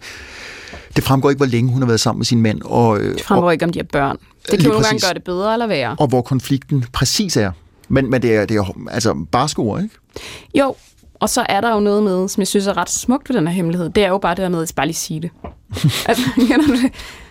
det 0.97 1.05
fremgår 1.05 1.31
ikke, 1.31 1.39
hvor 1.39 1.47
længe 1.47 1.73
hun 1.73 1.83
har 1.83 1.87
været 1.87 2.01
sammen 2.01 2.19
med 2.19 2.27
sin 2.27 2.43
mand, 2.43 2.61
og, 2.65 2.99
øh, 2.99 3.15
Det 3.15 3.25
fremgår 3.25 3.51
ikke, 3.51 3.65
om 3.65 3.73
de 3.73 3.79
har 3.79 3.87
børn. 3.93 4.17
Det 4.51 4.61
kan 4.61 4.67
jo 4.67 4.73
nogle 4.73 4.87
gange 4.87 5.01
gøre 5.01 5.15
det 5.15 5.25
bedre 5.25 5.53
eller 5.53 5.67
værre. 5.67 5.97
og, 5.99 6.07
hvor 6.07 6.23
konflikten 6.23 6.85
præcis 6.93 7.37
er. 7.37 7.51
Men, 7.89 8.11
men 8.11 8.23
det 8.23 8.37
er, 8.37 8.47
det 8.47 8.57
er 8.57 8.89
altså 8.91 9.27
barske 9.33 9.59
ord, 9.59 9.83
ikke? 9.83 9.95
Jo, 10.55 10.75
og 11.15 11.29
så 11.29 11.47
er 11.49 11.61
der 11.61 11.75
jo 11.75 11.81
noget 11.81 12.03
med, 12.03 12.29
som 12.29 12.41
jeg 12.41 12.47
synes 12.49 12.67
er 12.67 12.77
ret 12.77 12.91
smukt 12.91 13.29
ved 13.29 13.37
den 13.37 13.47
her 13.47 13.55
hemmelighed. 13.55 13.91
Det 13.91 14.05
er 14.05 14.09
jo 14.09 14.19
bare 14.19 14.35
det 14.35 14.43
der 14.43 14.49
med, 14.49 14.63
at 14.63 14.71
jeg 14.71 14.75
bare 14.77 14.87
lige 14.87 14.97
sige 14.97 15.21
det. 15.21 15.31
altså? 16.09 16.23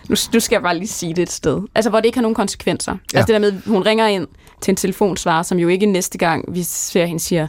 Nu, 0.08 0.16
nu 0.32 0.40
skal 0.40 0.54
jeg 0.54 0.62
bare 0.62 0.78
lige 0.78 0.88
sige 0.88 1.14
det 1.14 1.22
et 1.22 1.32
sted. 1.32 1.60
Altså, 1.74 1.90
hvor 1.90 2.00
det 2.00 2.06
ikke 2.06 2.18
har 2.18 2.22
nogen 2.22 2.34
konsekvenser. 2.34 2.92
Ja. 2.92 2.98
Ja. 3.12 3.18
Altså 3.18 3.26
det 3.32 3.42
der 3.42 3.50
med, 3.50 3.58
at 3.58 3.72
hun 3.72 3.82
ringer 3.82 4.06
ind 4.06 4.26
til 4.60 4.72
en 4.72 4.76
telefonsvarer, 4.76 5.42
som 5.42 5.58
jo 5.58 5.68
ikke 5.68 5.86
næste 5.86 6.18
gang, 6.18 6.44
vi 6.54 6.62
ser 6.62 7.06
hende, 7.06 7.20
siger, 7.20 7.46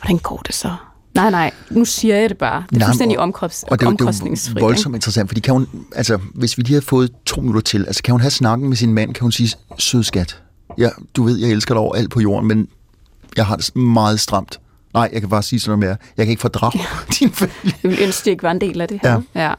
hvordan 0.00 0.18
går 0.18 0.36
det 0.46 0.54
så? 0.54 0.74
Nej, 1.16 1.30
nej, 1.30 1.50
nu 1.70 1.84
siger 1.84 2.16
jeg 2.16 2.28
det 2.30 2.38
bare. 2.38 2.64
Det 2.70 2.74
er 2.76 2.78
Nej, 2.78 2.88
fuldstændig 2.88 3.18
og- 3.18 3.22
omkost, 3.22 3.64
Og 3.68 3.80
det 3.80 3.86
er, 3.86 3.90
jo- 3.90 3.92
det 3.92 4.00
er 4.00 4.04
omkostningsfrit. 4.04 4.60
voldsomt 4.62 4.94
interessant, 4.94 5.28
fordi 5.28 5.40
kan 5.40 5.52
hun, 5.54 5.66
altså, 5.94 6.18
hvis 6.34 6.58
vi 6.58 6.62
lige 6.62 6.72
havde 6.74 6.84
fået 6.86 7.10
to 7.26 7.40
minutter 7.40 7.60
til, 7.60 7.84
altså 7.86 8.02
kan 8.02 8.12
hun 8.12 8.20
have 8.20 8.30
snakken 8.30 8.68
med 8.68 8.76
sin 8.76 8.92
mand, 8.92 9.14
kan 9.14 9.22
hun 9.22 9.32
sige, 9.32 9.50
sød 9.78 10.02
skat, 10.02 10.42
ja, 10.78 10.88
du 11.16 11.22
ved, 11.22 11.36
jeg 11.38 11.50
elsker 11.50 11.74
dig 11.74 11.80
over 11.80 11.94
alt 11.94 12.10
på 12.10 12.20
jorden, 12.20 12.48
men 12.48 12.68
jeg 13.36 13.46
har 13.46 13.56
det 13.56 13.76
meget 13.76 14.20
stramt. 14.20 14.60
Nej, 14.94 15.10
jeg 15.12 15.20
kan 15.20 15.30
bare 15.30 15.42
sige 15.42 15.60
sådan 15.60 15.78
noget 15.78 15.88
mere. 15.90 15.96
Jeg 16.16 16.26
kan 16.26 16.30
ikke 16.30 16.40
fordrage 16.40 16.78
din 17.20 17.30
familie. 17.32 17.56
Jeg 17.82 17.90
ville 17.90 18.04
ønske, 18.04 18.24
det 18.24 18.30
ikke 18.30 18.42
var 18.42 18.50
en 18.50 18.60
del 18.60 18.80
af 18.80 18.88
det 18.88 19.00
her. 19.02 19.20
Ja. 19.34 19.42
ja. 19.48 19.54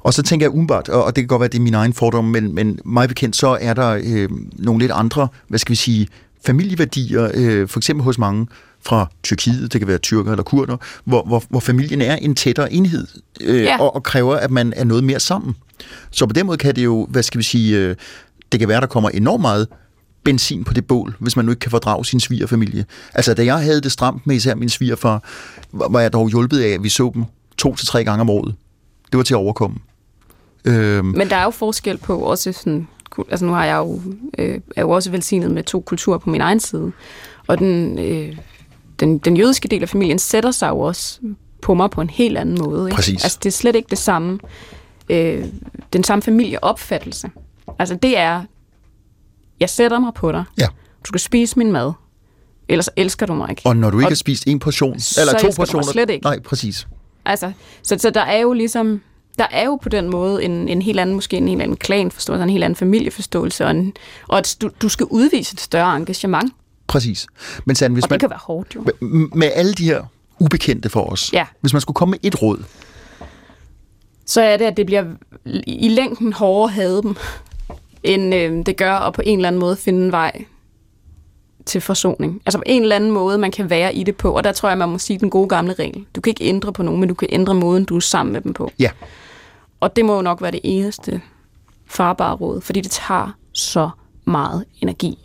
Og 0.00 0.14
så 0.14 0.22
tænker 0.22 0.44
jeg 0.46 0.50
umiddelbart, 0.52 0.88
og 0.88 1.04
og 1.04 1.16
det 1.16 1.22
kan 1.22 1.28
godt 1.28 1.40
være, 1.40 1.44
at 1.44 1.52
det 1.52 1.58
er 1.58 1.62
min 1.62 1.74
egen 1.74 1.92
fordom, 1.92 2.24
men, 2.24 2.54
men 2.54 2.78
mig 2.84 3.08
bekendt, 3.08 3.36
så 3.36 3.58
er 3.60 3.74
der 3.74 4.00
øh, 4.04 4.28
nogle 4.58 4.80
lidt 4.80 4.92
andre, 4.92 5.28
hvad 5.48 5.58
skal 5.58 5.70
vi 5.70 5.76
sige, 5.76 6.08
familieværdier, 6.46 7.30
øh, 7.34 7.68
for 7.68 7.78
eksempel 7.78 8.04
hos 8.04 8.18
mange 8.18 8.46
fra 8.82 9.06
Tyrkiet, 9.22 9.72
det 9.72 9.80
kan 9.80 9.88
være 9.88 9.98
tyrker 9.98 10.30
eller 10.30 10.42
kurder, 10.42 10.76
hvor, 11.04 11.22
hvor, 11.26 11.42
hvor 11.48 11.60
familien 11.60 12.00
er 12.00 12.16
en 12.16 12.34
tættere 12.34 12.72
enhed, 12.72 13.06
øh, 13.40 13.62
Ja. 13.62 13.80
og, 13.80 13.94
og 13.94 14.02
kræver, 14.02 14.36
at 14.36 14.50
man 14.50 14.72
er 14.76 14.84
noget 14.84 15.04
mere 15.04 15.20
sammen. 15.20 15.56
Så 16.10 16.26
på 16.26 16.32
den 16.32 16.46
måde 16.46 16.58
kan 16.58 16.76
det 16.76 16.84
jo, 16.84 17.06
hvad 17.10 17.22
skal 17.22 17.38
vi 17.38 17.42
sige, 17.44 17.78
øh, 17.78 17.96
det 18.52 18.60
kan 18.60 18.68
være, 18.68 18.80
der 18.80 18.86
kommer 18.86 19.10
enormt 19.10 19.40
meget 19.40 19.66
benzin 20.24 20.64
på 20.64 20.74
det 20.74 20.86
bål, 20.86 21.16
hvis 21.18 21.36
man 21.36 21.44
nu 21.44 21.52
ikke 21.52 21.60
kan 21.60 21.70
fordrage 21.70 22.04
sin 22.04 22.20
svigerfamilie. 22.20 22.84
Altså, 23.14 23.34
da 23.34 23.44
jeg 23.44 23.58
havde 23.58 23.80
det 23.80 23.92
stramt 23.92 24.26
med 24.26 24.36
især 24.36 24.54
min 24.54 24.68
svigerfar, 24.68 25.22
var 25.72 26.00
jeg 26.00 26.12
dog 26.12 26.28
hjulpet 26.30 26.60
af, 26.60 26.68
at 26.68 26.82
vi 26.82 26.88
så 26.88 27.10
dem 27.14 27.24
to 27.58 27.74
til 27.76 27.86
tre 27.86 28.04
gange 28.04 28.20
om 28.20 28.30
året. 28.30 28.54
Det 29.12 29.16
var 29.18 29.22
til 29.24 29.34
at 29.34 29.38
overkomme. 29.38 29.76
Øhm, 30.64 31.04
Men 31.06 31.30
der 31.30 31.36
er 31.36 31.44
jo 31.44 31.50
forskel 31.50 31.96
på 31.98 32.18
også 32.18 32.52
sådan, 32.52 32.88
altså 33.30 33.46
nu 33.46 33.52
har 33.52 33.64
jeg 33.64 33.76
jo, 33.76 34.00
øh, 34.38 34.60
er 34.76 34.82
jo 34.82 34.90
også 34.90 35.10
velsignet 35.10 35.50
med 35.50 35.62
to 35.62 35.80
kulturer 35.80 36.18
på 36.18 36.30
min 36.30 36.40
egen 36.40 36.60
side, 36.60 36.92
og 37.46 37.58
den, 37.58 37.98
øh, 37.98 38.36
den, 39.00 39.18
den 39.18 39.36
jødiske 39.36 39.68
del 39.68 39.82
af 39.82 39.88
familien 39.88 40.18
sætter 40.18 40.50
sig 40.50 40.68
jo 40.68 40.78
også 40.80 41.20
på 41.62 41.74
mig 41.74 41.90
på 41.90 42.00
en 42.00 42.10
helt 42.10 42.38
anden 42.38 42.58
måde. 42.58 42.88
Ikke? 42.88 42.96
Præcis. 42.96 43.24
Altså 43.24 43.38
det 43.42 43.48
er 43.48 43.52
slet 43.52 43.76
ikke 43.76 43.90
det 43.90 43.98
samme, 43.98 44.38
øh, 45.10 45.44
den 45.92 46.04
samme 46.04 46.22
familieopfattelse. 46.22 47.30
Altså 47.78 47.94
det 47.94 48.18
er, 48.18 48.42
jeg 49.60 49.70
sætter 49.70 49.98
mig 49.98 50.14
på 50.14 50.32
dig, 50.32 50.44
ja. 50.58 50.66
du 51.04 51.06
skal 51.06 51.20
spise 51.20 51.58
min 51.58 51.72
mad, 51.72 51.92
ellers 52.68 52.88
elsker 52.96 53.26
du 53.26 53.34
mig 53.34 53.50
ikke. 53.50 53.62
Og 53.64 53.76
når 53.76 53.90
du 53.90 53.98
ikke 53.98 54.06
Og 54.06 54.10
har 54.10 54.14
spist 54.14 54.46
en 54.46 54.58
portion, 54.58 54.96
eller 55.20 55.38
to 55.38 55.48
portioner... 55.56 55.92
slet 55.92 56.10
ikke. 56.10 56.24
Nej, 56.24 56.40
præcis. 56.40 56.88
Altså, 57.24 57.52
så, 57.82 57.96
så 57.98 58.10
der 58.10 58.20
er 58.20 58.38
jo 58.38 58.52
ligesom, 58.52 59.00
der 59.40 59.46
er 59.50 59.64
jo 59.64 59.76
på 59.82 59.88
den 59.88 60.10
måde 60.10 60.44
en, 60.44 60.68
en 60.68 60.82
helt 60.82 61.00
anden, 61.00 61.14
måske 61.14 61.36
en 61.36 61.48
helt 61.48 61.62
anden 61.62 61.76
klanforståelse, 61.76 62.42
en 62.42 62.50
helt 62.50 62.64
anden 62.64 62.76
familieforståelse, 62.76 63.64
og, 63.64 63.70
en, 63.70 63.92
og 64.28 64.38
at 64.38 64.56
du, 64.62 64.70
du 64.82 64.88
skal 64.88 65.06
udvise 65.10 65.54
et 65.54 65.60
større 65.60 65.96
engagement, 65.96 66.52
Præcis. 66.86 67.26
Men 67.64 67.76
Sand, 67.76 67.92
hvis 67.92 68.04
og 68.04 68.08
man, 68.10 68.14
det 68.14 68.20
kan 68.20 68.30
være 68.30 68.38
hårdt 68.42 68.74
jo. 68.74 68.80
med, 69.00 69.28
med 69.34 69.50
alle 69.54 69.72
de 69.74 69.84
her 69.84 70.02
ubekendte 70.38 70.88
for 70.88 71.04
os, 71.12 71.32
Ja. 71.32 71.46
hvis 71.60 71.72
man 71.72 71.80
skulle 71.80 71.94
komme 71.94 72.10
med 72.10 72.18
et 72.22 72.42
råd, 72.42 72.64
Så 74.26 74.40
er 74.42 74.56
det, 74.56 74.64
at 74.64 74.76
det 74.76 74.86
bliver 74.86 75.04
i 75.66 75.88
længden 75.88 76.32
hårdere 76.32 76.64
at 76.64 76.72
have 76.72 77.02
dem, 77.02 77.16
end 78.02 78.34
øh, 78.34 78.66
det 78.66 78.76
gør 78.76 78.92
at 78.94 79.12
på 79.14 79.22
en 79.24 79.38
eller 79.38 79.48
anden 79.48 79.60
måde 79.60 79.76
finde 79.76 80.04
en 80.04 80.12
vej 80.12 80.44
til 81.66 81.80
forsoning. 81.80 82.42
Altså 82.46 82.58
på 82.58 82.62
en 82.66 82.82
eller 82.82 82.96
anden 82.96 83.10
måde, 83.10 83.38
man 83.38 83.50
kan 83.50 83.70
være 83.70 83.94
i 83.94 84.02
det 84.04 84.16
på, 84.16 84.30
og 84.32 84.44
der 84.44 84.52
tror 84.52 84.68
jeg, 84.68 84.78
man 84.78 84.88
må 84.88 84.98
sige 84.98 85.18
den 85.18 85.30
gode 85.30 85.48
gamle 85.48 85.72
regel. 85.72 86.04
Du 86.16 86.20
kan 86.20 86.30
ikke 86.30 86.44
ændre 86.44 86.72
på 86.72 86.82
nogen, 86.82 87.00
men 87.00 87.08
du 87.08 87.14
kan 87.14 87.28
ændre 87.32 87.54
måden, 87.54 87.84
du 87.84 87.96
er 87.96 88.00
sammen 88.00 88.32
med 88.32 88.40
dem 88.40 88.52
på. 88.54 88.72
ja, 88.78 88.90
Og 89.80 89.96
det 89.96 90.04
må 90.04 90.16
jo 90.16 90.22
nok 90.22 90.42
være 90.42 90.50
det 90.50 90.60
eneste 90.64 91.20
farbare 91.86 92.34
råd, 92.34 92.60
fordi 92.60 92.80
det 92.80 92.90
tager 92.90 93.36
så 93.52 93.90
meget 94.24 94.64
energi 94.82 95.18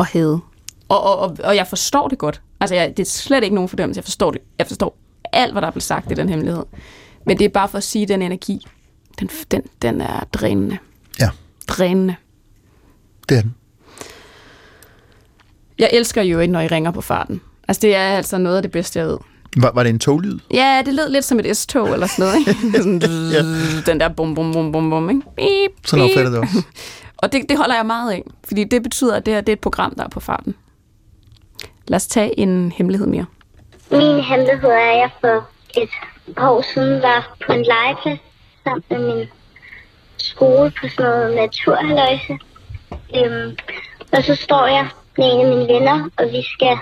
at 0.00 0.06
hæde. 0.06 0.40
Og, 0.88 1.02
og, 1.02 1.18
og, 1.18 1.36
og 1.44 1.56
jeg 1.56 1.66
forstår 1.66 2.08
det 2.08 2.18
godt. 2.18 2.42
Altså, 2.60 2.74
jeg, 2.74 2.88
det 2.96 3.02
er 3.02 3.10
slet 3.10 3.44
ikke 3.44 3.54
nogen 3.54 3.68
fordømmelse. 3.68 3.98
Jeg 3.98 4.04
forstår 4.04 4.30
det. 4.30 4.40
Jeg 4.58 4.66
forstår 4.66 4.96
alt, 5.32 5.52
hvad 5.52 5.62
der 5.62 5.68
er 5.68 5.72
blevet 5.72 5.82
sagt 5.82 6.10
i 6.12 6.14
den 6.14 6.28
hemmelighed. 6.28 6.64
Men 7.26 7.38
det 7.38 7.44
er 7.44 7.48
bare 7.48 7.68
for 7.68 7.78
at 7.78 7.84
sige, 7.84 8.02
at 8.02 8.08
den 8.08 8.22
energi, 8.22 8.66
den, 9.20 9.28
den, 9.50 9.62
den 9.82 10.00
er 10.00 10.24
drænende. 10.32 10.78
ja, 11.20 11.30
Drænende. 11.68 12.16
det 13.28 13.36
er 13.38 13.42
den. 13.42 13.54
Jeg 15.78 15.90
elsker 15.92 16.22
jo 16.22 16.38
ikke, 16.38 16.52
når 16.52 16.60
I 16.60 16.66
ringer 16.66 16.90
på 16.90 17.00
farten. 17.00 17.40
Altså, 17.68 17.80
det 17.80 17.94
er 17.94 18.00
altså 18.08 18.38
noget 18.38 18.56
af 18.56 18.62
det 18.62 18.70
bedste, 18.70 18.98
jeg 18.98 19.06
ved. 19.08 19.18
Var, 19.56 19.70
var 19.74 19.82
det 19.82 19.90
en 19.90 19.98
toglyd? 19.98 20.38
Ja, 20.54 20.82
det 20.86 20.94
lød 20.94 21.08
lidt 21.08 21.24
som 21.24 21.40
et 21.40 21.56
S-tog 21.56 21.92
eller 21.92 22.06
sådan 22.06 22.24
noget, 22.24 22.38
ikke? 22.38 22.78
sådan, 22.82 23.02
ja. 23.32 23.42
Den 23.92 24.00
der 24.00 24.08
bum, 24.08 24.34
bum, 24.34 24.52
bum, 24.52 24.72
bum, 24.72 24.90
bum, 24.90 25.10
ikke? 25.10 25.22
Beep, 25.36 25.86
Sådan 25.86 26.04
opfatter 26.04 26.30
det 26.30 26.40
også. 26.40 26.62
Og 27.16 27.32
det, 27.32 27.42
det 27.48 27.56
holder 27.58 27.74
jeg 27.74 27.86
meget 27.86 28.12
af, 28.12 28.22
fordi 28.44 28.64
det 28.64 28.82
betyder, 28.82 29.16
at 29.16 29.26
det 29.26 29.34
her 29.34 29.40
det 29.40 29.48
er 29.48 29.56
et 29.56 29.60
program, 29.60 29.94
der 29.94 30.04
er 30.04 30.08
på 30.08 30.20
farten. 30.20 30.54
Lad 31.88 31.96
os 31.96 32.06
tage 32.06 32.40
en 32.40 32.72
hemmelighed 32.72 33.06
mere. 33.06 33.26
Min 33.90 34.20
hemmelighed 34.20 34.68
er, 34.70 34.90
at 34.90 34.96
jeg 34.98 35.10
for 35.20 35.48
et 35.80 35.88
par 36.36 36.50
år 36.50 36.64
siden 36.74 37.02
var 37.02 37.36
på 37.46 37.52
en 37.52 37.62
legeplads 37.64 38.18
sammen 38.64 38.82
med 38.90 39.14
min 39.16 39.26
skole 40.16 40.70
på 40.80 40.88
sådan 40.88 41.10
noget 41.10 41.36
naturløse. 41.36 42.38
Øhm, 43.16 43.56
og 44.12 44.24
så 44.24 44.34
står 44.34 44.66
jeg 44.66 44.88
med 45.18 45.26
en 45.32 45.40
af 45.46 45.56
mine 45.56 45.74
venner, 45.74 46.08
og 46.18 46.24
vi 46.32 46.42
skal... 46.54 46.76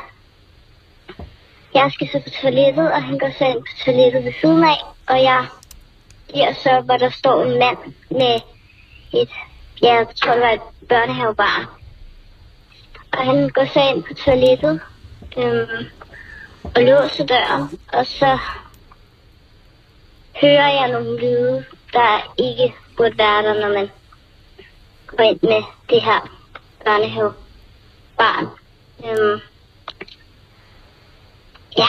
Jeg 1.79 1.93
skal 1.93 2.09
så 2.13 2.21
på 2.21 2.31
toilettet, 2.43 2.93
og 2.93 3.03
han 3.03 3.19
går 3.19 3.31
så 3.39 3.45
ind 3.45 3.59
på 3.59 3.85
toilettet 3.85 4.25
ved 4.25 4.33
siden 4.41 4.65
af, 4.65 4.79
og 5.07 5.23
jeg 5.23 5.47
giver 6.33 6.53
så, 6.53 6.81
hvor 6.81 6.97
der 6.97 7.11
står 7.11 7.45
en 7.45 7.59
mand 7.59 7.79
med 8.11 8.41
et, 9.13 9.31
ja, 9.83 9.95
jeg 9.95 10.07
tror 10.17 10.33
det 10.33 10.41
var 10.41 10.51
et 10.51 10.89
børnehavebarn. 10.89 11.67
Og 13.13 13.25
han 13.25 13.49
går 13.49 13.65
så 13.65 13.81
ind 13.81 14.05
på 14.05 14.15
toilettet, 14.15 14.81
øhm, 15.37 15.85
og 16.75 16.83
låser 16.83 17.27
døren, 17.27 17.81
og 17.93 18.07
så 18.07 18.39
hører 20.41 20.73
jeg 20.79 20.89
nogle 20.93 21.21
lyde, 21.21 21.65
der 21.93 22.35
ikke 22.39 22.75
burde 22.97 23.19
være 23.19 23.43
der, 23.43 23.61
når 23.61 23.69
man 23.75 23.91
går 25.07 25.25
ind 25.25 25.39
med 25.43 25.63
det 25.91 26.03
her 26.03 26.31
børnehavebarn. 26.85 28.47
Øhm, 29.05 29.41
ja, 31.77 31.89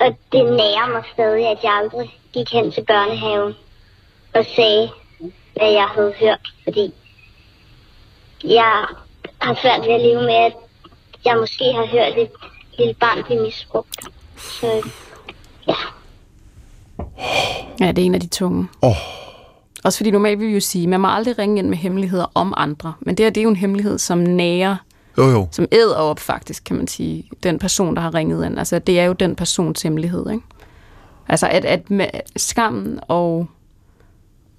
og 0.00 0.16
det 0.32 0.44
nærer 0.44 0.92
mig 0.92 1.02
stadig, 1.12 1.46
at 1.46 1.58
jeg 1.62 1.72
aldrig 1.72 2.18
gik 2.32 2.52
hen 2.52 2.72
til 2.72 2.84
børnehaven 2.84 3.54
og 4.34 4.46
sagde, 4.56 4.90
hvad 5.56 5.70
jeg 5.72 5.86
havde 5.94 6.14
hørt, 6.20 6.52
fordi 6.64 6.94
jeg 8.44 8.86
har 9.40 9.58
svært 9.62 9.80
ved 9.80 9.94
at 9.94 10.00
leve 10.00 10.22
med, 10.22 10.34
at 10.34 10.52
jeg 11.24 11.36
måske 11.36 11.64
har 11.64 11.86
hørt 11.86 12.18
et 12.18 12.30
lille 12.78 12.94
barn 12.94 13.24
blive 13.24 13.42
misbrugt. 13.42 14.00
Så 14.36 14.90
ja, 15.68 15.74
Ja, 17.80 17.92
det 17.92 17.98
er 17.98 18.06
en 18.06 18.14
af 18.14 18.20
de 18.20 18.26
tunge. 18.26 18.68
Åh. 18.82 18.96
Også 19.84 19.98
fordi 19.98 20.10
normalt 20.10 20.40
vil 20.40 20.48
vi 20.48 20.54
jo 20.54 20.60
sige, 20.60 20.86
man 20.86 21.00
må 21.00 21.08
aldrig 21.08 21.38
ringe 21.38 21.58
ind 21.58 21.68
med 21.68 21.76
hemmeligheder 21.76 22.26
om 22.34 22.54
andre. 22.56 22.94
Men 23.00 23.16
det 23.16 23.24
her, 23.24 23.30
det 23.30 23.40
er 23.40 23.42
jo 23.42 23.50
en 23.50 23.56
hemmelighed, 23.56 23.98
som 23.98 24.18
nærer, 24.18 24.76
Jo, 25.18 25.30
jo. 25.30 25.48
som 25.50 25.66
æder 25.72 25.94
op 25.94 26.20
faktisk, 26.20 26.64
kan 26.64 26.76
man 26.76 26.86
sige, 26.86 27.28
den 27.42 27.58
person, 27.58 27.96
der 27.96 28.02
har 28.02 28.14
ringet 28.14 28.46
ind. 28.46 28.58
Altså, 28.58 28.78
det 28.78 29.00
er 29.00 29.04
jo 29.04 29.12
den 29.12 29.36
persons 29.36 29.82
hemmelighed, 29.82 30.30
ikke? 30.30 30.44
Altså, 31.28 31.48
at, 31.48 31.64
at 31.64 31.90
med 31.90 32.06
skammen 32.36 32.98
og, 33.08 33.46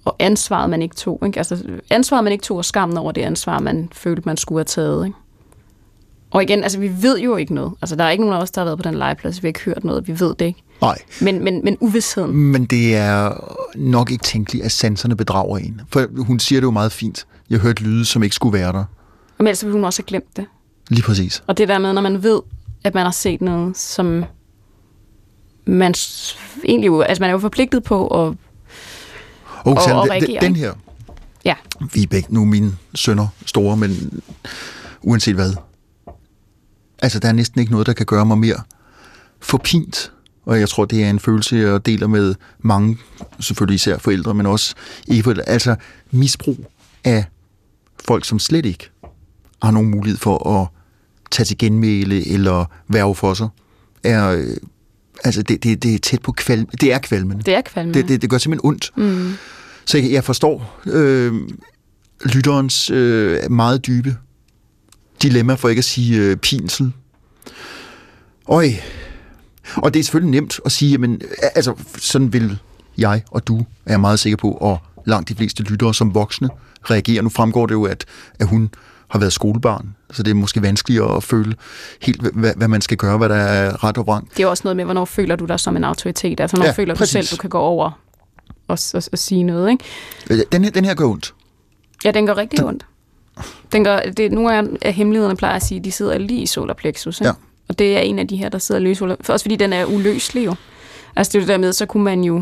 og 0.04 0.16
ansvaret, 0.18 0.70
man 0.70 0.82
ikke 0.82 0.96
tog, 0.96 1.22
ikke? 1.26 1.38
Altså, 1.38 1.64
ansvaret, 1.90 2.24
man 2.24 2.32
ikke 2.32 2.44
tog, 2.44 2.56
og 2.56 2.64
skammen 2.64 2.98
over 2.98 3.12
det 3.12 3.22
ansvar, 3.22 3.58
man 3.58 3.88
følte, 3.92 4.22
man 4.26 4.36
skulle 4.36 4.58
have 4.58 4.64
taget, 4.64 5.06
ikke? 5.06 5.18
Og 6.30 6.42
igen, 6.42 6.62
altså, 6.62 6.78
vi 6.78 6.92
ved 7.02 7.18
jo 7.18 7.36
ikke 7.36 7.54
noget. 7.54 7.72
Altså, 7.82 7.96
der 7.96 8.04
er 8.04 8.10
ikke 8.10 8.24
nogen 8.24 8.36
af 8.36 8.42
os, 8.42 8.50
der 8.50 8.60
har 8.60 8.64
været 8.64 8.78
på 8.78 8.82
den 8.82 8.94
legeplads. 8.94 9.42
Vi 9.42 9.46
har 9.46 9.48
ikke 9.48 9.60
hørt 9.60 9.84
noget. 9.84 10.08
Vi 10.08 10.20
ved 10.20 10.34
det 10.38 10.44
ikke. 10.44 10.62
Nej. 10.80 10.98
Men, 11.20 11.44
men, 11.44 11.60
men 11.64 11.76
uvidsheden. 11.80 12.36
Men 12.36 12.64
det 12.64 12.96
er 12.96 13.32
nok 13.74 14.10
ikke 14.10 14.24
tænkeligt, 14.24 14.64
at 14.64 14.72
sanserne 14.72 15.16
bedrager 15.16 15.58
en. 15.58 15.80
For 15.92 16.22
hun 16.22 16.38
siger 16.38 16.60
det 16.60 16.64
jo 16.64 16.70
meget 16.70 16.92
fint. 16.92 17.26
Jeg 17.50 17.58
hørte 17.58 17.82
lyde, 17.82 18.04
som 18.04 18.22
ikke 18.22 18.36
skulle 18.36 18.58
være 18.58 18.72
der. 18.72 18.84
Men 19.44 19.48
ellers 19.48 19.64
ville 19.64 19.72
hun 19.74 19.84
også 19.84 20.02
have 20.02 20.06
glemt 20.06 20.36
det. 20.36 20.46
Lige 20.90 21.02
præcis. 21.02 21.42
Og 21.46 21.58
det 21.58 21.68
der 21.68 21.78
med, 21.78 21.92
når 21.92 22.02
man 22.02 22.22
ved, 22.22 22.40
at 22.84 22.94
man 22.94 23.04
har 23.04 23.10
set 23.12 23.40
noget, 23.40 23.76
som 23.76 24.24
man 25.66 25.94
egentlig 26.64 26.86
jo, 26.86 27.00
altså 27.00 27.22
man 27.22 27.28
er 27.30 27.32
jo 27.32 27.38
forpligtet 27.38 27.82
på 27.82 28.06
at, 28.06 28.36
Oh, 29.66 29.72
Og- 29.72 29.76
og 29.76 30.02
den, 30.04 30.10
reagere, 30.10 30.40
den 30.40 30.56
her, 30.56 30.72
ja, 31.44 31.54
vi 31.94 32.02
er 32.02 32.06
begge 32.06 32.34
nu 32.34 32.44
mine 32.44 32.76
sønner 32.94 33.26
store, 33.46 33.76
men 33.76 34.20
uanset 35.02 35.34
hvad. 35.34 35.52
Altså, 37.02 37.18
der 37.18 37.28
er 37.28 37.32
næsten 37.32 37.60
ikke 37.60 37.72
noget, 37.72 37.86
der 37.86 37.92
kan 37.92 38.06
gøre 38.06 38.26
mig 38.26 38.38
mere 38.38 38.60
forpint. 39.40 40.12
Og 40.46 40.60
jeg 40.60 40.68
tror, 40.68 40.84
det 40.84 41.04
er 41.04 41.10
en 41.10 41.20
følelse, 41.20 41.56
jeg 41.56 41.86
deler 41.86 42.06
med 42.06 42.34
mange, 42.58 42.98
selvfølgelig 43.40 43.74
især 43.74 43.98
forældre, 43.98 44.34
men 44.34 44.46
også. 44.46 44.74
Altså, 45.46 45.76
misbrug 46.10 46.56
af 47.04 47.24
folk, 48.04 48.24
som 48.24 48.38
slet 48.38 48.66
ikke 48.66 48.90
har 49.64 49.72
nogen 49.72 49.90
mulighed 49.90 50.18
for 50.18 50.60
at 50.60 50.68
tage 51.30 51.44
til 51.44 51.58
genmæle 51.58 52.28
eller 52.28 52.64
værve 52.88 53.14
for 53.14 53.34
sig, 53.34 53.48
er, 54.02 54.30
øh, 54.30 54.56
altså, 55.24 55.42
det, 55.42 55.62
det, 55.62 55.82
det 55.82 55.94
er 55.94 55.98
tæt 55.98 56.22
på 56.22 56.32
kvalm. 56.32 56.66
Det 56.66 56.92
er 56.92 56.98
kvalmende. 56.98 57.42
det 57.42 57.54
er 57.54 57.60
kvalmende. 57.60 58.00
Det, 58.00 58.08
det, 58.08 58.22
det 58.22 58.30
gør 58.30 58.38
simpelthen 58.38 58.68
ondt. 58.68 58.90
Mm. 58.96 59.32
Så 59.84 59.98
jeg, 59.98 60.12
jeg 60.12 60.24
forstår 60.24 60.80
øh, 60.86 61.32
lytterens 62.24 62.90
øh, 62.90 63.50
meget 63.50 63.86
dybe 63.86 64.16
dilemma, 65.22 65.54
for 65.54 65.68
ikke 65.68 65.80
at 65.80 65.84
sige 65.84 66.20
øh, 66.20 66.36
pinsel. 66.36 66.92
Øj. 68.48 68.68
Og 69.76 69.94
det 69.94 70.00
er 70.00 70.04
selvfølgelig 70.04 70.40
nemt 70.40 70.60
at 70.64 70.72
sige, 70.72 70.98
men 70.98 71.20
altså, 71.54 71.74
sådan 71.98 72.32
vil 72.32 72.58
jeg 72.98 73.22
og 73.30 73.46
du, 73.46 73.58
er 73.86 73.92
jeg 73.92 74.00
meget 74.00 74.18
sikker 74.18 74.36
på, 74.36 74.50
og 74.50 74.78
langt 75.06 75.28
de 75.28 75.34
fleste 75.34 75.62
lyttere 75.62 75.94
som 75.94 76.14
voksne 76.14 76.48
reagerer. 76.90 77.22
Nu 77.22 77.28
fremgår 77.28 77.66
det 77.66 77.74
jo, 77.74 77.84
at, 77.84 78.04
at 78.38 78.46
hun 78.46 78.70
har 79.14 79.18
været 79.18 79.32
skolebarn, 79.32 79.94
så 80.12 80.22
det 80.22 80.30
er 80.30 80.34
måske 80.34 80.62
vanskeligere 80.62 81.16
at 81.16 81.22
føle 81.22 81.54
helt, 82.00 82.20
hvad, 82.32 82.52
hvad 82.56 82.68
man 82.68 82.80
skal 82.80 82.96
gøre, 82.96 83.18
hvad 83.18 83.28
der 83.28 83.34
er 83.34 83.84
ret 83.84 83.98
og 83.98 84.06
vrang. 84.06 84.28
det 84.36 84.42
er 84.42 84.46
også 84.46 84.60
noget 84.64 84.76
med, 84.76 84.84
hvornår 84.84 85.04
føler 85.04 85.36
du 85.36 85.44
dig 85.44 85.60
som 85.60 85.76
en 85.76 85.84
autoritet. 85.84 86.40
Altså, 86.40 86.56
hvornår 86.56 86.66
Ja, 86.68 86.72
føler 86.72 86.94
præcis. 86.94 87.12
du 87.12 87.26
selv, 87.26 87.38
du 87.38 87.40
kan 87.40 87.50
gå 87.50 87.58
over 87.58 87.84
og, 88.68 88.78
og, 88.94 89.02
og 89.12 89.18
sige 89.18 89.42
noget, 89.42 89.70
ikke? 89.70 89.84
Øh, 90.30 90.38
Den 90.52 90.64
her, 90.64 90.70
den 90.70 90.84
her 90.84 90.94
gør 90.94 91.04
ondt. 91.04 91.34
Ja, 92.04 92.10
den 92.10 92.26
gør 92.26 92.36
rigtig 92.36 92.64
ondt. 92.64 92.86
Den 93.72 93.84
gør, 93.84 94.00
det, 94.00 94.32
nogle 94.32 94.56
af 94.56 94.64
af 94.82 94.92
hemmelighederne 94.92 95.36
plejer 95.36 95.56
at 95.56 95.62
sige, 95.62 95.78
at 95.78 95.84
de 95.84 95.92
sidder 95.92 96.18
lige 96.18 96.40
i 96.42 96.46
solar 96.46 96.74
plexus. 96.74 97.20
Ikke? 97.20 97.28
Ja. 97.28 97.32
Og 97.68 97.78
det 97.78 97.96
er 97.96 98.00
en 98.00 98.18
af 98.18 98.28
de 98.28 98.36
her, 98.36 98.48
der 98.48 98.58
sidder 98.58 99.16
for 99.20 99.32
Også 99.32 99.44
fordi 99.44 99.56
den 99.56 99.72
er 99.72 99.84
uløselig 99.84 100.44
jo. 100.46 100.54
Altså 101.16 101.30
det 101.30 101.38
er 101.38 101.40
jo 101.40 101.46
det 101.46 101.48
der 101.48 101.58
med, 101.58 101.72
så 101.72 101.86
kunne 101.86 102.02
man 102.04 102.24
jo, 102.24 102.34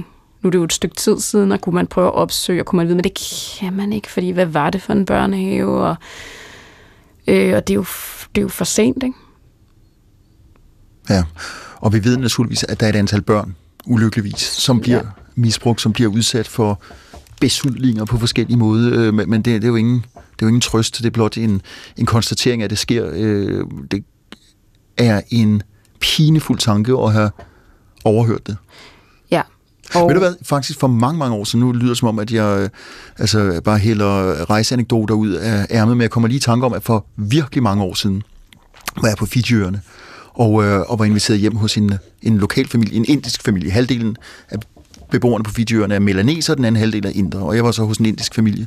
nu 0.42 0.46
er 0.46 0.50
det 0.50 0.58
jo 0.58 0.64
et 0.64 0.72
stykke 0.72 0.96
tid 0.96 1.20
siden, 1.20 1.52
og 1.52 1.60
kunne 1.60 1.74
man 1.74 1.86
prøve 1.86 2.06
at 2.06 2.14
opsøge, 2.14 2.62
og 2.62 2.66
kunne 2.66 2.76
man 2.76 2.86
vide, 2.86 2.96
men 2.96 3.04
det 3.04 3.18
kan 3.60 3.72
man 3.72 3.92
ikke, 3.92 4.10
fordi 4.10 4.30
hvad 4.30 4.46
var 4.46 4.70
det 4.70 4.82
for 4.82 4.92
en 4.92 5.06
børnehave? 5.06 5.84
Og, 5.84 5.96
øh, 7.26 7.56
og 7.56 7.68
det, 7.68 7.74
er 7.74 7.74
jo, 7.74 7.86
det 8.34 8.40
er 8.40 8.42
jo 8.42 8.48
for 8.48 8.64
sent, 8.64 9.02
ikke? 9.02 9.16
Ja, 11.10 11.24
og 11.76 11.92
vi 11.92 12.04
ved 12.04 12.16
naturligvis, 12.16 12.64
at 12.64 12.80
der 12.80 12.86
er 12.86 12.90
et 12.90 12.96
antal 12.96 13.22
børn, 13.22 13.56
ulykkeligvis, 13.86 14.40
som 14.40 14.80
bliver 14.80 14.98
ja. 14.98 15.10
misbrugt, 15.34 15.80
som 15.80 15.92
bliver 15.92 16.10
udsat 16.10 16.48
for 16.48 16.82
besudlinger 17.40 18.04
på 18.04 18.18
forskellige 18.18 18.58
måder, 18.58 19.06
øh, 19.06 19.14
men 19.14 19.30
men 19.30 19.42
det, 19.42 19.62
det, 19.62 19.64
er 19.64 19.68
jo 19.68 19.76
ingen, 19.76 20.04
det 20.14 20.20
er 20.22 20.42
jo 20.42 20.48
ingen 20.48 20.60
trøst, 20.60 20.98
det 20.98 21.06
er 21.06 21.10
blot 21.10 21.36
en, 21.36 21.62
en 21.96 22.06
konstatering 22.06 22.62
af, 22.62 22.64
at 22.64 22.70
det 22.70 22.78
sker. 22.78 23.10
Øh, 23.12 23.64
det 23.90 24.04
er 24.98 25.20
en 25.30 25.62
pinefuld 26.00 26.58
tanke 26.58 26.92
at 26.92 27.12
have 27.12 27.30
overhørt 28.04 28.46
det. 28.46 28.56
Og... 29.95 30.09
Ved 30.09 30.14
du 30.14 30.20
hvad, 30.20 30.34
faktisk 30.43 30.78
for 30.78 30.86
mange, 30.86 31.18
mange 31.18 31.36
år 31.36 31.45
siden, 31.45 31.61
nu 31.61 31.72
lyder 31.72 31.88
det 31.88 31.99
som 31.99 32.09
om, 32.09 32.18
at 32.18 32.32
jeg 32.32 32.61
øh, 32.61 32.68
altså, 33.18 33.61
bare 33.64 33.78
hælder 33.78 34.51
rejseanekdoter 34.51 35.14
ud 35.14 35.30
af 35.30 35.66
ærmet, 35.70 35.97
men 35.97 36.03
jeg 36.03 36.11
kommer 36.11 36.28
lige 36.28 36.36
i 36.36 36.40
tanke 36.40 36.66
om, 36.66 36.72
at 36.72 36.82
for 36.82 37.07
virkelig 37.16 37.62
mange 37.62 37.82
år 37.84 37.95
siden, 37.95 38.22
var 39.01 39.09
jeg 39.09 39.16
på 39.16 39.26
Fijiøerne, 39.26 39.80
og, 40.34 40.64
øh, 40.64 40.80
og 40.80 40.99
var 40.99 41.05
inviteret 41.05 41.40
hjem 41.40 41.57
hos 41.57 41.76
en, 41.76 41.93
en 42.22 42.38
lokal 42.38 42.68
familie, 42.68 42.97
en 42.97 43.05
indisk 43.09 43.43
familie. 43.43 43.70
Halvdelen 43.70 44.16
af 44.51 44.59
beboerne 45.11 45.45
på 45.45 45.51
Fijiøerne 45.51 45.95
er 45.95 45.99
melaneser, 45.99 46.55
den 46.55 46.64
anden 46.64 46.80
halvdel 46.80 47.07
er 47.07 47.11
indre, 47.14 47.38
og 47.38 47.57
jeg 47.57 47.64
var 47.64 47.70
så 47.70 47.84
hos 47.84 47.99
en 47.99 48.07
indisk 48.07 48.34
familie. 48.34 48.66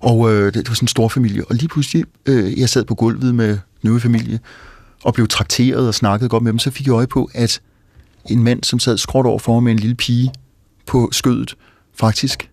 Og 0.00 0.32
øh, 0.32 0.44
det, 0.44 0.54
det 0.54 0.68
var 0.68 0.74
sådan 0.74 0.84
en 0.84 0.88
stor 0.88 1.08
familie, 1.08 1.44
og 1.44 1.54
lige 1.54 1.68
pludselig, 1.68 2.04
øh, 2.26 2.60
jeg 2.60 2.68
sad 2.68 2.84
på 2.84 2.94
gulvet 2.94 3.34
med 3.34 3.48
den 3.48 3.88
øvrige 3.88 4.02
familie, 4.02 4.40
og 5.04 5.14
blev 5.14 5.28
trakteret 5.28 5.88
og 5.88 5.94
snakkede 5.94 6.28
godt 6.28 6.42
med 6.42 6.52
dem, 6.52 6.58
så 6.58 6.70
fik 6.70 6.86
jeg 6.86 6.92
øje 6.92 7.06
på, 7.06 7.30
at 7.34 7.60
en 8.30 8.42
mand, 8.44 8.64
som 8.64 8.78
sad 8.78 8.98
skråt 8.98 9.26
over 9.26 9.38
for 9.38 9.52
mig 9.54 9.62
med 9.62 9.72
en 9.72 9.78
lille 9.78 9.94
pige 9.94 10.30
på 10.86 11.08
skødet, 11.12 11.56
faktisk 11.94 12.50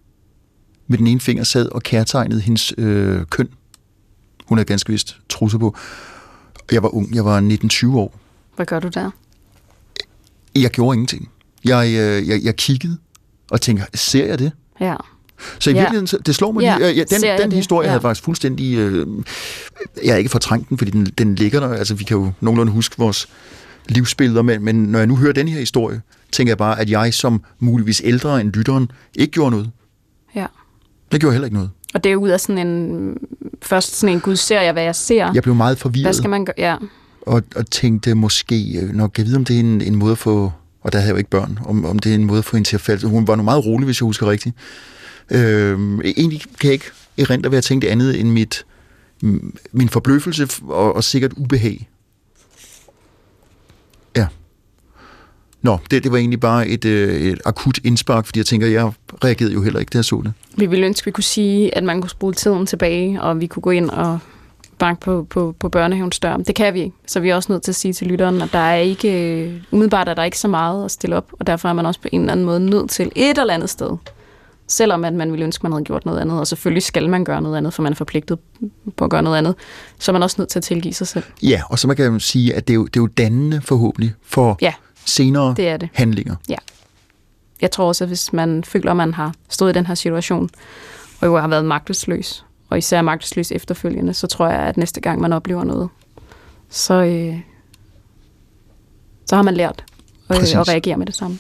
med 0.88 0.97
den 0.97 1.07
ene 1.07 1.19
finger 1.19 1.43
sad 1.43 1.69
og 1.69 1.84
kærtegnede 1.84 2.41
hendes 2.41 2.74
øh, 2.78 3.26
køn. 3.26 3.49
Hun 4.45 4.57
havde 4.57 4.65
ganske 4.67 4.91
vist 4.91 5.17
trusser 5.30 5.57
på. 5.57 5.76
Jeg 6.71 6.84
var 6.84 6.89
ung, 6.89 7.15
jeg 7.15 7.26
var 7.26 7.41
19-20 7.91 7.95
år. 7.97 8.19
Hvad 8.55 8.65
gør 8.65 8.80
du 8.80 8.88
der? 8.88 9.11
Jeg 10.55 10.71
gjorde 10.71 10.95
ingenting. 10.95 11.30
Jeg, 11.65 11.88
øh, 11.88 12.28
jeg, 12.28 12.43
jeg 12.43 12.55
kiggede 12.55 12.97
og 13.51 13.61
tænkte, 13.61 13.86
ser 13.97 14.26
jeg 14.26 14.39
det? 14.39 14.51
Ja. 14.80 14.95
Så 15.59 15.69
i 15.69 15.74
Ja. 15.74 15.80
virkeligheden, 15.80 16.07
så- 16.07 16.17
det 16.17 16.36
slår 16.36 16.51
mig 16.51 16.61
Ja, 16.61 16.78
lige. 16.78 16.89
øh, 16.89 16.97
Ja, 16.97 16.99
jeg 17.01 17.09
den 17.21 17.39
den 17.41 17.49
det? 17.51 17.53
historie 17.57 17.86
Ja. 17.86 17.91
havde 17.91 18.01
faktisk 18.01 18.24
fuldstændig... 18.26 18.78
Øh, 18.78 19.07
jeg 20.03 20.13
har 20.13 20.17
ikke 20.17 20.30
fortrængt 20.30 20.69
den, 20.69 20.78
fordi 20.78 20.91
den, 20.91 21.05
den 21.05 21.36
ligger 21.36 21.59
der. 21.59 21.69
Altså, 21.69 21.93
vi 21.95 22.03
kan 22.03 22.17
jo 22.17 22.32
nogenlunde 22.41 22.71
huske 22.74 22.95
vores 22.97 23.28
livsbilleder, 23.90 24.42
men, 24.42 24.64
men 24.64 24.76
når 24.76 25.00
jeg 25.00 25.08
nu 25.08 25.16
hører 25.16 25.34
den 25.34 25.48
her 25.48 25.60
historie, 25.60 26.02
tænker 26.32 26.52
jeg 26.52 26.58
bare, 26.58 26.80
at 26.80 26.90
jeg 26.90 27.14
som 27.14 27.44
muligvis 27.60 28.02
ældre 28.06 28.42
end 28.42 28.54
lytteren 28.54 28.92
ikke 29.16 29.32
gjorde 29.32 29.52
noget. 29.52 29.72
ja. 30.36 30.46
Jeg 31.12 31.20
gjorde 31.20 31.34
heller 31.34 31.46
ikke 31.46 31.56
noget. 31.56 31.70
Og 31.94 32.04
det 32.04 32.12
er 32.12 32.16
ud 32.16 32.30
af 32.30 32.40
sådan 32.40 32.68
en, 32.68 33.18
først 33.62 33.96
sådan 33.96 34.16
en, 34.16 34.22
gud 34.22 34.36
ser 34.36 34.62
jeg, 34.62 34.74
hvad 34.74 34.84
jeg 34.84 34.96
ser. 34.96 35.32
Jeg 35.34 35.44
blev 35.44 35.56
meget 35.56 35.78
forvirret. 35.78 36.06
Hvad 36.06 36.14
skal 36.14 36.30
man 36.30 36.46
gøre? 36.46 36.54
Ja. 36.58 36.76
og, 37.22 37.44
og 37.56 37.72
tænkte 37.72 38.16
måske, 38.16 38.80
øh, 38.82 38.90
når 38.90 39.12
jeg 39.18 39.26
vide, 39.26 39.36
om 39.36 39.46
det 39.46 39.56
er 39.56 39.60
en, 39.60 39.82
en 39.82 39.96
måde 39.96 40.12
at 40.12 40.18
få, 40.18 40.52
og 40.82 40.92
der 40.92 40.98
havde 40.98 41.08
jeg 41.08 41.14
jo 41.14 41.18
ikke 41.18 41.30
børn, 41.30 41.60
om, 41.66 41.86
om 41.86 42.00
det 42.00 42.12
er 42.12 42.16
en 42.16 42.26
måde 42.26 42.40
at 42.40 42.46
få 42.46 42.56
hende 42.56 42.70
til 42.70 42.76
at 42.76 42.82
falde. 42.82 43.08
Hun 43.08 43.28
var 43.28 43.36
nu 43.36 43.44
meget 43.44 43.66
rolig, 43.66 43.86
hvis 43.86 44.02
jeg 44.02 44.06
husker 44.06 44.32
rigtigt. 44.32 44.56
Øh, 45.32 46.00
egentlig 46.18 46.42
kan 46.42 46.68
jeg 46.68 46.74
ikke 46.74 46.86
erindre, 47.18 47.50
hvad 47.50 47.58
jeg 47.58 47.64
tænkte 47.64 47.90
andet 47.90 48.20
end 48.20 48.30
mit, 48.30 48.66
min 49.72 49.90
forbløffelse 49.90 50.48
og, 50.64 50.96
og 50.96 51.04
sikkert 51.04 51.34
ubehag. 51.38 51.90
Ja. 54.16 54.28
Nå, 55.64 55.78
det, 55.91 56.03
det 56.03 56.11
var 56.11 56.18
egentlig 56.18 56.39
bare 56.39 56.68
et, 56.68 56.86
øh, 56.86 57.22
et 57.22 57.41
akut 57.45 57.80
indspark, 57.84 58.26
fordi 58.26 58.39
jeg 58.39 58.45
tænker, 58.45 58.68
jeg 58.68 58.91
reagerede 59.24 59.53
jo 59.53 59.61
heller 59.61 59.80
ikke, 59.80 59.89
da 59.89 59.97
jeg 59.97 60.05
så 60.05 60.22
det. 60.24 60.34
Vi 60.57 60.66
ville 60.66 60.86
ønske, 60.86 61.03
at 61.03 61.05
vi 61.05 61.11
kunne 61.11 61.24
sige, 61.24 61.78
at 61.78 61.84
man 61.84 62.01
kunne 62.01 62.09
spole 62.09 62.34
tiden 62.34 62.66
tilbage, 62.66 63.22
og 63.22 63.41
vi 63.41 63.47
kunne 63.47 63.61
gå 63.61 63.70
ind 63.70 63.89
og 63.89 64.20
banke 64.78 65.01
på, 65.01 65.28
på, 65.30 65.55
på 65.59 65.70
børnehavens 65.70 66.20
dør. 66.20 66.38
Det 66.38 66.55
kan 66.55 66.74
vi 66.74 66.80
ikke, 66.82 66.95
så 67.07 67.20
vi 67.20 67.30
er 67.30 67.36
også 67.36 67.51
nødt 67.51 67.64
til 67.64 67.72
at 67.72 67.76
sige 67.76 67.93
til 67.93 68.07
lytteren, 68.07 68.41
at 68.41 68.49
der 68.51 68.59
er 68.59 68.76
ikke, 68.76 69.61
umiddelbart 69.72 70.09
er 70.09 70.14
der 70.14 70.24
ikke 70.24 70.39
så 70.39 70.47
meget 70.47 70.86
at 70.86 70.91
stille 70.91 71.16
op, 71.16 71.32
og 71.39 71.47
derfor 71.47 71.70
er 71.70 71.74
man 71.74 71.86
også 71.86 72.01
på 72.01 72.07
en 72.11 72.22
eller 72.22 72.32
anden 72.32 72.45
måde 72.45 72.59
nødt 72.59 72.89
til 72.89 73.11
et 73.16 73.38
eller 73.38 73.53
andet 73.53 73.70
sted 73.70 73.97
selvom 74.68 75.05
at 75.05 75.14
man 75.14 75.32
ville 75.32 75.45
ønske, 75.45 75.64
man 75.64 75.72
havde 75.72 75.84
gjort 75.84 76.05
noget 76.05 76.20
andet. 76.20 76.39
Og 76.39 76.47
selvfølgelig 76.47 76.84
skal 76.84 77.09
man 77.09 77.24
gøre 77.24 77.41
noget 77.41 77.57
andet, 77.57 77.74
for 77.74 77.84
man 77.84 77.91
er 77.91 77.95
forpligtet 77.95 78.39
på 78.97 79.05
at 79.05 79.11
gøre 79.11 79.24
noget 79.24 79.38
andet. 79.38 79.55
Så 79.99 80.11
er 80.11 80.14
man 80.14 80.24
også 80.24 80.36
nødt 80.39 80.49
til 80.49 80.59
at 80.59 80.64
tilgive 80.64 80.93
sig 80.93 81.07
selv. 81.07 81.24
Ja, 81.43 81.61
og 81.70 81.80
så 81.80 81.88
man 81.88 81.95
kan 81.95 82.20
sige, 82.20 82.55
at 82.55 82.68
det 82.68 82.74
er 82.74 82.76
jo, 82.76 82.86
det 82.86 82.95
er 82.95 83.01
jo 83.01 83.07
dannende 83.07 83.61
forhåbentlig 83.61 84.14
for 84.24 84.57
ja, 84.61 84.74
senere 85.06 85.54
det 85.58 85.68
er 85.68 85.78
det. 85.78 85.89
handlinger. 85.93 86.36
Ja. 86.49 86.56
Jeg 87.62 87.72
tror 87.72 87.88
også, 87.88 88.04
at 88.04 88.08
hvis 88.08 88.34
man 88.34 88.64
føler, 88.64 88.91
at 88.91 88.97
man 88.97 89.14
har 89.14 89.34
stået 89.49 89.70
i 89.70 89.74
den 89.74 89.86
her 89.86 89.95
situation, 89.95 90.49
og 91.22 91.28
jo 91.28 91.38
har 91.38 91.47
været 91.47 91.66
magtesløs, 91.66 92.45
og 92.70 92.78
især 92.78 93.01
magtesløs 93.01 93.51
efterfølgende, 93.51 94.14
så 94.14 94.28
tror 94.28 94.47
jeg, 94.47 94.60
at 94.60 94.78
næste 94.78 95.01
gang 95.01 95.22
man 95.22 95.34
oplever 95.34 95.64
noget, 95.64 95.89
så, 96.70 96.93
øh, 96.93 97.39
så 99.26 99.36
har 99.36 99.43
man 99.43 99.54
lært 99.54 99.84
øh, 100.32 100.38
at 100.38 100.68
reagere 100.68 100.97
med 100.97 101.06
det 101.06 101.16
samme. 101.16 101.39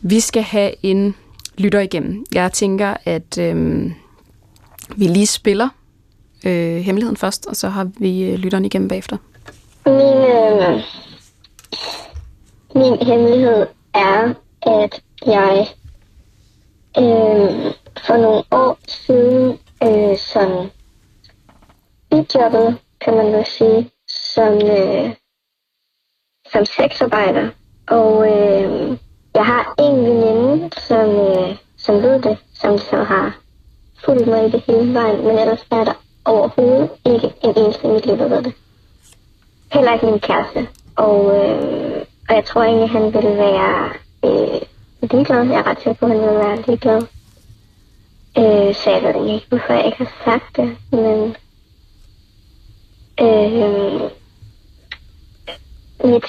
Vi 0.00 0.20
skal 0.20 0.42
have 0.42 0.72
en 0.82 1.14
lytter 1.58 1.80
igennem. 1.80 2.24
Jeg 2.32 2.52
tænker, 2.52 2.94
at 3.04 3.38
øh, 3.38 3.90
vi 4.96 5.06
lige 5.06 5.26
spiller 5.26 5.68
øh, 6.44 6.76
hemmeligheden 6.76 7.16
først, 7.16 7.46
og 7.46 7.56
så 7.56 7.68
har 7.68 7.90
vi 7.98 8.22
øh, 8.24 8.34
lytteren 8.34 8.64
igennem 8.64 8.88
bagefter. 8.88 9.16
Min, 9.86 9.96
øh, 9.96 10.82
min 12.74 13.06
hemmelighed 13.06 13.66
er, 13.94 14.34
at 14.62 15.02
jeg 15.26 15.68
øh, 16.98 17.72
for 18.06 18.16
nogle 18.16 18.44
år 18.50 18.78
siden 18.88 19.58
øh, 19.82 20.18
sådan 20.18 20.70
bidjobbet, 22.10 22.78
kan 23.00 23.16
man 23.16 23.32
vel 23.32 23.46
sige, 23.46 23.90
som, 24.08 24.54
øh, 24.54 25.14
som 26.52 26.64
sexarbejder. 26.64 27.48
Og 27.88 28.26
øh, 28.26 28.98
jeg 29.34 29.46
har 29.46 29.74
en 29.78 29.96
veninde, 30.04 30.70
som, 30.76 31.10
øh, 31.10 31.56
som 31.76 31.94
ved 32.02 32.22
det, 32.22 32.38
som 32.54 32.78
så 32.78 32.96
har 32.96 33.38
fulgt 34.04 34.26
mig 34.26 34.46
i 34.46 34.50
det 34.50 34.62
hele 34.66 34.94
vejen, 34.94 35.24
men 35.24 35.38
ellers 35.38 35.66
er 35.70 35.84
der 35.84 36.02
overhovedet 36.24 36.90
ikke 37.06 37.34
en 37.44 37.52
eneste 37.56 37.88
i 37.88 37.90
mit 37.90 38.06
liv, 38.06 38.18
der 38.18 38.28
ved 38.28 38.42
det. 38.42 38.54
Heller 39.72 39.92
ikke 39.92 40.06
min 40.06 40.20
kæreste. 40.20 40.68
Og, 40.96 41.36
øh, 41.36 41.97
og 42.28 42.34
jeg 42.34 42.44
tror 42.44 42.62
egentlig, 42.62 42.90
han 42.90 43.14
ville 43.14 43.36
være 43.36 43.90
øh, 44.24 44.60
ligeglad. 45.02 45.46
Jeg 45.46 45.58
er 45.58 45.66
ret 45.66 45.78
sikker 45.78 45.92
på, 45.92 46.06
at 46.06 46.12
han 46.12 46.20
ville 46.20 46.38
være 46.38 46.62
ligeglad. 46.66 47.02
Øh, 48.38 48.74
så 48.74 48.90
jeg 48.90 49.02
ved 49.02 49.10
egentlig 49.10 49.34
ikke, 49.34 49.46
hvorfor 49.48 49.72
jeg 49.72 49.86
ikke 49.86 49.98
har 49.98 50.12
sagt 50.24 50.56
det, 50.56 50.76
men... 50.92 51.36
Øh, 53.20 54.10
mit 56.04 56.24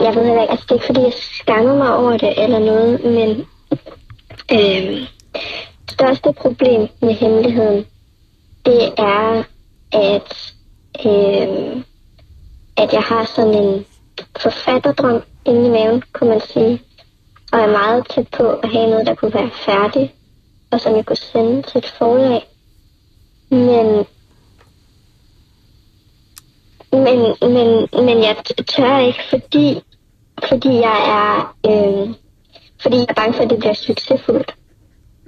jeg 0.00 0.14
ved 0.14 0.22
ikke, 0.22 0.50
altså 0.50 0.64
det 0.68 0.70
er 0.70 0.74
ikke 0.74 0.86
fordi, 0.86 1.00
jeg 1.00 1.12
skammer 1.12 1.74
mig 1.74 1.96
over 1.96 2.16
det 2.16 2.42
eller 2.42 2.58
noget, 2.58 3.04
men 3.04 3.46
øh, 4.52 5.06
det 5.82 5.90
største 5.90 6.32
problem 6.32 6.88
med 7.00 7.14
hemmeligheden, 7.14 7.86
det 8.66 8.92
er, 8.98 9.42
at, 9.92 10.54
øh, 11.06 11.82
at 12.76 12.92
jeg 12.92 13.02
har 13.02 13.24
sådan 13.24 13.54
en 13.54 13.86
forfatterdrøm 14.40 15.22
inde 15.50 15.66
i 15.66 15.70
maven, 15.70 16.02
kunne 16.12 16.30
man 16.30 16.40
sige, 16.40 16.82
og 17.52 17.58
er 17.58 17.66
meget 17.66 18.08
tæt 18.08 18.28
på 18.28 18.48
at 18.48 18.70
have 18.72 18.90
noget, 18.90 19.06
der 19.06 19.14
kunne 19.14 19.34
være 19.34 19.50
færdigt, 19.50 20.12
og 20.70 20.80
som 20.80 20.96
jeg 20.96 21.06
kunne 21.06 21.16
sende 21.16 21.62
til 21.62 21.78
et 21.78 21.86
forlag. 21.98 22.46
Men 23.50 24.06
men, 26.92 27.34
men, 27.40 27.88
men 28.06 28.22
jeg 28.22 28.36
tør 28.68 28.98
ikke, 28.98 29.20
fordi, 29.30 29.82
fordi 30.48 30.68
jeg 30.68 30.98
er 31.18 31.56
øh, 31.66 32.14
fordi 32.82 32.96
jeg 32.96 33.06
er 33.08 33.14
bange 33.14 33.34
for, 33.34 33.42
at 33.42 33.50
det 33.50 33.58
bliver 33.58 33.74
succesfuldt, 33.74 34.54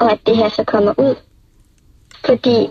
og 0.00 0.12
at 0.12 0.18
det 0.26 0.36
her 0.36 0.48
så 0.48 0.64
kommer 0.64 0.94
ud. 0.98 1.14
Fordi, 2.24 2.68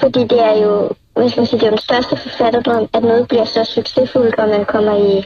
fordi 0.00 0.20
det 0.20 0.40
er 0.40 0.62
jo, 0.62 0.90
hvis 1.16 1.36
man 1.36 1.46
siger, 1.46 1.58
det 1.58 1.66
er 1.66 1.70
den 1.70 1.78
største 1.78 2.16
forfatterdrøm, 2.16 2.88
at 2.92 3.02
noget 3.02 3.28
bliver 3.28 3.44
så 3.44 3.64
succesfuldt, 3.64 4.34
og 4.34 4.48
man 4.48 4.64
kommer 4.64 4.96
i 4.96 5.24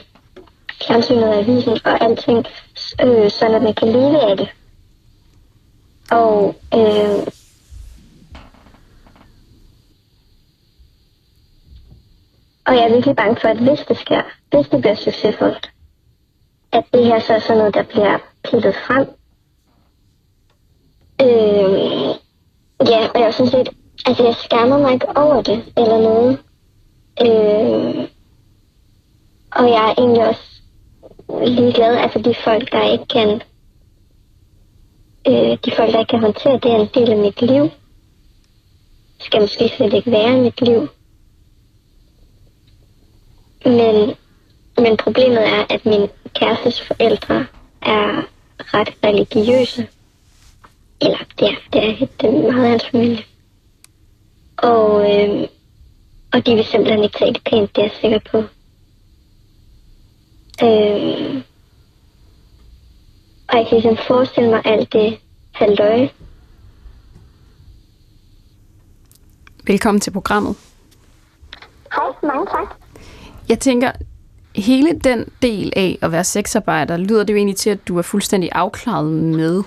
fjernsynet 0.83 1.23
og 1.23 1.35
avisen 1.35 1.77
og 1.85 2.03
alting, 2.03 2.45
øh, 3.03 3.31
sådan 3.31 3.55
at 3.55 3.61
man 3.61 3.73
kan 3.73 3.87
leve 3.87 4.21
af 4.21 4.37
det. 4.37 4.49
Og 6.11 6.55
øh, 6.73 7.27
Og 12.65 12.75
jeg 12.75 12.83
er 12.83 12.93
virkelig 12.93 13.15
bange 13.15 13.41
for, 13.41 13.47
at 13.47 13.57
hvis 13.57 13.79
det 13.87 13.97
sker, 13.97 14.21
hvis 14.51 14.67
det 14.67 14.81
bliver 14.81 14.95
succesfuldt, 14.95 15.71
at 16.71 16.83
det 16.93 17.05
her 17.05 17.19
så 17.19 17.33
er 17.33 17.39
sådan 17.39 17.57
noget, 17.57 17.73
der 17.73 17.83
bliver 17.83 18.17
pillet 18.43 18.75
frem. 18.75 19.07
Øh, 21.21 22.15
ja, 22.89 23.07
og 23.07 23.19
jeg 23.19 23.33
synes 23.33 23.51
set, 23.51 23.69
altså 24.05 24.23
jeg 24.23 24.35
skammer 24.35 24.77
mig 24.77 24.93
ikke 24.93 25.17
over 25.17 25.41
det, 25.41 25.73
eller 25.77 25.99
noget. 25.99 26.39
Øh, 27.21 28.07
og 29.51 29.69
jeg 29.69 29.89
er 29.89 29.93
egentlig 29.97 30.27
også 30.27 30.54
ligeglade. 31.29 31.99
altså 31.99 32.19
de 32.19 32.35
folk, 32.43 32.71
der 32.71 32.91
ikke 32.91 33.05
kan, 33.05 33.41
øh, 35.27 35.57
de 35.65 35.71
folk, 35.75 35.91
der 35.91 35.99
ikke 35.99 36.09
kan 36.09 36.19
håndtere, 36.19 36.53
det 36.53 36.71
er 36.71 36.79
en 36.79 36.89
del 36.93 37.11
af 37.11 37.17
mit 37.17 37.41
liv. 37.41 37.69
Skal 39.19 39.41
måske 39.41 39.69
slet 39.69 39.93
ikke 39.93 40.11
være 40.11 40.37
i 40.37 40.41
mit 40.41 40.61
liv. 40.61 40.87
Men, 43.65 44.15
men 44.77 44.97
problemet 44.97 45.47
er, 45.47 45.65
at 45.69 45.85
min 45.85 46.09
kærestes 46.33 46.81
forældre 46.81 47.45
er 47.81 48.21
ret 48.59 48.89
religiøse. 49.03 49.87
Eller 51.01 51.17
det 51.39 51.47
er, 51.47 51.55
det 51.73 51.89
er, 51.89 52.07
det 52.21 52.29
er 52.29 52.51
meget 52.51 52.63
af 52.63 52.69
hans 52.69 52.85
familie. 52.85 53.23
Og, 54.57 55.13
øh, 55.13 55.47
og 56.33 56.45
de 56.45 56.55
vil 56.55 56.65
simpelthen 56.65 57.03
ikke 57.03 57.17
tage 57.17 57.33
det 57.33 57.43
pænt, 57.43 57.75
det 57.75 57.81
er 57.81 57.85
jeg 57.85 57.91
sikker 58.01 58.19
på. 58.31 58.43
Øh, 60.63 61.41
og 63.47 63.57
jeg 63.57 63.67
kan 63.69 63.77
ligesom 63.77 63.97
forestille 64.07 64.49
mig 64.49 64.61
alt 64.65 64.93
det 64.93 65.19
halvøje. 65.51 66.09
Velkommen 69.67 70.01
til 70.01 70.11
programmet. 70.11 70.55
Hej, 71.95 72.05
mange 72.23 72.45
tak. 72.45 72.75
Jeg 73.49 73.59
tænker, 73.59 73.91
hele 74.55 74.99
den 74.99 75.25
del 75.41 75.73
af 75.75 75.97
at 76.01 76.11
være 76.11 76.23
sexarbejder, 76.23 76.97
lyder 76.97 77.23
det 77.23 77.33
jo 77.33 77.37
egentlig 77.37 77.57
til, 77.57 77.69
at 77.69 77.87
du 77.87 77.97
er 77.97 78.01
fuldstændig 78.01 78.49
afklaret 78.51 79.11
med 79.11 79.63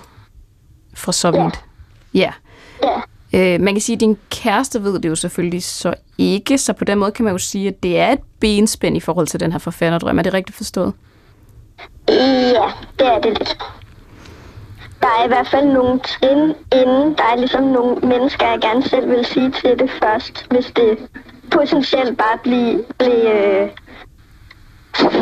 for 0.93 1.11
så 1.11 1.31
vidt. 1.31 1.65
Ja. 2.13 2.33
ja. 2.83 3.01
Øh, 3.35 3.61
man 3.61 3.73
kan 3.73 3.81
sige, 3.81 3.93
at 3.93 3.99
din 3.99 4.17
kæreste 4.29 4.83
ved 4.83 4.99
det 4.99 5.09
jo 5.09 5.15
selvfølgelig 5.15 5.63
så 5.63 5.93
ikke, 6.17 6.57
så 6.57 6.73
på 6.73 6.83
den 6.83 6.97
måde 6.97 7.11
kan 7.11 7.25
man 7.25 7.33
jo 7.33 7.37
sige, 7.37 7.67
at 7.67 7.83
det 7.83 7.99
er 7.99 8.11
et 8.11 8.19
benspænd 8.39 8.97
i 8.97 8.99
forhold 8.99 9.27
til 9.27 9.39
den 9.39 9.51
her 9.51 9.59
forfatterdrøm. 9.59 10.19
Er 10.19 10.23
det 10.23 10.33
rigtigt 10.33 10.57
forstået? 10.57 10.93
Ja, 12.09 12.71
det 12.99 13.07
er 13.07 13.21
det 13.21 13.39
lidt. 13.39 13.57
Der 15.01 15.07
er 15.07 15.25
i 15.25 15.27
hvert 15.27 15.47
fald 15.47 15.67
nogle 15.67 15.99
trin 15.99 16.53
inden. 16.81 17.15
Der 17.17 17.23
er 17.23 17.35
ligesom 17.35 17.63
nogle 17.63 17.95
mennesker, 18.07 18.47
jeg 18.47 18.59
gerne 18.61 18.83
selv 18.83 19.09
vil 19.09 19.25
sige 19.25 19.51
til 19.51 19.79
det 19.79 19.89
først, 20.03 20.47
hvis 20.51 20.65
det 20.65 20.97
potentielt 21.51 22.17
bare 22.17 22.37
blive, 22.43 22.83
blive 22.97 23.63
øh, 23.63 23.69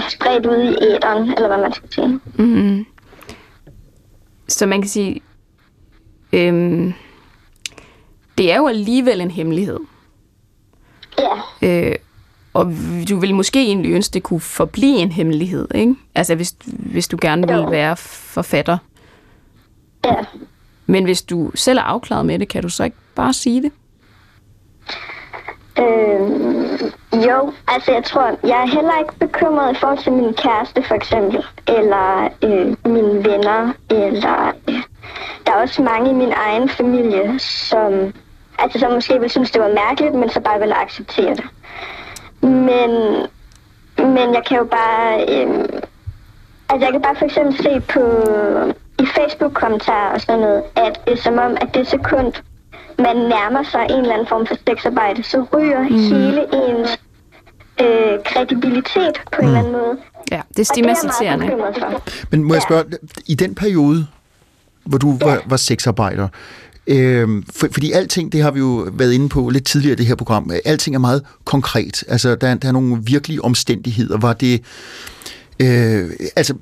spredt 0.09 0.45
ud 0.45 0.63
i 0.63 0.83
æderen, 0.83 1.33
eller 1.33 1.47
hvad 1.47 1.57
man 1.57 1.73
skal 1.73 1.93
sige. 1.93 2.19
Mm-hmm. 2.35 2.85
Så 4.47 4.65
man 4.65 4.81
kan 4.81 4.89
sige, 4.89 5.21
øhm, 6.33 6.93
det 8.37 8.51
er 8.51 8.57
jo 8.57 8.67
alligevel 8.67 9.21
en 9.21 9.31
hemmelighed. 9.31 9.79
Ja. 11.19 11.89
Øh, 11.89 11.95
og 12.53 12.65
du 13.09 13.19
vil 13.19 13.35
måske 13.35 13.61
egentlig 13.61 13.91
ønske, 13.91 14.13
det 14.13 14.23
kunne 14.23 14.39
forblive 14.39 14.97
en 14.97 15.11
hemmelighed, 15.11 15.67
ikke? 15.75 15.95
Altså, 16.15 16.35
hvis, 16.35 16.55
hvis 16.65 17.07
du 17.07 17.17
gerne 17.21 17.47
vil 17.47 17.71
være 17.71 17.97
forfatter. 17.97 18.77
Ja. 20.05 20.15
Men 20.85 21.03
hvis 21.03 21.21
du 21.21 21.51
selv 21.55 21.77
er 21.77 21.83
afklaret 21.83 22.25
med 22.25 22.39
det, 22.39 22.47
kan 22.47 22.61
du 22.61 22.69
så 22.69 22.83
ikke 22.83 22.97
bare 23.15 23.33
sige 23.33 23.61
det? 23.61 23.71
Øhm, 25.79 26.91
jo, 27.13 27.53
altså 27.67 27.91
jeg 27.91 28.03
tror, 28.03 28.47
jeg 28.47 28.61
er 28.61 28.67
heller 28.75 28.99
ikke 28.99 29.13
bekymret 29.19 29.75
i 29.75 29.79
forhold 29.79 29.97
til 29.97 30.11
min 30.11 30.33
kæreste 30.33 30.83
for 30.83 30.95
eksempel, 30.95 31.43
eller 31.67 32.29
øh, 32.43 32.91
mine 32.93 33.25
venner, 33.25 33.73
eller 33.89 34.51
øh, 34.69 34.83
der 35.45 35.51
er 35.51 35.61
også 35.61 35.81
mange 35.81 36.09
i 36.09 36.13
min 36.13 36.33
egen 36.35 36.69
familie, 36.69 37.39
som, 37.39 38.13
altså, 38.59 38.79
som 38.79 38.91
måske 38.91 39.19
vil 39.19 39.29
synes, 39.29 39.51
det 39.51 39.61
var 39.61 39.73
mærkeligt, 39.87 40.15
men 40.15 40.29
så 40.29 40.39
bare 40.39 40.59
vil 40.59 40.71
acceptere 40.71 41.35
det. 41.35 41.45
Men, 42.41 42.91
men 43.97 44.33
jeg 44.33 44.43
kan 44.47 44.57
jo 44.57 44.63
bare, 44.63 45.25
øh, 45.29 45.65
altså 46.69 46.85
jeg 46.85 46.91
kan 46.91 47.01
bare 47.01 47.15
for 47.15 47.25
eksempel 47.25 47.57
se 47.57 47.79
på 47.79 48.01
i 48.99 49.05
Facebook-kommentarer 49.05 50.13
og 50.13 50.21
sådan 50.21 50.41
noget, 50.41 50.63
at 50.75 51.01
det 51.05 51.13
er 51.13 51.21
som 51.21 51.37
om, 51.37 51.57
at 51.61 51.67
det 51.73 51.87
sekund, 51.87 52.33
man 52.99 53.15
nærmer 53.15 53.63
sig 53.63 53.85
en 53.89 53.99
eller 53.99 54.13
anden 54.13 54.27
form 54.27 54.45
for 54.47 54.55
sexarbejde, 54.67 55.23
så 55.23 55.45
ryger 55.53 55.81
mm. 55.81 55.95
hele 55.95 56.41
ens 56.41 56.99
øh, 57.81 58.23
kredibilitet 58.25 59.21
på 59.31 59.41
mm. 59.41 59.47
en 59.47 59.47
eller 59.47 59.59
anden 59.59 59.71
måde. 59.71 59.97
Ja, 60.31 60.41
det 60.49 60.59
er 60.59 60.63
stigmatiserende. 60.63 61.51
Men 62.31 62.43
må 62.43 62.53
ja. 62.53 62.53
jeg 62.53 62.61
spørge, 62.61 62.83
i 63.27 63.35
den 63.35 63.55
periode, 63.55 64.07
hvor 64.83 64.97
du 64.97 65.17
ja. 65.21 65.25
var, 65.25 65.41
var 65.45 65.57
sexarbejder, 65.57 66.27
Øh, 66.87 67.43
for, 67.55 67.67
fordi 67.71 67.91
alting, 67.91 68.31
det 68.31 68.41
har 68.41 68.51
vi 68.51 68.59
jo 68.59 68.89
været 68.93 69.13
inde 69.13 69.29
på 69.29 69.49
lidt 69.49 69.65
tidligere 69.65 69.93
i 69.93 69.95
det 69.95 70.05
her 70.05 70.15
program, 70.15 70.51
øh, 70.53 70.59
alting 70.65 70.95
er 70.95 70.99
meget 70.99 71.23
konkret. 71.45 72.03
Altså, 72.07 72.35
der, 72.35 72.55
der 72.55 72.67
er 72.67 72.71
nogle 72.71 73.01
virkelige 73.03 73.43
omstændigheder. 73.43 74.17
Var 74.17 74.33
det... 74.33 74.61
Øh, 75.59 76.09
altså, 76.35 76.53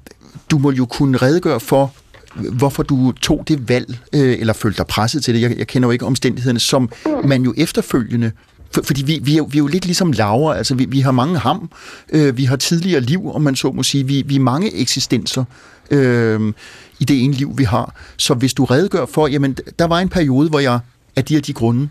du 0.51 0.57
må 0.57 0.71
jo 0.71 0.85
kunne 0.85 1.17
redegøre 1.17 1.59
for, 1.59 1.93
hvorfor 2.35 2.83
du 2.83 3.11
tog 3.11 3.43
det 3.47 3.69
valg, 3.69 3.97
øh, 4.13 4.39
eller 4.39 4.53
følte 4.53 4.77
dig 4.77 4.87
presset 4.87 5.23
til 5.23 5.33
det. 5.33 5.41
Jeg, 5.41 5.57
jeg 5.57 5.67
kender 5.67 5.87
jo 5.87 5.91
ikke 5.91 6.05
omstændighederne, 6.05 6.59
som 6.59 6.89
man 7.23 7.43
jo 7.43 7.53
efterfølgende 7.57 8.31
for, 8.71 8.81
fordi 8.81 9.03
vi, 9.03 9.19
vi, 9.23 9.33
er 9.33 9.37
jo, 9.37 9.43
vi 9.51 9.57
er 9.57 9.59
jo 9.59 9.67
lidt 9.67 9.85
ligesom 9.85 10.11
Laura, 10.11 10.57
altså 10.57 10.75
vi, 10.75 10.85
vi 10.85 10.99
har 10.99 11.11
mange 11.11 11.37
ham, 11.37 11.69
øh, 12.09 12.37
vi 12.37 12.45
har 12.45 12.55
tidligere 12.55 13.01
liv, 13.01 13.35
om 13.35 13.41
man 13.41 13.55
så 13.55 13.71
må 13.71 13.83
sige, 13.83 14.07
vi, 14.07 14.23
vi 14.27 14.35
er 14.35 14.39
mange 14.39 14.75
eksistenser 14.75 15.43
øh, 15.91 16.53
i 16.99 17.05
det 17.05 17.23
ene 17.23 17.33
liv, 17.33 17.57
vi 17.57 17.63
har. 17.63 17.95
Så 18.17 18.33
hvis 18.33 18.53
du 18.53 18.65
redegør 18.65 19.05
for, 19.05 19.27
jamen 19.27 19.57
der 19.79 19.85
var 19.85 19.99
en 19.99 20.09
periode, 20.09 20.49
hvor 20.49 20.59
jeg 20.59 20.79
af 21.15 21.25
de 21.25 21.33
her 21.33 21.41
de 21.41 21.53
grunde 21.53 21.89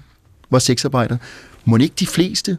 var 0.50 0.58
sexarbejder, 0.58 1.16
må 1.64 1.76
ikke 1.76 1.94
de 1.98 2.06
fleste 2.06 2.58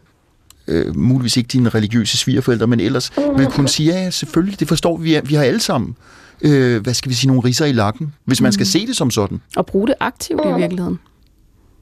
øh, 0.68 0.98
muligvis 0.98 1.38
ikke 1.38 1.48
dine 1.48 1.70
religiøse 1.70 2.18
svigerforældre, 2.18 2.68
men 2.68 2.80
ellers 2.80 3.12
vil 3.38 3.48
kunne 3.48 3.70
sige, 3.70 3.94
ja, 3.94 4.10
selvfølgelig, 4.10 4.60
det 4.60 4.68
forstår 4.68 4.98
vi, 4.98 5.20
vi 5.24 5.36
har 5.36 5.44
alle 5.44 5.60
sammen 5.60 5.96
øh, 6.42 6.82
hvad 6.82 6.94
skal 6.94 7.10
vi 7.10 7.16
sige, 7.16 7.28
nogle 7.28 7.44
riser 7.46 7.66
i 7.66 7.72
lakken, 7.72 8.14
hvis 8.26 8.42
man 8.42 8.52
skal 8.52 8.64
mm. 8.64 8.66
se 8.66 8.88
det 8.88 8.96
som 8.96 9.12
sådan. 9.12 9.42
Og 9.58 9.66
bruge 9.66 9.88
det 9.88 9.96
aktivt 10.00 10.46
mm. 10.46 10.52
i 10.52 10.60
virkeligheden. 10.60 11.00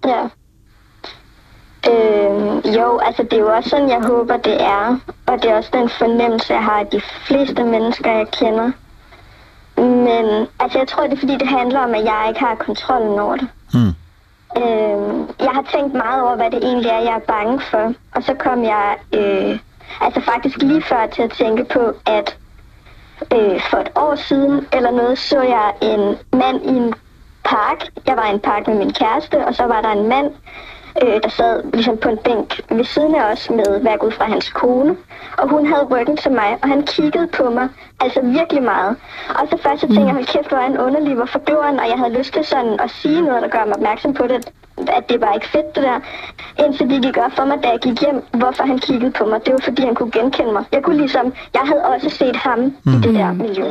Ja. 0.05 0.23
Øh, 1.91 2.75
jo, 2.75 2.97
altså 2.97 3.23
det 3.23 3.33
er 3.33 3.39
jo 3.39 3.47
også 3.47 3.69
sådan, 3.69 3.89
jeg 3.89 4.01
håber, 4.07 4.37
det 4.37 4.61
er. 4.61 4.99
Og 5.25 5.41
det 5.41 5.51
er 5.51 5.55
også 5.55 5.69
den 5.73 5.89
fornemmelse, 5.89 6.53
jeg 6.53 6.63
har 6.63 6.79
af 6.79 6.87
de 6.87 7.01
fleste 7.27 7.63
mennesker, 7.63 8.11
jeg 8.11 8.27
kender. 8.31 8.71
Men 9.77 10.47
altså, 10.59 10.77
jeg 10.77 10.87
tror, 10.87 11.03
det 11.03 11.13
er 11.13 11.19
fordi, 11.19 11.37
det 11.37 11.47
handler 11.47 11.79
om, 11.79 11.93
at 11.93 12.03
jeg 12.03 12.25
ikke 12.27 12.39
har 12.39 12.55
kontrollen 12.55 13.19
over 13.19 13.35
det. 13.35 13.47
Hmm. 13.73 13.93
Øh, 14.57 15.27
jeg 15.39 15.51
har 15.53 15.65
tænkt 15.73 15.93
meget 15.93 16.23
over, 16.23 16.35
hvad 16.35 16.51
det 16.51 16.63
egentlig 16.63 16.89
er, 16.89 16.99
jeg 16.99 17.15
er 17.15 17.27
bange 17.27 17.61
for. 17.61 17.93
Og 18.15 18.23
så 18.23 18.33
kom 18.33 18.63
jeg 18.63 18.97
øh, 19.13 19.59
altså 20.01 20.21
faktisk 20.21 20.57
lige 20.57 20.81
før 20.81 21.07
til 21.07 21.21
at 21.21 21.31
tænke 21.31 21.63
på, 21.63 21.93
at 22.05 22.37
øh, 23.33 23.61
for 23.69 23.77
et 23.77 23.91
år 23.95 24.15
siden 24.15 24.67
eller 24.73 24.91
noget, 24.91 25.19
så 25.19 25.41
jeg 25.41 25.73
en 25.81 26.17
mand 26.39 26.65
i 26.65 26.75
en 26.77 26.93
park. 27.43 27.87
Jeg 28.07 28.17
var 28.17 28.27
i 28.27 28.33
en 28.33 28.39
park 28.39 28.67
med 28.67 28.75
min 28.75 28.93
kæreste, 28.93 29.45
og 29.45 29.55
så 29.55 29.63
var 29.63 29.81
der 29.81 29.91
en 29.91 30.07
mand, 30.07 30.31
øh, 31.01 31.19
der 31.23 31.29
sad 31.29 31.63
ligesom 31.73 31.97
på 31.97 32.09
en 32.09 32.17
bænk 32.17 32.61
ved 32.69 32.83
siden 32.83 33.15
af 33.15 33.31
os 33.31 33.49
med, 33.49 33.81
hvad 33.81 33.95
ud 34.03 34.11
fra 34.11 34.25
hans 34.25 34.49
kone. 34.49 34.95
Og 35.37 35.49
hun 35.49 35.65
havde 35.67 35.83
ryggen 35.83 36.17
til 36.17 36.31
mig, 36.31 36.57
og 36.61 36.67
han 36.67 36.83
kiggede 36.83 37.27
på 37.27 37.49
mig, 37.49 37.67
altså 37.99 38.21
virkelig 38.23 38.63
meget. 38.63 38.95
Og 39.29 39.47
så 39.49 39.57
først 39.63 39.81
så 39.81 39.87
tænkte 39.87 40.05
jeg, 40.05 40.13
hold 40.13 40.25
kæft, 40.25 40.49
hvor 40.49 40.57
er 40.57 40.65
en 40.65 40.77
underlig, 40.77 41.15
hvorfor 41.15 41.39
gjorde 41.39 41.63
han? 41.63 41.79
Og 41.79 41.87
jeg 41.89 41.97
havde 41.97 42.17
lyst 42.17 42.33
til 42.33 42.45
sådan 42.45 42.79
at 42.79 42.89
sige 42.89 43.21
noget, 43.21 43.41
der 43.43 43.49
gør 43.49 43.65
mig 43.65 43.75
opmærksom 43.75 44.13
på 44.13 44.27
det, 44.27 44.49
at 44.77 45.09
det 45.09 45.21
var 45.21 45.33
ikke 45.33 45.47
fedt 45.47 45.75
det 45.75 45.83
der. 45.83 45.99
Indtil 46.65 46.89
det 46.89 47.03
gik 47.03 47.17
op 47.17 47.31
for 47.31 47.45
mig, 47.45 47.63
da 47.63 47.69
jeg 47.69 47.79
gik 47.79 48.01
hjem, 48.01 48.23
hvorfor 48.31 48.63
han 48.63 48.79
kiggede 48.79 49.11
på 49.11 49.25
mig. 49.25 49.45
Det 49.45 49.53
var 49.53 49.59
fordi, 49.63 49.81
han 49.85 49.95
kunne 49.95 50.11
genkende 50.11 50.51
mig. 50.51 50.63
Jeg 50.71 50.83
kunne 50.83 50.97
ligesom, 50.97 51.33
jeg 51.53 51.61
havde 51.65 51.85
også 51.85 52.09
set 52.09 52.35
ham 52.35 52.59
mm. 52.59 52.93
i 52.93 52.95
det 52.95 53.13
der 53.15 53.33
miljø. 53.33 53.69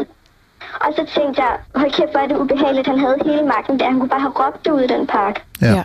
Og 0.81 0.93
så 0.97 1.21
tænkte 1.21 1.43
jeg, 1.43 1.53
hold 1.75 1.91
kæft, 1.91 2.11
hvor 2.11 2.21
er 2.21 2.27
det 2.27 2.37
ubehageligt, 2.37 2.87
han 2.87 2.99
havde 2.99 3.17
hele 3.25 3.43
magten 3.43 3.81
der. 3.81 3.85
Han 3.85 3.99
kunne 3.99 4.09
bare 4.09 4.21
have 4.21 4.33
råbt 4.33 4.65
det 4.65 4.71
ud 4.71 4.81
i 4.81 4.87
den 4.87 5.07
park. 5.07 5.45
Ja. 5.63 5.85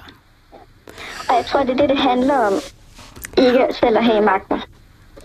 Og 1.29 1.35
jeg 1.35 1.45
tror, 1.45 1.63
det 1.63 1.69
er 1.69 1.75
det, 1.75 1.89
det 1.89 1.97
handler 1.97 2.37
om. 2.37 2.53
Ikke 3.37 3.65
selv 3.79 3.97
at 3.97 4.05
have 4.05 4.21
magten. 4.21 4.59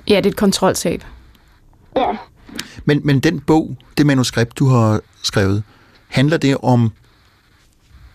Ja, 0.09 0.16
det 0.16 0.26
er 0.26 0.30
et 0.30 0.36
kontroltab. 0.36 1.05
Ja. 1.96 2.16
Men, 2.84 3.00
men 3.05 3.20
den 3.20 3.40
bog, 3.40 3.76
det 3.98 4.07
manuskript, 4.07 4.59
du 4.59 4.68
har 4.68 5.00
skrevet, 5.22 5.62
handler 6.09 6.36
det 6.36 6.57
om, 6.62 6.92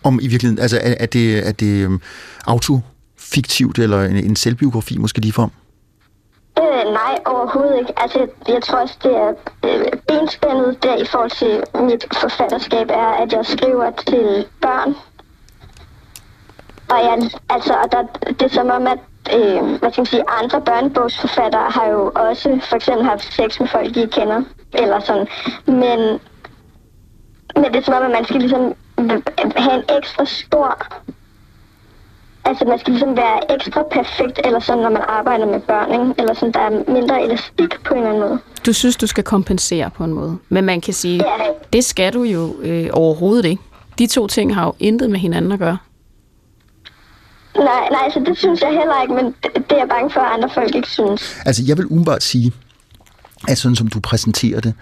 om 0.04 0.18
i 0.22 0.26
virkeligheden, 0.26 0.62
altså 0.62 0.80
er, 0.82 0.94
er 1.00 1.06
det, 1.06 1.48
er 1.48 1.52
det 1.52 1.86
um, 1.86 2.00
autofiktivt, 2.46 3.78
eller 3.78 4.04
en, 4.04 4.16
en 4.16 4.36
selvbiografi 4.36 4.98
måske 4.98 5.20
ligefrem? 5.20 5.50
Øh, 6.58 6.92
nej, 6.92 7.18
overhovedet 7.26 7.78
ikke. 7.78 7.92
Altså, 8.02 8.18
jeg, 8.18 8.28
jeg 8.54 8.62
tror 8.62 8.78
også, 8.78 8.96
det 9.02 9.16
er 9.16 9.32
øh, 9.64 9.84
benspændet 10.08 10.82
der 10.82 10.96
i 10.96 11.04
forhold 11.04 11.30
til 11.30 11.82
mit 11.88 12.04
forfatterskab, 12.20 12.90
er, 12.90 13.10
at 13.22 13.32
jeg 13.32 13.46
skriver 13.46 13.90
til 14.06 14.46
børn, 14.62 14.94
og 16.90 16.98
jeg, 17.04 17.30
altså, 17.50 17.72
og 17.72 17.92
der, 17.92 18.02
det 18.32 18.42
er 18.42 18.48
som 18.54 18.70
om, 18.70 18.86
at 18.86 18.98
øh, 19.36 19.62
hvad 19.78 19.90
skal 19.92 20.00
man 20.00 20.06
sige, 20.06 20.22
andre 20.42 20.60
børnebogsforfattere 20.60 21.66
har 21.70 21.86
jo 21.88 22.12
også 22.14 22.58
for 22.68 22.76
eksempel 22.76 23.04
haft 23.04 23.34
sex 23.34 23.60
med 23.60 23.68
folk, 23.68 23.94
de 23.94 24.00
ikke 24.00 24.12
kender. 24.20 24.42
Eller 24.72 25.00
sådan. 25.00 25.26
Men, 25.66 25.98
men 27.56 27.64
det 27.72 27.76
er 27.76 27.82
som 27.82 27.94
om, 27.94 28.02
at 28.02 28.10
man 28.10 28.24
skal 28.24 28.40
ligesom 28.40 28.74
have 29.56 29.74
en 29.74 29.96
ekstra 29.98 30.24
stor... 30.24 30.86
Altså, 32.44 32.64
man 32.64 32.78
skal 32.78 32.92
ligesom 32.92 33.16
være 33.16 33.54
ekstra 33.54 33.82
perfekt, 33.90 34.40
eller 34.44 34.60
sådan, 34.60 34.82
når 34.82 34.90
man 34.90 35.02
arbejder 35.08 35.46
med 35.46 35.60
børn, 35.60 35.92
ikke? 35.92 36.14
Eller 36.20 36.34
sådan, 36.34 36.52
der 36.52 36.60
er 36.60 36.92
mindre 36.92 37.22
elastik 37.24 37.84
på 37.84 37.94
en 37.94 37.98
eller 38.00 38.10
anden 38.10 38.28
måde. 38.28 38.38
Du 38.66 38.72
synes, 38.72 38.96
du 38.96 39.06
skal 39.06 39.24
kompensere 39.24 39.90
på 39.90 40.04
en 40.04 40.12
måde. 40.12 40.38
Men 40.48 40.64
man 40.64 40.80
kan 40.80 40.94
sige, 40.94 41.24
Ja. 41.24 41.44
det 41.72 41.84
skal 41.84 42.12
du 42.12 42.22
jo 42.22 42.54
øh, 42.60 42.88
overhovedet 42.92 43.44
ikke. 43.44 43.62
De 43.98 44.06
to 44.06 44.26
ting 44.26 44.54
har 44.54 44.64
jo 44.66 44.74
intet 44.80 45.10
med 45.10 45.18
hinanden 45.18 45.52
at 45.52 45.58
gøre. 45.58 45.78
Nej, 47.58 47.88
nej, 47.90 48.10
så 48.14 48.22
det 48.26 48.38
synes 48.38 48.60
jeg 48.60 48.68
heller 48.70 49.02
ikke, 49.02 49.14
men 49.14 49.24
det, 49.24 49.50
det 49.54 49.72
er 49.72 49.76
jeg 49.76 49.88
bange 49.88 50.10
for, 50.10 50.20
at 50.20 50.32
andre 50.34 50.50
folk 50.54 50.74
ikke 50.74 50.88
synes. 50.88 51.36
Altså, 51.46 51.62
jeg 51.66 51.76
vil 51.78 51.86
umiddelbart 51.86 52.22
sige, 52.22 52.52
at 53.48 53.58
sådan 53.58 53.76
som 53.76 53.88
du 53.88 54.00
præsenterer 54.00 54.60
det, 54.60 54.74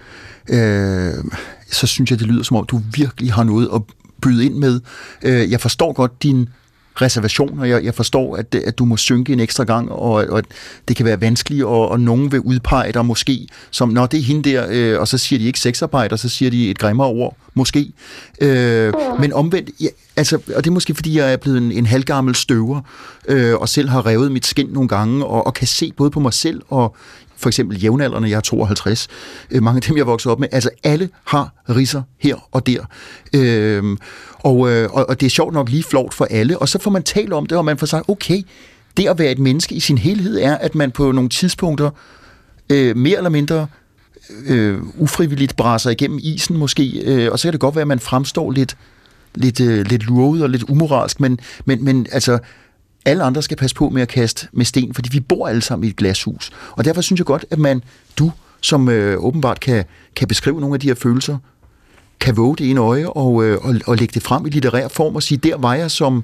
øh, 0.49 1.23
så 1.71 1.87
synes 1.87 2.11
jeg, 2.11 2.19
det 2.19 2.27
lyder 2.27 2.43
som 2.43 2.57
om, 2.57 2.65
du 2.65 2.81
virkelig 2.93 3.33
har 3.33 3.43
noget 3.43 3.69
at 3.75 3.81
byde 4.21 4.45
ind 4.45 4.55
med. 4.55 4.81
Øh, 5.23 5.51
jeg 5.51 5.61
forstår 5.61 5.93
godt 5.93 6.23
din 6.23 6.49
reservation, 7.01 7.59
og 7.59 7.69
jeg, 7.69 7.83
jeg 7.83 7.95
forstår, 7.95 8.35
at, 8.35 8.55
at 8.55 8.77
du 8.77 8.85
må 8.85 8.97
synke 8.97 9.33
en 9.33 9.39
ekstra 9.39 9.63
gang, 9.63 9.91
og, 9.91 10.11
og 10.11 10.37
at 10.37 10.45
det 10.87 10.95
kan 10.95 11.05
være 11.05 11.21
vanskeligt, 11.21 11.63
og, 11.63 11.89
og 11.89 11.99
nogen 11.99 12.31
vil 12.31 12.39
udpege 12.39 12.91
dig 12.93 13.05
måske 13.05 13.47
som, 13.71 13.89
nå, 13.89 14.05
det 14.05 14.19
er 14.19 14.23
hende 14.23 14.49
der, 14.49 14.67
øh, 14.69 14.99
og 14.99 15.07
så 15.07 15.17
siger 15.17 15.39
de 15.39 15.45
ikke 15.45 15.59
sexarbejder, 15.59 16.15
så 16.15 16.29
siger 16.29 16.51
de 16.51 16.69
et 16.69 16.77
grimmere 16.77 17.07
ord, 17.07 17.37
måske. 17.53 17.91
Øh, 18.41 18.93
men 19.19 19.33
omvendt, 19.33 19.69
ja, 19.81 19.87
altså, 20.15 20.35
og 20.35 20.63
det 20.63 20.67
er 20.67 20.73
måske, 20.73 20.95
fordi 20.95 21.17
jeg 21.17 21.33
er 21.33 21.37
blevet 21.37 21.57
en, 21.57 21.71
en 21.71 21.85
halvgammel 21.85 22.35
støver, 22.35 22.81
øh, 23.27 23.55
og 23.55 23.69
selv 23.69 23.89
har 23.89 24.05
revet 24.05 24.31
mit 24.31 24.45
skin 24.45 24.67
nogle 24.67 24.89
gange, 24.89 25.25
og, 25.25 25.47
og 25.47 25.53
kan 25.53 25.67
se 25.67 25.93
både 25.97 26.11
på 26.11 26.19
mig 26.19 26.33
selv 26.33 26.61
og 26.69 26.95
for 27.37 27.49
eksempel 27.49 27.83
jævnaldrende, 27.83 28.29
jeg 28.29 28.35
er 28.35 28.41
52, 28.41 29.07
øh, 29.51 29.63
mange 29.63 29.77
af 29.77 29.81
dem, 29.81 29.97
jeg 29.97 30.07
voksede 30.07 30.31
op 30.31 30.39
med, 30.39 30.47
altså 30.51 30.69
alle 30.83 31.09
har 31.23 31.53
risser 31.69 32.01
her 32.19 32.35
og 32.51 32.67
der. 32.67 32.85
Øh, 33.33 33.97
og, 34.47 34.71
øh, 34.71 34.89
og, 34.91 35.09
og 35.09 35.19
det 35.19 35.25
er 35.25 35.29
sjovt 35.29 35.53
nok 35.53 35.69
lige 35.69 35.83
flot 35.83 36.13
for 36.13 36.27
alle, 36.29 36.59
og 36.59 36.69
så 36.69 36.79
får 36.79 36.91
man 36.91 37.03
talt 37.03 37.33
om 37.33 37.45
det, 37.45 37.57
og 37.57 37.65
man 37.65 37.77
får 37.77 37.85
sagt, 37.87 38.09
okay, 38.09 38.41
det 38.97 39.07
at 39.07 39.19
være 39.19 39.31
et 39.31 39.39
menneske 39.39 39.75
i 39.75 39.79
sin 39.79 39.97
helhed 39.97 40.39
er, 40.39 40.57
at 40.57 40.75
man 40.75 40.91
på 40.91 41.11
nogle 41.11 41.29
tidspunkter 41.29 41.89
øh, 42.69 42.97
mere 42.97 43.17
eller 43.17 43.29
mindre 43.29 43.67
øh, 44.45 44.81
ufrivilligt 44.97 45.55
brænder 45.55 45.89
igennem 45.89 46.19
isen 46.21 46.57
måske, 46.57 47.01
øh, 47.05 47.31
og 47.31 47.39
så 47.39 47.43
kan 47.47 47.51
det 47.51 47.59
godt 47.59 47.75
være, 47.75 47.81
at 47.81 47.87
man 47.87 47.99
fremstår 47.99 48.51
lidt, 48.51 48.77
lidt, 49.35 49.59
øh, 49.59 49.85
lidt 49.85 50.03
lurvet 50.03 50.43
og 50.43 50.49
lidt 50.49 50.63
umoralsk, 50.63 51.19
men, 51.19 51.39
men, 51.65 51.83
men 51.83 52.07
altså, 52.11 52.39
alle 53.05 53.23
andre 53.23 53.41
skal 53.41 53.57
passe 53.57 53.75
på 53.75 53.89
med 53.89 54.01
at 54.01 54.07
kaste 54.07 54.47
med 54.51 54.65
sten, 54.65 54.93
fordi 54.93 55.09
vi 55.11 55.19
bor 55.19 55.47
alle 55.47 55.61
sammen 55.61 55.85
i 55.85 55.89
et 55.89 55.95
glashus. 55.95 56.51
Og 56.71 56.85
derfor 56.85 57.01
synes 57.01 57.19
jeg 57.19 57.25
godt, 57.25 57.45
at 57.51 57.59
man, 57.59 57.83
du, 58.19 58.31
som 58.61 58.89
øh, 58.89 59.17
åbenbart 59.23 59.59
kan, 59.59 59.85
kan 60.15 60.27
beskrive 60.27 60.59
nogle 60.61 60.73
af 60.73 60.79
de 60.79 60.87
her 60.87 60.95
følelser, 60.95 61.37
kan 62.19 62.37
våge 62.37 62.57
det 62.57 62.69
ene 62.69 62.79
øje 62.79 63.07
og, 63.09 63.43
øh, 63.43 63.57
og, 63.61 63.75
og 63.85 63.97
lægge 63.97 64.13
det 64.13 64.23
frem 64.23 64.45
i 64.45 64.49
litterær 64.49 64.87
form 64.87 65.15
og 65.15 65.23
sige, 65.23 65.37
der 65.37 65.57
var 65.57 65.73
jeg 65.73 65.91
som, 65.91 66.23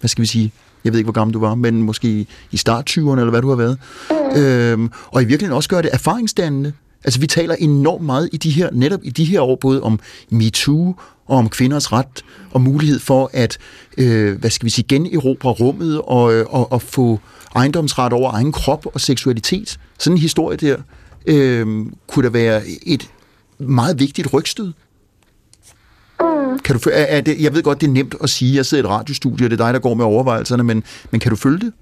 hvad 0.00 0.08
skal 0.08 0.22
vi 0.22 0.26
sige, 0.26 0.52
jeg 0.84 0.92
ved 0.92 0.98
ikke, 0.98 1.06
hvor 1.06 1.12
gammel 1.12 1.34
du 1.34 1.40
var, 1.40 1.54
men 1.54 1.82
måske 1.82 2.26
i 2.50 2.56
start 2.56 2.90
20'erne, 2.90 3.18
eller 3.18 3.30
hvad 3.30 3.42
du 3.42 3.48
har 3.48 3.56
været. 3.56 3.78
Mm. 4.10 4.40
Øhm, 4.40 4.90
og 5.06 5.22
i 5.22 5.24
virkeligheden 5.24 5.56
også 5.56 5.68
gøre 5.68 5.82
det 5.82 5.90
erfaringsdannende. 5.92 6.72
Altså, 7.04 7.20
vi 7.20 7.26
taler 7.26 7.54
enormt 7.54 8.04
meget 8.04 8.28
i 8.32 8.36
de 8.36 8.50
her, 8.50 8.68
netop 8.72 9.00
i 9.02 9.10
de 9.10 9.24
her 9.24 9.40
år, 9.40 9.56
både 9.60 9.82
om 9.82 10.00
MeToo 10.30 10.94
og 11.26 11.36
om 11.38 11.48
kvinders 11.48 11.92
ret 11.92 12.24
og 12.50 12.60
mulighed 12.60 12.98
for 12.98 13.30
at, 13.32 13.58
øh, 13.98 14.38
hvad 14.38 14.50
skal 14.50 14.64
vi 14.64 14.70
sige, 14.70 14.84
generobre 14.88 15.50
rummet 15.50 16.00
og, 16.04 16.34
øh, 16.34 16.46
og, 16.48 16.72
og 16.72 16.82
få 16.82 17.20
ejendomsret 17.54 18.12
over 18.12 18.32
egen 18.32 18.52
krop 18.52 18.86
og 18.94 19.00
seksualitet. 19.00 19.78
Sådan 19.98 20.16
en 20.16 20.20
historie 20.20 20.56
der 20.56 20.76
øh, 21.26 21.86
kunne 22.06 22.24
der 22.24 22.30
være 22.30 22.62
et 22.86 23.10
meget 23.58 24.00
vigtigt 24.00 24.32
rygstød. 24.32 24.72
Mm. 26.20 26.58
Kan 26.58 26.78
du, 26.78 26.90
er, 26.92 27.04
er 27.04 27.20
det, 27.20 27.40
jeg 27.40 27.54
ved 27.54 27.62
godt, 27.62 27.80
det 27.80 27.86
er 27.86 27.92
nemt 27.92 28.14
at 28.22 28.30
sige, 28.30 28.56
jeg 28.56 28.66
sidder 28.66 28.84
i 28.84 28.86
et 28.86 28.90
radiostudie, 28.90 29.46
og 29.46 29.50
det 29.50 29.60
er 29.60 29.64
dig, 29.64 29.74
der 29.74 29.80
går 29.80 29.94
med 29.94 30.04
overvejelserne, 30.04 30.62
men, 30.62 30.84
men 31.10 31.20
kan 31.20 31.30
du 31.30 31.36
følge 31.36 31.58
det? 31.58 31.72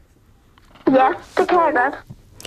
Ja, 0.87 1.09
det 1.37 1.49
kan 1.49 1.59
jeg 1.59 1.73
godt. 1.75 1.95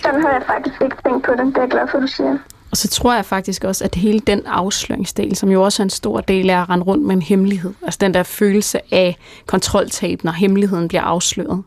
Sådan 0.02 0.22
har 0.22 0.32
jeg 0.32 0.42
faktisk 0.46 0.82
ikke 0.82 0.96
tænkt 1.04 1.26
på 1.26 1.32
det. 1.32 1.46
Det 1.46 1.56
er 1.56 1.60
jeg 1.60 1.70
glad 1.70 1.88
for, 1.90 2.00
du 2.00 2.06
siger. 2.06 2.38
Og 2.70 2.76
så 2.76 2.88
tror 2.88 3.14
jeg 3.14 3.24
faktisk 3.24 3.64
også, 3.64 3.84
at 3.84 3.94
hele 3.94 4.20
den 4.20 4.46
afsløringsdel, 4.46 5.36
som 5.36 5.48
jo 5.48 5.62
også 5.62 5.82
er 5.82 5.84
en 5.84 5.90
stor 5.90 6.20
del 6.20 6.50
af 6.50 6.60
at 6.60 6.70
rende 6.70 6.84
rundt 6.84 7.06
med 7.06 7.14
en 7.14 7.22
hemmelighed, 7.22 7.74
altså 7.82 7.98
den 8.00 8.14
der 8.14 8.22
følelse 8.22 8.94
af 8.94 9.16
kontroltab, 9.46 10.24
når 10.24 10.32
hemmeligheden 10.32 10.88
bliver 10.88 11.02
afsløret, 11.02 11.62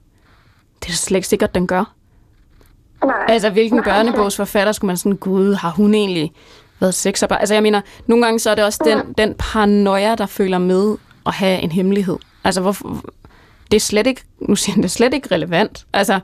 det 0.84 0.89
er 0.89 0.93
slet 0.93 1.17
ikke 1.17 1.28
sikkert, 1.28 1.55
den 1.55 1.67
gør. 1.67 1.93
Nej. 3.05 3.26
Altså, 3.28 3.49
hvilken 3.49 3.84
børnebogsforfatter 3.84 4.74
skulle 4.74 4.88
man 4.88 4.97
sådan, 4.97 5.17
gud, 5.17 5.53
har 5.53 5.70
hun 5.70 5.93
egentlig 5.93 6.32
været 6.80 6.93
sexarbejder? 6.93 7.39
Altså, 7.39 7.53
jeg 7.53 7.63
mener, 7.63 7.82
nogle 8.07 8.25
gange 8.25 8.39
så 8.39 8.49
er 8.49 8.55
det 8.55 8.63
også 8.63 8.80
den, 8.86 9.13
den 9.17 9.36
paranoia, 9.39 10.15
der 10.15 10.25
føler 10.25 10.57
med 10.57 10.95
at 11.25 11.34
have 11.34 11.59
en 11.59 11.71
hemmelighed. 11.71 12.17
Altså, 12.43 12.61
hvorfor, 12.61 13.05
det 13.71 13.77
er 13.77 13.82
slet 13.82 14.07
ikke, 14.07 14.21
nu 14.41 14.55
siger 14.55 14.73
jeg, 14.73 14.84
det 14.84 14.89
er 14.89 14.89
slet 14.89 15.13
ikke 15.13 15.27
relevant. 15.36 15.86
Altså, 15.93 16.19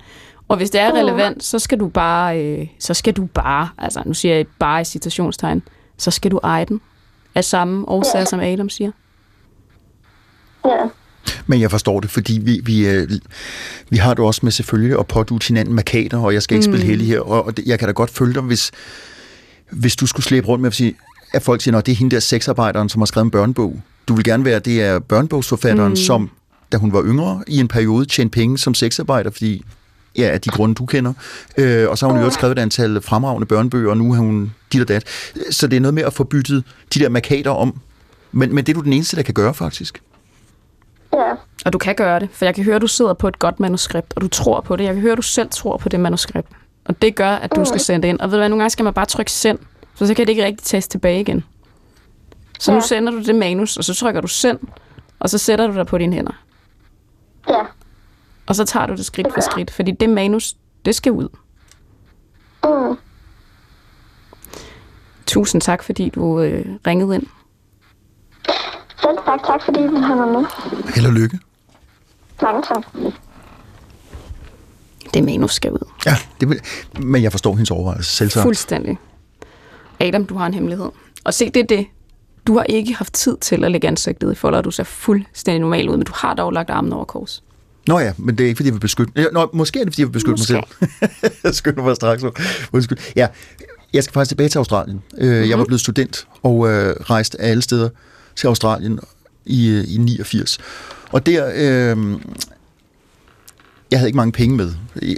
og 0.48 0.58
hvis 0.58 0.70
det 0.70 0.82
er 0.82 0.92
relevant, 0.92 1.44
så 1.44 1.60
skal 1.60 1.80
du 1.80 1.88
bare, 1.88 2.40
øh, 2.42 2.68
så 2.80 2.94
skal 2.94 3.14
du 3.14 3.26
bare, 3.26 3.70
altså 3.78 4.02
nu 4.06 4.14
siger 4.14 4.36
jeg 4.36 4.46
bare 4.60 4.82
i 4.82 4.84
citationstegn, 4.84 5.62
så 5.98 6.12
skal 6.12 6.32
du 6.32 6.38
eje 6.44 6.66
den. 6.66 6.82
Af 7.36 7.44
samme 7.44 7.90
årsager, 7.90 8.20
Ja. 8.20 8.26
som 8.26 8.40
Adam 8.40 8.70
siger. 8.70 8.92
Ja. 10.66 10.72
Men 11.46 11.62
jeg 11.62 11.72
forstår 11.72 12.00
det, 12.00 12.10
fordi 12.10 12.40
vi, 12.44 12.62
vi, 12.64 12.88
øh, 12.88 13.10
vi 13.90 13.98
har 13.98 14.14
det 14.14 14.26
også 14.26 14.40
med 14.44 14.52
selvfølgelig 14.52 15.00
at 15.00 15.08
pådute 15.08 15.48
hinanden 15.48 15.74
markader, 15.76 16.18
og 16.18 16.34
jeg 16.34 16.44
skal 16.44 16.58
ikke 16.58 16.68
mm. 16.70 16.74
spille 16.74 16.86
heldig 16.88 17.08
her, 17.08 17.20
og, 17.20 17.46
og 17.46 17.58
det, 17.58 17.66
jeg 17.66 17.80
kan 17.80 17.88
da 17.88 17.92
godt 17.92 18.10
følge 18.10 18.34
dig, 18.34 18.42
hvis, 18.42 18.72
hvis 19.72 19.96
du 19.96 20.08
skulle 20.08 20.26
slæbe 20.26 20.48
rundt 20.48 20.62
med 20.62 20.68
at 20.68 20.74
sige, 20.74 20.96
at 21.34 21.42
folk 21.42 21.62
siger, 21.62 21.78
at 21.78 21.86
det 21.86 21.92
er 21.92 21.96
hende 21.96 22.16
der 22.16 22.20
sexarbejderen, 22.20 22.90
som 22.90 23.02
har 23.02 23.06
skrevet 23.06 23.26
en 23.26 23.32
børnebog. 23.32 23.82
Du 24.08 24.14
vil 24.16 24.24
gerne 24.24 24.46
være, 24.46 24.60
det 24.60 24.82
er 24.82 25.00
børnebogsforfatteren, 25.00 25.90
mm. 25.90 25.96
som, 25.96 26.30
da 26.72 26.78
hun 26.78 26.94
var 26.94 27.04
yngre, 27.04 27.44
i 27.48 27.58
en 27.58 27.68
periode 27.68 28.06
tjente 28.06 28.34
penge 28.34 28.58
som 28.58 28.74
sexarbejder, 28.74 29.32
fordi 29.32 29.66
ja, 30.18 30.28
af 30.28 30.42
de 30.42 30.50
grunde, 30.50 30.76
du 30.76 30.86
kender. 30.86 31.14
Øh, 31.58 31.90
og 31.90 31.98
så 31.98 32.06
har 32.06 32.14
hun 32.14 32.22
jo 32.22 32.26
også 32.26 32.38
skrevet 32.38 32.58
et 32.58 32.62
antal 32.62 33.02
fremragende 33.02 33.46
børnebøger, 33.46 33.90
og 33.90 33.98
nu 33.98 34.14
har 34.14 34.22
hun 34.22 34.54
dit 34.74 34.82
og 34.82 34.88
dat. 34.88 35.04
Så 35.52 35.68
det 35.68 35.78
er 35.78 35.82
noget 35.82 35.94
med 35.94 36.04
at 36.04 36.14
få 36.14 36.24
byttet 36.24 36.64
de 36.94 37.00
der 37.00 37.10
markader 37.10 37.50
om. 37.50 37.80
Men, 38.32 38.56
men 38.56 38.66
det 38.66 38.72
er 38.72 38.74
du 38.74 38.84
den 38.84 38.94
eneste, 38.94 39.16
der 39.16 39.22
kan 39.22 39.34
gøre, 39.34 39.54
faktisk. 39.54 40.02
Ja. 41.14 41.32
Og 41.66 41.74
du 41.74 41.78
kan 41.78 41.96
gøre 41.96 42.20
det, 42.20 42.30
for 42.34 42.46
jeg 42.46 42.56
kan 42.56 42.64
høre, 42.64 42.76
at 42.76 42.82
du 42.82 42.88
sidder 42.88 43.14
på 43.14 43.28
et 43.28 43.40
godt 43.40 43.60
manuskript, 43.60 44.14
og 44.16 44.22
du 44.22 44.28
tror 44.28 44.62
på 44.62 44.76
det. 44.76 44.84
Jeg 44.84 44.94
kan 44.94 45.02
høre, 45.02 45.12
at 45.12 45.18
du 45.18 45.22
selv 45.22 45.50
tror 45.52 45.78
på 45.78 45.90
det 45.90 46.00
manuskript. 46.00 46.48
Og 46.86 47.02
det 47.02 47.16
gør, 47.16 47.30
at 47.30 47.56
du 47.56 47.66
skal 47.66 47.80
sende 47.80 48.02
det 48.04 48.10
ind. 48.14 48.20
Og 48.20 48.28
ved 48.32 48.38
du 48.38 48.40
hvad, 48.40 48.50
nogle 48.50 48.62
gange 48.62 48.70
skal 48.70 48.84
man 48.84 48.94
bare 48.94 49.06
trykke 49.06 49.32
send, 49.32 49.60
for 49.96 50.06
så 50.06 50.14
kan 50.14 50.26
det 50.28 50.30
ikke 50.32 50.46
rigtig 50.46 50.66
tages 50.66 50.88
tilbage 50.88 51.20
igen. 51.22 51.44
Så 52.60 52.72
nu 52.72 52.78
Ja. 52.78 52.82
sender 52.82 53.12
du 53.12 53.20
det 53.24 53.36
manus, 53.36 53.78
og 53.78 53.84
så 53.84 53.94
trykker 53.94 54.22
du 54.22 54.28
send, 54.28 54.60
og 55.20 55.30
så 55.30 55.38
sætter 55.38 55.68
du 55.68 55.74
dig 55.74 55.88
på 55.88 55.98
dine 55.98 56.16
hænder. 56.16 56.44
Ja. 57.50 57.62
Og 58.48 58.56
så 58.56 58.66
tager 58.66 58.86
du 58.86 58.96
det 58.96 59.06
skridt 59.06 59.34
for 59.34 59.42
skridt, 59.42 59.72
fordi 59.72 59.92
det 59.92 60.10
manus, 60.10 60.54
det 60.86 60.96
skal 60.96 61.12
ud. 61.12 61.28
Mm. 62.64 62.98
Tusind 65.28 65.62
tak, 65.62 65.84
fordi 65.84 66.10
du 66.10 66.40
øh, 66.42 66.66
ringede 66.88 67.16
ind. 67.16 67.24
Selv 69.02 69.18
tak. 69.26 69.44
Tak 69.46 69.62
fordi 69.66 69.80
har 69.82 70.16
været 70.16 70.32
med. 70.32 70.46
Held 70.96 71.06
og 71.08 71.14
lykke. 71.14 71.40
Mange 72.42 72.62
tak. 72.62 72.84
Det 75.16 75.24
manus 75.24 75.54
skal 75.54 75.72
ud. 75.72 75.88
Ja, 76.06 76.18
det 76.40 76.50
vil, 76.50 76.60
men 77.00 77.24
jeg 77.24 77.32
forstår 77.32 77.54
hendes 77.54 77.72
overvejelse. 77.72 78.12
Selv 78.12 78.30
så. 78.30 78.42
Fuldstændig. 78.42 78.98
Adam, 80.00 80.26
du 80.26 80.36
har 80.36 80.48
en 80.48 80.54
hemmelighed. 80.54 80.90
Og 81.24 81.34
se, 81.34 81.50
det 81.50 81.60
er 81.60 81.78
det. 81.78 81.86
Du 82.48 82.58
har 82.58 82.64
ikke 82.64 82.94
haft 82.94 83.14
tid 83.14 83.38
til 83.42 83.64
at 83.64 83.72
lægge 83.72 83.88
ansigtet 83.88 84.32
i 84.32 84.36
folder, 84.36 84.58
og 84.58 84.66
du 84.66 84.72
ser 84.72 84.84
fuldstændig 84.84 85.60
normal 85.60 85.90
ud, 85.90 85.98
men 85.98 86.06
du 86.06 86.12
har 86.16 86.34
dog 86.34 86.54
lagt 86.54 86.70
armen 86.70 86.94
over 86.94 87.06
kors. 87.06 87.44
Nå 87.88 88.00
ja, 88.00 88.14
men 88.18 88.38
det 88.38 88.44
er 88.44 88.48
ikke, 88.48 88.58
fordi 88.58 88.68
jeg 88.68 88.74
vil 88.74 88.80
beskytte... 88.80 89.30
Nå, 89.34 89.50
måske 89.54 89.80
er 89.80 89.84
det, 89.84 89.94
fordi 89.94 90.02
jeg 90.02 90.08
vil 90.08 90.14
beskytte 90.14 90.42
Måske. 90.42 90.54
mig 90.54 90.64
selv. 91.22 91.32
jeg 91.44 91.56
skynder 91.56 91.84
mig 91.84 91.96
straks. 91.96 92.24
Undskyld. 92.74 92.98
Ja, 93.16 93.28
jeg 93.94 94.04
skal 94.04 94.14
faktisk 94.14 94.30
tilbage 94.30 94.50
til 94.50 94.58
Australien. 94.58 95.04
Mm-hmm. 95.14 95.50
Jeg 95.50 95.60
var 95.60 95.66
blevet 95.66 95.82
student 95.82 96.28
og 96.44 96.68
øh, 96.70 96.96
rejste 96.96 97.42
alle 97.42 97.62
steder 97.62 97.90
til 98.36 98.48
Australien 98.48 99.00
i, 99.46 99.70
øh, 99.70 99.84
i 99.88 99.98
89. 99.98 100.58
Og 101.12 101.26
der... 101.26 101.52
Øh, 101.56 101.98
jeg 103.92 104.00
havde 104.00 104.10
ikke 104.10 104.18
mange 104.18 104.32
penge 104.32 104.58
med. 104.58 104.74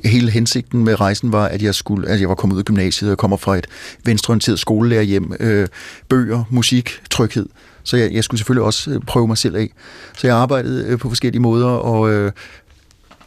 Hele 0.05 0.31
hensigten 0.31 0.83
med 0.83 0.99
rejsen 0.99 1.31
var, 1.31 1.45
at 1.45 1.61
jeg 1.61 1.75
skulle, 1.75 2.09
at 2.09 2.21
jeg 2.21 2.29
var 2.29 2.35
kommet 2.35 2.55
ud 2.55 2.59
af 2.59 2.65
gymnasiet 2.65 3.11
og 3.11 3.17
kommer 3.17 3.37
fra 3.37 3.57
et 3.57 3.67
venstreorienteret 4.05 4.59
skolelærerhjem. 4.59 5.33
Øh, 5.39 5.67
bøger, 6.09 6.43
musik, 6.49 7.01
tryghed. 7.09 7.45
Så 7.83 7.97
jeg, 7.97 8.13
jeg 8.13 8.23
skulle 8.23 8.39
selvfølgelig 8.39 8.63
også 8.63 8.91
øh, 8.91 9.01
prøve 9.01 9.27
mig 9.27 9.37
selv 9.37 9.55
af. 9.55 9.69
Så 10.17 10.27
jeg 10.27 10.35
arbejdede 10.35 10.85
øh, 10.87 10.99
på 10.99 11.09
forskellige 11.09 11.41
måder, 11.41 11.67
og 11.67 12.11
øh, 12.11 12.31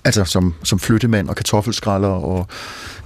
altså 0.04 0.24
som, 0.24 0.54
som 0.62 0.78
flyttemand 0.78 1.28
og 1.28 1.36
kartoffelskralder, 1.36 2.08
og 2.08 2.46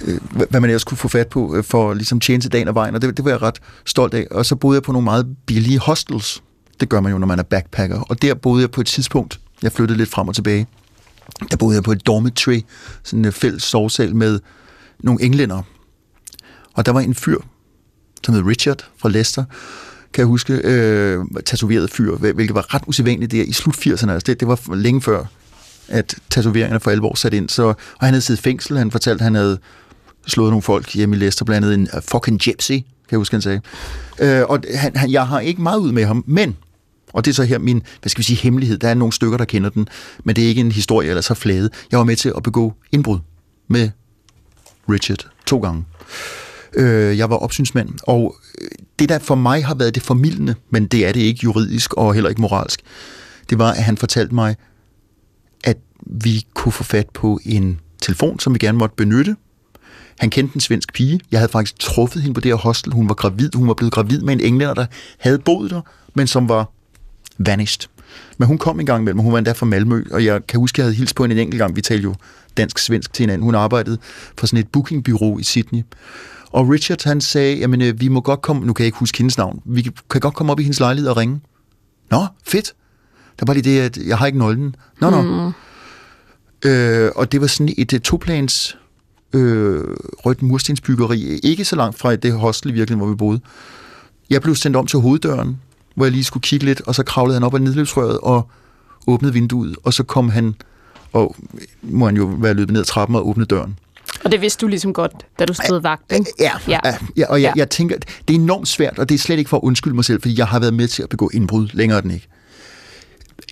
øh, 0.01 0.19
hvad 0.31 0.61
man 0.61 0.71
ellers 0.71 0.85
kunne 0.85 0.99
få 0.99 1.09
fat 1.09 1.29
på 1.29 1.57
øh, 1.57 1.65
for 1.65 1.95
ligesom 1.95 2.21
tjene 2.21 2.41
til 2.41 2.53
dagen 2.53 2.69
og 2.69 2.75
vejen, 2.75 2.95
og 2.95 3.03
det, 3.03 3.17
det 3.17 3.25
var 3.25 3.31
jeg 3.31 3.43
ret 3.43 3.59
stolt 3.85 4.15
af. 4.15 4.27
Og 4.31 4.47
så 4.47 4.57
boede 4.57 4.77
jeg 4.77 4.83
på 4.83 4.93
nogle 4.93 5.05
meget 5.05 5.37
billige 5.47 5.79
hostels. 5.79 6.43
Det 6.81 6.89
gør 6.89 7.01
man 7.01 7.13
jo, 7.13 7.19
når 7.19 7.27
man 7.27 7.39
er 7.39 7.43
backpacker. 7.43 8.01
Og 8.01 8.23
der 8.23 8.35
boede 8.35 8.61
jeg 8.61 8.71
på 8.71 8.81
et 8.81 8.87
tidspunkt, 8.87 9.41
jeg 9.63 9.73
flyttede 9.73 9.99
lidt 9.99 10.11
frem 10.11 10.29
og 10.29 10.35
tilbage, 10.35 10.67
der 11.51 11.57
boede 11.57 11.75
jeg 11.75 11.83
på 11.83 11.93
et 11.93 12.07
dormitory, 12.07 12.61
sådan 13.03 13.25
en 13.25 13.33
fælles 13.33 13.63
sovesal 13.63 14.17
med 14.17 14.41
nogle 14.99 15.23
englænder. 15.23 15.63
Og 16.75 16.87
der 16.87 16.93
var 16.93 17.01
en 17.01 17.15
fyr, 17.15 17.39
som 18.25 18.35
hed 18.35 18.43
Richard 18.47 18.85
fra 18.97 19.09
Leicester, 19.09 19.45
kan 20.13 20.21
jeg 20.21 20.27
huske, 20.27 20.61
øh, 20.65 21.25
tatoveret 21.47 21.91
fyr, 21.91 22.17
hvilket 22.17 22.55
var 22.55 22.75
ret 22.75 22.83
usædvanligt 22.87 23.33
der 23.33 23.43
i 23.43 23.53
slut 23.53 23.77
80'erne. 23.77 24.11
Altså 24.11 24.25
det, 24.27 24.41
det 24.41 24.49
var 24.49 24.75
længe 24.75 25.03
før, 25.03 25.25
at 25.89 26.15
tatoveringerne 26.31 26.81
for 26.81 26.91
alvor 26.91 27.15
satte 27.15 27.37
ind. 27.37 27.49
Så, 27.49 27.63
og 27.63 27.77
han 28.01 28.09
havde 28.09 28.21
siddet 28.21 28.41
i 28.41 28.43
fængsel, 28.43 28.79
han 28.79 28.91
fortalte, 28.91 29.23
at 29.23 29.25
han 29.25 29.35
havde 29.35 29.59
slået 30.27 30.51
nogle 30.51 30.63
folk 30.63 30.93
hjemme 30.93 31.17
i 31.17 31.19
Leicester, 31.19 31.45
blandt 31.45 31.67
andet 31.67 31.75
en 31.75 31.89
uh, 31.97 32.03
fucking 32.03 32.41
gypsy, 32.41 32.73
kan 32.73 32.85
jeg 33.11 33.19
huske, 33.19 33.35
han 33.35 33.43
sagde. 33.43 33.61
Øh, 34.19 34.43
og 34.49 34.61
han, 34.75 34.97
han, 34.97 35.11
jeg 35.11 35.27
har 35.27 35.41
ikke 35.41 35.63
meget 35.63 35.79
ud 35.79 35.93
med 35.93 36.05
ham, 36.05 36.25
men, 36.27 36.57
og 37.15 37.25
det 37.25 37.31
er 37.31 37.35
så 37.35 37.45
her 37.45 37.59
min, 37.59 37.83
hvad 38.01 38.11
skal 38.11 38.19
vi 38.19 38.25
sige, 38.25 38.37
hemmelighed, 38.37 38.79
der 38.79 38.89
er 38.89 38.95
nogle 38.95 39.13
stykker, 39.13 39.37
der 39.37 39.45
kender 39.45 39.71
den, 39.71 39.89
men 40.25 40.37
det 40.37 40.45
er 40.45 40.49
ikke 40.49 40.61
en 40.61 40.73
historie 40.73 41.09
eller 41.09 41.21
så 41.21 41.35
flade. 41.35 41.71
Jeg 41.91 41.99
var 41.99 42.05
med 42.05 42.17
til 42.17 42.33
at 42.37 42.43
begå 42.43 42.75
indbrud 42.93 43.19
med 43.69 43.91
Richard 44.91 45.27
to 45.47 45.59
gange. 45.59 45.85
Øh, 46.75 47.19
jeg 47.19 47.31
var 47.31 47.37
opsynsmand, 47.37 47.89
og 48.03 48.37
øh, 48.61 48.69
det 48.99 49.09
der 49.09 49.19
for 49.19 49.35
mig 49.35 49.65
har 49.65 49.75
været 49.75 49.95
det 49.95 50.03
formidlende, 50.03 50.55
men 50.71 50.87
det 50.87 51.07
er 51.07 51.13
det 51.13 51.21
ikke 51.21 51.41
juridisk 51.45 51.95
og 51.95 52.15
heller 52.15 52.31
ikke 52.31 52.41
moralsk, 52.41 52.81
det 53.51 53.59
var, 53.59 53.71
at 53.73 53.83
han 53.83 53.97
fortalte 53.97 54.35
mig, 54.35 54.57
at 55.65 55.77
vi 56.07 56.47
kunne 56.55 56.73
få 56.73 56.85
fat 56.85 57.11
på 57.11 57.41
en 57.45 57.81
telefon, 58.03 58.41
som 58.41 58.55
vi 58.55 58.59
gerne 58.59 58.79
måtte 58.79 58.97
benytte. 58.97 59.37
Han 60.19 60.31
kendte 60.31 60.55
en 60.55 60.61
svensk 60.61 60.93
pige. 60.93 61.21
Jeg 61.31 61.41
havde 61.41 61.53
faktisk 61.53 61.79
truffet 61.79 62.23
hende 62.23 62.35
på 62.35 62.41
det 62.41 62.51
her 62.51 62.57
hostel. 62.57 62.93
Hun 62.93 63.09
var 63.09 63.15
gravid. 63.15 63.51
Hun 63.55 63.69
var 63.69 63.75
blevet 63.75 63.93
gravid 63.93 64.21
med 64.21 64.33
en 64.33 64.41
englænder, 64.41 64.75
der 64.75 64.87
havde 65.19 65.39
boet 65.39 65.71
der, 65.71 65.81
men 66.15 66.27
som 66.27 66.49
var 66.49 66.71
vanished. 67.39 67.89
Men 68.39 68.49
hun 68.49 68.59
kom 68.59 68.81
en 68.81 68.87
gang 68.87 69.03
imellem, 69.03 69.21
hun 69.21 69.33
var 69.33 69.39
endda 69.39 69.53
fra 69.53 69.67
Malmø, 69.67 70.05
og 70.11 70.25
jeg 70.25 70.47
kan 70.47 70.61
huske, 70.61 70.77
at 70.77 70.79
jeg 70.79 70.85
havde 70.85 70.97
hilst 70.97 71.17
på 71.17 71.23
hende 71.23 71.35
en 71.37 71.41
enkelt 71.41 71.59
gang. 71.59 71.77
Vi 71.77 71.81
talte 71.81 72.03
jo 72.03 72.15
dansk-svensk 72.57 73.13
til 73.13 73.23
hinanden. 73.23 73.45
Hun 73.45 73.55
arbejdede 73.55 73.99
for 74.39 74.47
sådan 74.47 74.59
et 74.59 74.69
bookingbyrå 74.69 75.39
i 75.39 75.43
Sydney. 75.43 75.83
Og 76.51 76.69
Richard, 76.69 77.05
han 77.05 77.21
sagde, 77.21 77.57
jamen, 77.57 77.83
øh, 77.83 78.01
vi 78.01 78.09
må 78.09 78.21
godt 78.21 78.43
komme, 78.43 78.67
nu 78.67 78.73
kan 78.73 78.83
jeg 78.83 78.87
ikke 78.87 78.99
huske 78.99 79.19
hendes 79.19 79.39
navn, 79.39 79.63
vi 79.65 79.91
kan 80.11 80.21
godt 80.21 80.35
komme 80.35 80.53
op 80.53 80.61
i 80.61 80.63
hendes 80.63 80.81
lejlighed 80.81 81.11
og 81.11 81.17
ringe. 81.17 81.41
Nå, 82.11 82.27
fedt. 82.47 82.75
Der 83.41 83.47
var 83.47 83.55
lige 83.55 83.75
det, 83.75 83.81
at 83.81 83.97
jeg 83.97 84.19
har 84.19 84.27
ikke 84.27 84.39
nøglen. 84.39 84.77
Nå, 85.01 85.11
nå. 85.11 85.23
Mm. 85.23 85.53
Øh, 86.71 87.11
og 87.17 87.33
det 87.33 87.41
var 87.41 87.47
sådan 87.47 87.75
et, 87.79 87.93
et 87.93 88.03
toplans 88.03 88.79
øh, 89.33 89.83
rødt 89.99 90.43
murstensbyggeri, 90.43 91.39
ikke 91.43 91.65
så 91.65 91.77
langt 91.77 91.99
fra 91.99 92.17
det 92.17 92.33
hostel 92.33 92.71
i 92.71 92.75
virkeligheden, 92.75 93.07
hvor 93.07 93.15
vi 93.15 93.17
boede. 93.17 93.41
Jeg 94.31 94.43
blev 94.43 94.55
sendt 94.55 94.77
om 94.77 94.87
til 94.87 94.99
hoveddøren, 94.99 95.61
hvor 95.95 96.05
jeg 96.05 96.13
lige 96.13 96.25
skulle 96.25 96.43
kigge 96.43 96.65
lidt, 96.67 96.81
og 96.81 96.95
så 96.95 97.03
kravlede 97.03 97.35
han 97.37 97.43
op 97.45 97.55
ad 97.55 97.61
nedløbsrøret 97.61 98.19
og 98.19 98.49
åbnede 99.07 99.33
vinduet, 99.33 99.77
og 99.85 99.95
så 99.95 100.03
kom 100.03 100.29
han, 100.29 100.55
og 101.13 101.37
må 101.83 102.05
han 102.07 102.17
jo 102.17 102.25
være 102.25 102.55
løbet 102.55 102.73
ned 102.73 102.81
ad 102.81 102.85
trappen 102.85 103.17
og 103.17 103.29
åbne 103.29 103.45
døren. 103.45 103.79
Og 104.25 104.33
det 104.33 104.41
vidste 104.41 104.61
du 104.61 104.69
ligesom 104.69 104.93
godt, 104.93 105.13
da 105.39 105.45
du 105.45 105.53
stod 105.53 105.81
vagt, 105.81 106.13
ikke? 106.13 106.27
Ja, 106.41 106.51
Ja. 106.69 106.79
ja. 107.17 107.27
og 107.29 107.43
jeg, 107.43 107.53
Ja. 107.57 107.61
jeg 107.61 107.71
tænker, 107.71 107.97
det 108.29 108.35
er 108.37 108.39
enormt 108.41 108.69
svært, 108.69 108.99
og 108.99 109.09
det 109.09 109.15
er 109.15 109.19
slet 109.19 109.39
ikke 109.39 109.49
for 109.49 109.57
at 109.57 109.63
undskylde 109.63 109.95
mig 109.97 110.05
selv, 110.05 110.21
fordi 110.23 110.39
jeg 110.39 110.47
har 110.47 110.59
været 110.61 110.75
med 110.75 110.89
til 110.89 111.03
at 111.03 111.09
begå 111.09 111.31
indbrud 111.35 111.69
længere 111.73 112.01
den 112.01 112.11
ikke. 112.11 112.27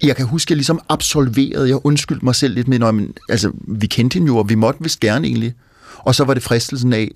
Jeg 0.03 0.17
kan 0.17 0.27
huske, 0.27 0.47
at 0.47 0.51
jeg 0.51 0.57
ligesom 0.57 0.81
absolverede, 0.89 1.69
jeg 1.69 1.87
undskyldte 1.87 2.25
mig 2.25 2.35
selv 2.35 2.55
lidt 2.55 2.69
med, 2.69 2.79
når 2.79 2.91
men, 2.93 3.13
altså, 3.29 3.53
vi 3.69 3.87
kendte 3.87 4.15
hende 4.15 4.27
jo, 4.27 4.37
og 4.37 4.49
vi 4.49 4.55
måtte 4.55 4.83
vist 4.83 5.01
gerne 5.01 5.27
egentlig. 5.27 5.55
Og 5.99 6.15
så 6.15 6.25
var 6.25 6.35
det 6.35 6.43
fristelsen 6.43 6.93
af 6.93 7.11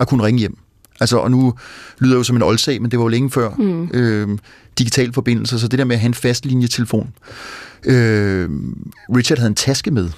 at 0.00 0.08
kunne 0.08 0.22
ringe 0.24 0.38
hjem. 0.40 0.58
Altså, 1.00 1.16
og 1.16 1.30
nu 1.30 1.54
lyder 1.98 2.14
jeg 2.14 2.18
jo 2.18 2.22
som 2.22 2.36
en 2.36 2.42
oldsag, 2.42 2.82
men 2.82 2.90
det 2.90 2.98
var 2.98 3.04
jo 3.04 3.08
længe 3.08 3.30
før 3.30 3.50
mm. 3.58 3.90
øh, 3.94 4.38
digital 4.78 5.12
forbindelse, 5.12 5.58
så 5.58 5.68
det 5.68 5.78
der 5.78 5.84
med 5.84 5.96
at 5.96 6.00
have 6.00 6.08
en 6.08 6.14
fast 6.14 6.46
linjetelefon. 6.46 7.12
Øh, 7.84 8.48
Richard 9.16 9.38
havde 9.38 9.48
en 9.48 9.54
taske 9.54 9.90
med. 9.90 10.10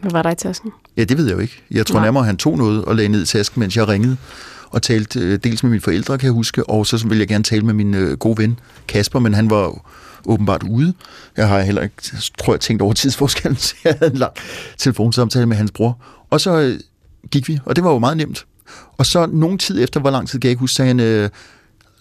Hvad 0.00 0.10
var 0.10 0.22
der 0.22 0.30
i 0.30 0.34
tasken? 0.34 0.70
Ja, 0.96 1.04
det 1.04 1.18
ved 1.18 1.26
jeg 1.26 1.34
jo 1.34 1.38
ikke. 1.38 1.62
Jeg 1.70 1.86
tror 1.86 1.98
Nej. 1.98 2.06
nærmere, 2.06 2.22
at 2.22 2.26
han 2.26 2.36
tog 2.36 2.58
noget 2.58 2.84
og 2.84 2.96
lagde 2.96 3.08
ned 3.08 3.22
i 3.22 3.26
tasken, 3.26 3.60
mens 3.60 3.76
jeg 3.76 3.88
ringede 3.88 4.16
og 4.70 4.82
talte 4.82 5.20
øh, 5.20 5.38
dels 5.44 5.62
med 5.62 5.70
mine 5.70 5.80
forældre, 5.80 6.18
kan 6.18 6.26
jeg 6.26 6.32
huske, 6.32 6.70
og 6.70 6.86
så 6.86 7.08
ville 7.08 7.20
jeg 7.20 7.28
gerne 7.28 7.44
tale 7.44 7.62
med 7.62 7.74
min 7.74 7.94
øh, 7.94 8.18
gode 8.18 8.38
ven 8.38 8.60
Kasper, 8.88 9.18
men 9.18 9.34
han 9.34 9.50
var 9.50 9.86
åbenbart 10.26 10.62
ude. 10.62 10.94
Jeg 11.36 11.48
har 11.48 11.60
heller 11.60 11.82
ikke, 11.82 11.94
tror 12.38 12.52
jeg, 12.52 12.60
tænkt 12.60 12.82
over 12.82 12.92
tidsforskellen, 13.02 13.56
så 13.56 13.74
jeg 13.84 13.96
havde 13.98 14.12
en 14.12 14.18
lang 14.18 14.32
telefonsamtale 14.78 15.46
med 15.46 15.56
hans 15.56 15.70
bror. 15.70 15.98
Og 16.30 16.40
så 16.40 16.60
øh, 16.60 16.80
gik 17.30 17.48
vi, 17.48 17.58
og 17.64 17.76
det 17.76 17.84
var 17.84 17.90
jo 17.92 17.98
meget 17.98 18.16
nemt. 18.16 18.46
Og 18.96 19.06
så 19.06 19.26
nogen 19.26 19.58
tid 19.58 19.82
efter, 19.82 20.00
hvor 20.00 20.10
lang 20.10 20.28
tid 20.28 20.40
kan 20.40 20.48
jeg 20.48 20.50
ikke 20.50 20.60
huske, 20.60 20.74
sagde 20.74 20.88
han, 20.88 21.00
øh, 21.00 21.30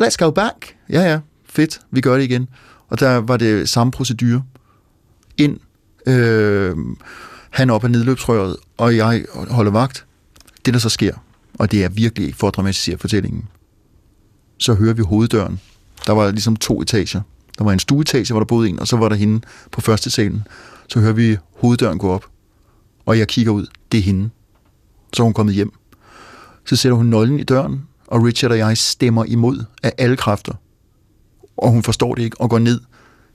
let's 0.01 0.15
go 0.17 0.31
back. 0.31 0.75
Ja, 0.89 1.01
ja, 1.01 1.19
fedt, 1.45 1.79
vi 1.91 2.01
gør 2.01 2.15
det 2.15 2.23
igen. 2.23 2.49
Og 2.89 2.99
der 2.99 3.15
var 3.15 3.37
det 3.37 3.69
samme 3.69 3.91
procedure. 3.91 4.43
Ind, 5.37 5.59
øh, 6.05 6.75
han 7.49 7.69
op 7.69 7.83
ad 7.83 7.89
nedløbsrøret, 7.89 8.55
og 8.77 8.95
jeg 8.95 9.25
holder 9.49 9.71
vagt. 9.71 10.05
Det, 10.65 10.73
der 10.73 10.79
så 10.79 10.89
sker, 10.89 11.13
og 11.59 11.71
det 11.71 11.83
er 11.83 11.89
virkelig 11.89 12.25
ikke 12.25 12.37
for 12.37 12.47
at 12.47 12.55
dramatisere 12.55 12.97
fortællingen, 12.97 13.47
så 14.57 14.73
hører 14.73 14.93
vi 14.93 15.01
hoveddøren. 15.01 15.59
Der 16.07 16.13
var 16.13 16.31
ligesom 16.31 16.55
to 16.55 16.81
etager. 16.81 17.21
Der 17.57 17.63
var 17.63 17.71
en 17.71 17.79
stueetage, 17.79 18.33
hvor 18.33 18.39
der 18.39 18.45
boede 18.45 18.69
en, 18.69 18.79
og 18.79 18.87
så 18.87 18.97
var 18.97 19.09
der 19.09 19.15
hende 19.15 19.41
på 19.71 19.81
første 19.81 20.09
salen. 20.09 20.43
Så 20.87 20.99
hører 20.99 21.13
vi 21.13 21.37
hoveddøren 21.55 21.97
gå 21.97 22.09
op, 22.09 22.25
og 23.05 23.19
jeg 23.19 23.27
kigger 23.27 23.51
ud. 23.51 23.65
Det 23.91 23.97
er 23.97 24.01
hende. 24.01 24.29
Så 25.13 25.23
er 25.23 25.25
hun 25.25 25.33
kommet 25.33 25.55
hjem. 25.55 25.71
Så 26.67 26.75
sætter 26.75 26.95
hun 26.95 27.05
nøglen 27.05 27.39
i 27.39 27.43
døren, 27.43 27.81
og 28.07 28.23
Richard 28.23 28.51
og 28.51 28.57
jeg 28.57 28.77
stemmer 28.77 29.25
imod 29.25 29.63
af 29.83 29.91
alle 29.97 30.17
kræfter. 30.17 30.53
Og 31.57 31.71
hun 31.71 31.83
forstår 31.83 32.15
det 32.15 32.23
ikke, 32.23 32.41
og 32.41 32.49
går 32.49 32.59
ned 32.59 32.81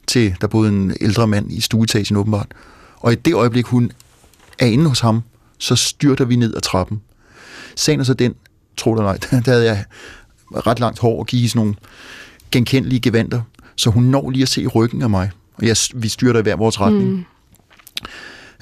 til, 0.06 0.36
der 0.40 0.46
boede 0.46 0.68
en 0.68 0.96
ældre 1.00 1.26
mand 1.26 1.52
i 1.52 1.60
stueetagen 1.60 2.16
åbenbart. 2.16 2.46
Og 2.96 3.12
i 3.12 3.14
det 3.14 3.34
øjeblik, 3.34 3.66
hun 3.66 3.92
er 4.58 4.66
inde 4.66 4.88
hos 4.88 5.00
ham, 5.00 5.22
så 5.58 5.76
styrter 5.76 6.24
vi 6.24 6.36
ned 6.36 6.54
ad 6.54 6.60
trappen. 6.60 7.00
Sagen 7.76 8.00
er 8.00 8.04
så 8.04 8.14
den, 8.14 8.34
tro 8.76 8.94
det 8.94 8.98
eller 8.98 9.10
ej, 9.10 9.18
der 9.44 9.52
havde 9.52 9.64
jeg 9.64 9.84
ret 10.66 10.80
langt 10.80 10.98
hår 10.98 11.18
og 11.18 11.26
gik 11.26 11.42
i 11.42 11.48
sådan 11.48 11.58
nogle 11.58 11.74
genkendelige 12.50 13.00
gevanter, 13.00 13.42
så 13.76 13.90
hun 13.90 14.04
når 14.04 14.30
lige 14.30 14.42
at 14.42 14.48
se 14.48 14.66
ryggen 14.66 15.02
af 15.02 15.10
mig. 15.10 15.30
Og 15.54 15.66
jeg, 15.66 15.76
vi 15.94 16.08
styrter 16.08 16.40
i 16.40 16.42
hver 16.42 16.56
vores 16.56 16.80
retning. 16.80 17.10
Mm. 17.10 17.24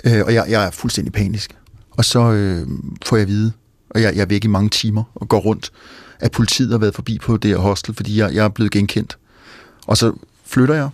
Øh, 0.04 0.24
og 0.24 0.34
jeg, 0.34 0.46
jeg 0.48 0.66
er 0.66 0.70
fuldstændig 0.70 1.12
panisk. 1.12 1.56
Og 1.90 2.04
så 2.04 2.20
øh, 2.20 2.66
får 3.06 3.16
jeg 3.16 3.22
at 3.22 3.28
vide, 3.28 3.52
og 3.90 4.02
jeg, 4.02 4.14
jeg 4.14 4.22
er 4.22 4.26
væk 4.26 4.44
i 4.44 4.48
mange 4.48 4.68
timer 4.68 5.02
og 5.14 5.28
går 5.28 5.38
rundt, 5.38 5.72
at 6.20 6.32
politiet 6.32 6.70
har 6.70 6.78
været 6.78 6.94
forbi 6.94 7.18
på 7.18 7.36
det 7.36 7.50
her 7.50 7.58
hostel, 7.58 7.94
fordi 7.94 8.18
jeg, 8.18 8.34
jeg 8.34 8.44
er 8.44 8.48
blevet 8.48 8.72
genkendt. 8.72 9.18
Og 9.86 9.96
så 9.96 10.12
flytter 10.44 10.74
jeg, 10.74 10.88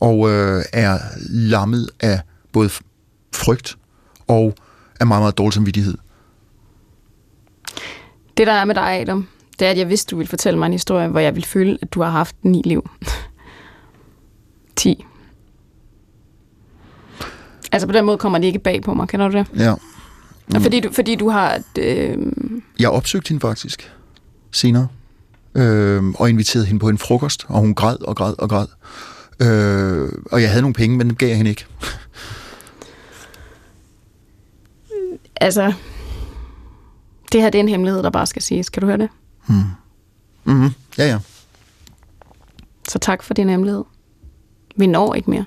og 0.00 0.30
øh, 0.30 0.62
er 0.72 0.98
lammet 1.30 1.90
af 2.00 2.20
både 2.52 2.70
frygt 3.34 3.78
og 4.28 4.54
af 5.00 5.06
meget, 5.06 5.22
meget 5.22 5.38
dårlig 5.38 5.54
samvittighed. 5.54 5.98
Det, 8.36 8.46
der 8.46 8.52
er 8.52 8.64
med 8.64 8.74
dig, 8.74 9.00
Adam, 9.00 9.28
det 9.58 9.66
er, 9.66 9.70
at 9.70 9.78
jeg 9.78 9.88
vidste, 9.88 10.10
du 10.10 10.16
ville 10.16 10.28
fortælle 10.28 10.58
mig 10.58 10.66
en 10.66 10.72
historie, 10.72 11.08
hvor 11.08 11.20
jeg 11.20 11.34
ville 11.34 11.46
føle, 11.46 11.78
at 11.82 11.92
du 11.92 12.02
har 12.02 12.10
haft 12.10 12.36
ni 12.42 12.62
liv. 12.64 12.90
10. 14.76 15.04
Altså 17.72 17.86
på 17.86 17.92
den 17.92 18.04
måde 18.04 18.18
kommer 18.18 18.38
det 18.38 18.46
ikke 18.46 18.58
bag 18.58 18.82
på 18.82 18.94
mig, 18.94 19.08
kender 19.08 19.28
du 19.28 19.38
det? 19.38 19.46
Ja. 19.56 19.74
Mm. 20.54 20.60
Fordi, 20.60 20.80
du, 20.80 20.92
fordi 20.92 21.14
du 21.14 21.28
har... 21.28 21.60
Øh, 21.78 22.18
Jeg 22.78 22.90
opsøgte 22.90 23.28
hende 23.28 23.40
faktisk 23.40 23.92
senere, 24.52 24.88
øh, 25.54 26.02
og 26.08 26.28
inviterede 26.30 26.66
hende 26.66 26.80
på 26.80 26.88
en 26.88 26.98
frokost, 26.98 27.46
og 27.48 27.60
hun 27.60 27.74
græd 27.74 27.96
og 28.02 28.16
græd 28.16 28.34
og 28.38 28.48
græd. 28.48 28.66
Øh, 29.42 30.12
og 30.32 30.42
jeg 30.42 30.50
havde 30.50 30.62
nogle 30.62 30.74
penge, 30.74 30.96
men 30.96 31.08
dem 31.08 31.16
gav 31.16 31.28
jeg 31.28 31.36
hende 31.36 31.50
ikke. 31.50 31.66
altså... 35.36 35.72
Det 37.32 37.42
her 37.42 37.50
det 37.50 37.58
er 37.58 37.62
en 37.62 37.68
hemmelighed, 37.68 38.02
der 38.02 38.10
bare 38.10 38.26
skal 38.26 38.42
siges. 38.42 38.68
Kan 38.70 38.80
du 38.80 38.86
høre 38.86 38.98
det? 38.98 39.08
Mm-hmm. 40.44 40.70
Ja, 40.98 41.06
ja. 41.06 41.18
Så 42.88 42.98
tak 42.98 43.22
for 43.22 43.34
din 43.34 43.48
hemmelighed. 43.48 43.84
Vi 44.76 44.86
når 44.86 45.14
ikke 45.14 45.30
mere. 45.30 45.44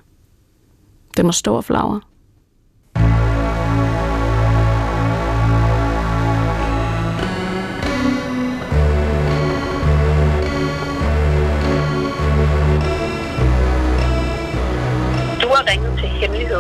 Den 1.18 1.26
må 1.26 1.32
stå 1.32 1.56
og 1.56 1.64
flagre. 1.66 2.01